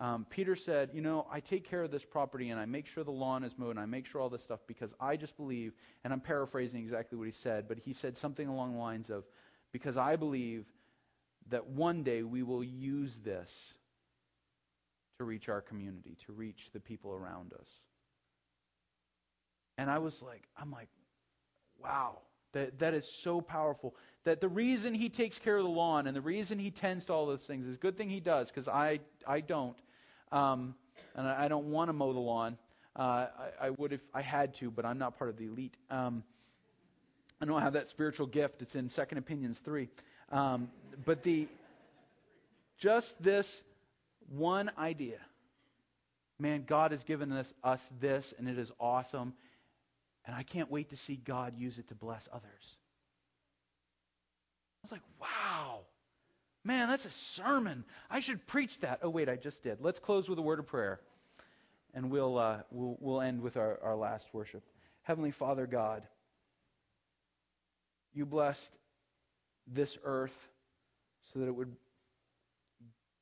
Um, 0.00 0.26
Peter 0.30 0.56
said, 0.56 0.90
You 0.92 1.00
know, 1.00 1.26
I 1.30 1.40
take 1.40 1.64
care 1.64 1.82
of 1.82 1.90
this 1.90 2.04
property 2.04 2.50
and 2.50 2.58
I 2.60 2.66
make 2.66 2.86
sure 2.86 3.04
the 3.04 3.10
lawn 3.10 3.44
is 3.44 3.52
mowed 3.56 3.70
and 3.70 3.80
I 3.80 3.86
make 3.86 4.06
sure 4.06 4.20
all 4.20 4.28
this 4.28 4.42
stuff 4.42 4.60
because 4.66 4.94
I 5.00 5.16
just 5.16 5.36
believe, 5.36 5.74
and 6.04 6.12
I'm 6.12 6.20
paraphrasing 6.20 6.80
exactly 6.80 7.18
what 7.18 7.26
he 7.26 7.32
said, 7.32 7.68
but 7.68 7.78
he 7.78 7.92
said 7.92 8.16
something 8.16 8.48
along 8.48 8.72
the 8.72 8.78
lines 8.78 9.10
of, 9.10 9.24
Because 9.72 9.96
I 9.96 10.16
believe 10.16 10.66
that 11.50 11.66
one 11.66 12.02
day 12.02 12.22
we 12.22 12.42
will 12.42 12.64
use 12.64 13.18
this 13.24 13.50
to 15.18 15.24
reach 15.24 15.48
our 15.48 15.60
community, 15.60 16.16
to 16.26 16.32
reach 16.32 16.70
the 16.72 16.80
people 16.80 17.12
around 17.12 17.52
us. 17.52 17.68
And 19.78 19.90
I 19.90 19.98
was 19.98 20.22
like, 20.22 20.42
I'm 20.56 20.70
like, 20.70 20.88
wow, 21.82 22.18
that, 22.52 22.78
that 22.78 22.94
is 22.94 23.06
so 23.22 23.40
powerful. 23.40 23.94
That 24.24 24.40
the 24.40 24.48
reason 24.48 24.94
he 24.94 25.08
takes 25.08 25.38
care 25.38 25.56
of 25.56 25.64
the 25.64 25.70
lawn 25.70 26.06
and 26.06 26.16
the 26.16 26.20
reason 26.20 26.58
he 26.58 26.70
tends 26.70 27.04
to 27.06 27.12
all 27.12 27.26
those 27.26 27.42
things 27.42 27.66
is 27.66 27.74
a 27.74 27.78
good 27.78 27.96
thing 27.96 28.08
he 28.08 28.20
does 28.20 28.48
because 28.48 28.68
I, 28.68 29.00
I 29.26 29.40
don't. 29.40 29.76
Um, 30.30 30.74
and 31.14 31.26
I, 31.26 31.44
I 31.44 31.48
don't 31.48 31.66
want 31.66 31.88
to 31.88 31.92
mow 31.92 32.12
the 32.12 32.20
lawn. 32.20 32.56
Uh, 32.94 33.02
I, 33.02 33.66
I, 33.66 33.70
would 33.70 33.92
if 33.92 34.00
I 34.14 34.20
had 34.20 34.54
to, 34.56 34.70
but 34.70 34.84
I'm 34.84 34.98
not 34.98 35.18
part 35.18 35.30
of 35.30 35.36
the 35.38 35.46
elite. 35.46 35.76
Um, 35.90 36.22
I 37.40 37.46
don't 37.46 37.62
have 37.62 37.72
that 37.72 37.88
spiritual 37.88 38.26
gift. 38.26 38.62
It's 38.62 38.76
in 38.76 38.88
Second 38.88 39.18
Opinions 39.18 39.58
3. 39.58 39.88
Um, 40.30 40.70
but 41.04 41.22
the 41.22 41.48
just 42.78 43.20
this 43.22 43.62
one 44.28 44.70
idea. 44.78 45.18
Man, 46.38 46.64
God 46.66 46.90
has 46.90 47.04
given 47.04 47.30
us, 47.32 47.52
us 47.62 47.88
this, 48.00 48.34
and 48.36 48.48
it 48.48 48.58
is 48.58 48.72
awesome. 48.80 49.34
And 50.24 50.36
I 50.36 50.42
can't 50.42 50.70
wait 50.70 50.90
to 50.90 50.96
see 50.96 51.16
God 51.16 51.54
use 51.56 51.78
it 51.78 51.88
to 51.88 51.94
bless 51.94 52.28
others. 52.32 52.76
I 54.82 54.84
was 54.84 54.92
like, 54.92 55.02
wow. 55.20 55.80
Man, 56.64 56.88
that's 56.88 57.04
a 57.04 57.10
sermon. 57.10 57.84
I 58.08 58.20
should 58.20 58.46
preach 58.46 58.78
that. 58.80 59.00
Oh, 59.02 59.10
wait, 59.10 59.28
I 59.28 59.36
just 59.36 59.62
did. 59.62 59.78
Let's 59.80 59.98
close 59.98 60.28
with 60.28 60.38
a 60.38 60.42
word 60.42 60.60
of 60.60 60.66
prayer. 60.66 61.00
And 61.94 62.10
we'll, 62.10 62.38
uh, 62.38 62.58
we'll, 62.70 62.96
we'll 63.00 63.20
end 63.20 63.42
with 63.42 63.56
our, 63.56 63.78
our 63.82 63.96
last 63.96 64.26
worship. 64.32 64.62
Heavenly 65.02 65.32
Father 65.32 65.66
God, 65.66 66.06
you 68.14 68.24
blessed 68.24 68.70
this 69.66 69.98
earth 70.04 70.36
so 71.32 71.40
that 71.40 71.48
it 71.48 71.54
would 71.54 71.74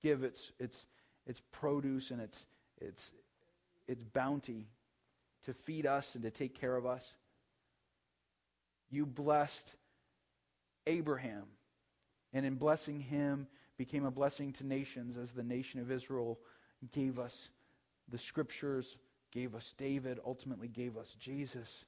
give 0.03 0.23
its, 0.23 0.53
its, 0.59 0.77
its 1.27 1.41
produce 1.53 2.11
and 2.11 2.21
its, 2.21 2.45
its, 2.81 3.13
its 3.89 4.03
bounty 4.03 4.67
to 5.47 5.55
feed 5.55 5.87
us 5.87 6.15
and 6.15 6.23
to 6.25 6.31
take 6.31 6.61
care 6.61 6.77
of 6.77 6.87
us. 6.87 7.13
You 8.91 9.07
blessed 9.07 9.75
Abraham, 10.87 11.45
and 12.33 12.45
in 12.45 12.57
blessing 12.57 13.01
him, 13.01 13.47
became 13.79 14.05
a 14.05 14.11
blessing 14.11 14.53
to 14.55 14.67
nations 14.67 15.17
as 15.17 15.31
the 15.31 15.43
nation 15.43 15.81
of 15.81 15.91
Israel 15.91 16.39
gave 16.93 17.19
us 17.19 17.49
the 18.09 18.19
scriptures, 18.19 18.97
gave 19.33 19.55
us 19.55 19.75
David, 19.79 20.19
ultimately 20.27 20.69
gave 20.69 20.97
us 20.97 21.09
Jesus. 21.19 21.85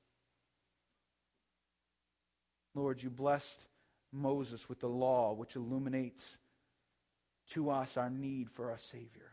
Lord, 2.74 3.02
you 3.02 3.10
blessed 3.10 3.66
Moses 4.12 4.66
with 4.68 4.80
the 4.80 4.88
law, 4.88 5.32
which 5.32 5.56
illuminates 5.56 6.24
to 7.50 7.70
us 7.70 7.96
our 7.96 8.10
need 8.10 8.50
for 8.50 8.70
a 8.70 8.78
Savior. 8.78 9.32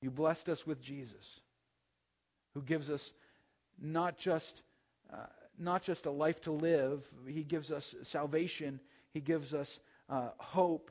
You 0.00 0.10
blessed 0.10 0.48
us 0.48 0.66
with 0.66 0.80
Jesus 0.80 1.40
who 2.54 2.62
gives 2.62 2.90
us 2.90 3.12
not 3.80 4.18
just 4.18 4.62
uh, 5.12 5.26
not 5.58 5.82
just 5.82 6.06
a 6.06 6.10
life 6.10 6.40
to 6.42 6.52
live. 6.52 7.08
He 7.26 7.44
gives 7.44 7.70
us 7.70 7.94
salvation. 8.02 8.80
He 9.12 9.20
gives 9.20 9.54
us 9.54 9.78
uh, 10.08 10.30
hope. 10.38 10.90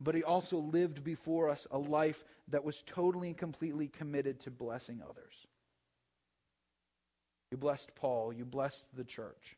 But 0.00 0.14
he 0.14 0.22
also 0.22 0.58
lived 0.58 1.02
before 1.02 1.48
us 1.48 1.66
a 1.70 1.78
life 1.78 2.24
that 2.48 2.64
was 2.64 2.82
totally 2.86 3.28
and 3.28 3.36
completely 3.36 3.88
committed 3.88 4.40
to 4.40 4.50
blessing 4.50 5.00
others. 5.02 5.34
You 7.50 7.56
blessed 7.56 7.94
Paul. 7.94 8.32
You 8.32 8.44
blessed 8.44 8.84
the 8.94 9.04
church. 9.04 9.56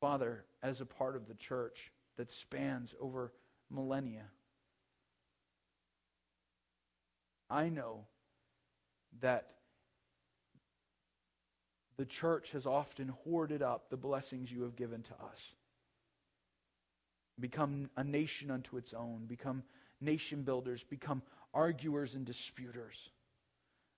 Father, 0.00 0.44
as 0.62 0.80
a 0.80 0.86
part 0.86 1.16
of 1.16 1.26
the 1.26 1.34
church 1.34 1.90
that 2.16 2.30
spans 2.30 2.94
over 3.00 3.32
millennia, 3.70 4.24
I 7.50 7.68
know 7.68 8.04
that 9.20 9.46
the 11.96 12.04
church 12.04 12.50
has 12.52 12.66
often 12.66 13.08
hoarded 13.24 13.62
up 13.62 13.88
the 13.90 13.96
blessings 13.96 14.50
you 14.50 14.62
have 14.62 14.76
given 14.76 15.02
to 15.02 15.12
us. 15.12 15.40
Become 17.38 17.90
a 17.96 18.04
nation 18.04 18.50
unto 18.50 18.76
its 18.76 18.92
own, 18.94 19.26
become 19.26 19.62
nation 20.00 20.42
builders, 20.42 20.82
become 20.82 21.22
arguers 21.52 22.14
and 22.14 22.24
disputers, 22.24 22.96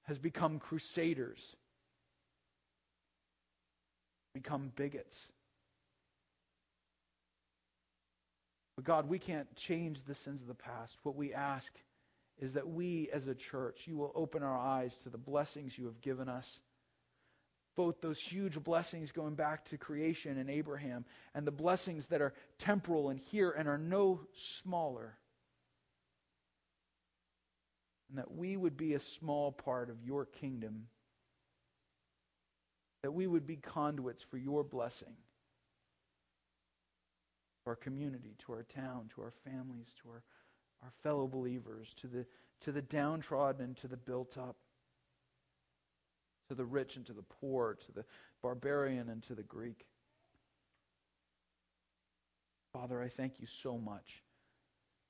has 0.05 0.19
become 0.19 0.59
crusaders, 0.59 1.41
become 4.35 4.73
bigots. 4.77 5.21
But 8.77 8.85
God, 8.85 9.09
we 9.09 9.19
can't 9.19 9.53
change 9.57 10.05
the 10.05 10.15
sins 10.15 10.41
of 10.41 10.47
the 10.47 10.55
past. 10.55 10.97
What 11.03 11.17
we 11.17 11.35
ask 11.35 11.73
is 12.39 12.55
that 12.55 12.69
we 12.69 13.09
as 13.13 13.27
a 13.27 13.35
church, 13.35 13.83
you 13.87 13.97
will 13.97 14.13
open 14.15 14.43
our 14.43 14.59
eyes 14.59 14.95
to 15.03 15.11
the 15.11 15.19
blessings 15.19 15.77
you 15.77 15.87
have 15.87 16.01
given 16.01 16.29
us. 16.29 16.49
Both 17.77 18.01
those 18.01 18.19
huge 18.19 18.63
blessings 18.63 19.13
going 19.13 19.35
back 19.35 19.67
to 19.67 19.79
creation 19.79 20.39
and 20.39 20.51
Abraham, 20.51 21.05
and 21.35 21.47
the 21.47 21.53
blessings 21.53 22.09
that 22.09 22.21
are 22.21 22.35
temporal 22.59 23.09
and 23.09 23.21
here 23.31 23.51
and 23.51 23.69
are 23.69 23.79
no 23.79 24.21
smaller. 24.63 25.17
And 28.09 28.19
that 28.19 28.33
we 28.33 28.57
would 28.57 28.77
be 28.77 28.95
a 28.95 29.01
small 29.01 29.53
part 29.53 29.91
of 29.91 30.03
your 30.05 30.25
kingdom. 30.25 30.87
That 33.03 33.13
we 33.13 33.27
would 33.27 33.47
be 33.47 33.57
conduits 33.57 34.23
for 34.25 34.39
your 34.39 34.65
blessing. 34.65 35.15
To 37.65 37.71
our 37.71 37.77
community, 37.77 38.35
to 38.47 38.53
our 38.55 38.65
town, 38.75 39.11
to 39.15 39.23
our 39.23 39.35
families, 39.45 39.87
to 40.03 40.09
our 40.11 40.23
our 40.83 40.93
fellow 41.03 41.27
believers, 41.27 41.89
to 42.01 42.07
the, 42.07 42.27
to 42.63 42.73
the 42.73 42.83
downtrodden 42.83 43.65
and 43.65 43.77
to 43.79 43.89
the 43.89 43.97
built 43.97 44.37
up, 44.39 44.57
to 46.49 46.55
the 46.55 46.65
rich 46.65 46.97
and 46.97 47.07
to 47.07 47.13
the 47.13 47.25
poor, 47.41 47.77
to 47.87 47.93
the 47.93 48.05
barbarian 48.43 49.09
and 49.09 49.23
to 49.25 49.35
the 49.35 49.43
Greek. 49.43 49.87
Father, 52.73 53.03
I 53.03 53.09
thank 53.09 53.41
you 53.41 53.47
so 53.63 53.77
much 53.77 54.23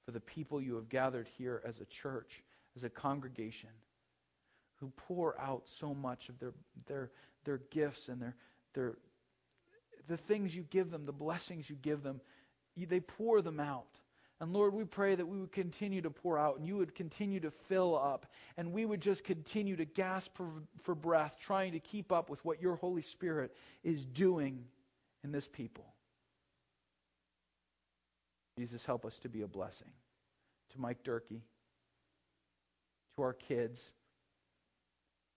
for 0.04 0.12
the 0.12 0.20
people 0.20 0.60
you 0.60 0.76
have 0.76 0.88
gathered 0.88 1.28
here 1.36 1.60
as 1.66 1.80
a 1.80 1.84
church, 1.84 2.42
as 2.76 2.82
a 2.82 2.88
congregation, 2.88 3.68
who 4.76 4.90
pour 4.96 5.38
out 5.40 5.64
so 5.78 5.92
much 5.92 6.28
of 6.28 6.38
their, 6.38 6.52
their, 6.86 7.10
their 7.44 7.58
gifts 7.70 8.08
and 8.08 8.22
their, 8.22 8.34
their, 8.74 8.96
the 10.08 10.16
things 10.16 10.54
you 10.54 10.64
give 10.70 10.90
them, 10.90 11.04
the 11.04 11.12
blessings 11.12 11.68
you 11.68 11.76
give 11.76 12.02
them. 12.02 12.20
They 12.76 13.00
pour 13.00 13.42
them 13.42 13.58
out. 13.58 13.97
And 14.40 14.52
Lord, 14.52 14.72
we 14.72 14.84
pray 14.84 15.16
that 15.16 15.26
we 15.26 15.38
would 15.38 15.50
continue 15.50 16.00
to 16.02 16.10
pour 16.10 16.38
out 16.38 16.58
and 16.58 16.66
you 16.66 16.76
would 16.76 16.94
continue 16.94 17.40
to 17.40 17.50
fill 17.50 17.98
up 17.98 18.26
and 18.56 18.72
we 18.72 18.86
would 18.86 19.00
just 19.00 19.24
continue 19.24 19.74
to 19.76 19.84
gasp 19.84 20.36
for, 20.36 20.48
for 20.82 20.94
breath, 20.94 21.36
trying 21.40 21.72
to 21.72 21.80
keep 21.80 22.12
up 22.12 22.30
with 22.30 22.44
what 22.44 22.62
your 22.62 22.76
Holy 22.76 23.02
Spirit 23.02 23.54
is 23.82 24.04
doing 24.04 24.64
in 25.24 25.32
this 25.32 25.48
people. 25.48 25.84
Jesus, 28.56 28.84
help 28.84 29.04
us 29.04 29.18
to 29.20 29.28
be 29.28 29.42
a 29.42 29.48
blessing 29.48 29.88
to 30.72 30.80
Mike 30.80 31.02
Durkee, 31.02 31.42
to 33.16 33.22
our 33.22 33.32
kids, 33.32 33.82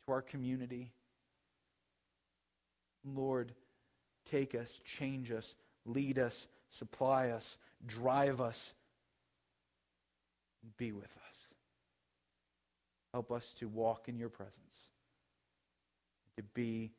to 0.05 0.13
our 0.13 0.21
community. 0.21 0.91
Lord, 3.03 3.53
take 4.25 4.53
us, 4.53 4.79
change 4.85 5.31
us, 5.31 5.55
lead 5.85 6.19
us, 6.19 6.45
supply 6.69 7.29
us, 7.29 7.57
drive 7.87 8.41
us, 8.41 8.73
be 10.77 10.91
with 10.91 11.05
us. 11.05 11.37
Help 13.11 13.31
us 13.31 13.43
to 13.59 13.67
walk 13.67 14.07
in 14.07 14.17
your 14.17 14.29
presence, 14.29 14.55
to 16.37 16.43
be 16.53 16.91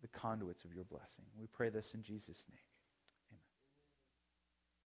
the 0.00 0.08
conduits 0.08 0.64
of 0.64 0.74
your 0.74 0.84
blessing. 0.84 1.24
We 1.38 1.46
pray 1.46 1.68
this 1.68 1.84
in 1.94 2.02
Jesus' 2.02 2.42
name. 2.50 2.71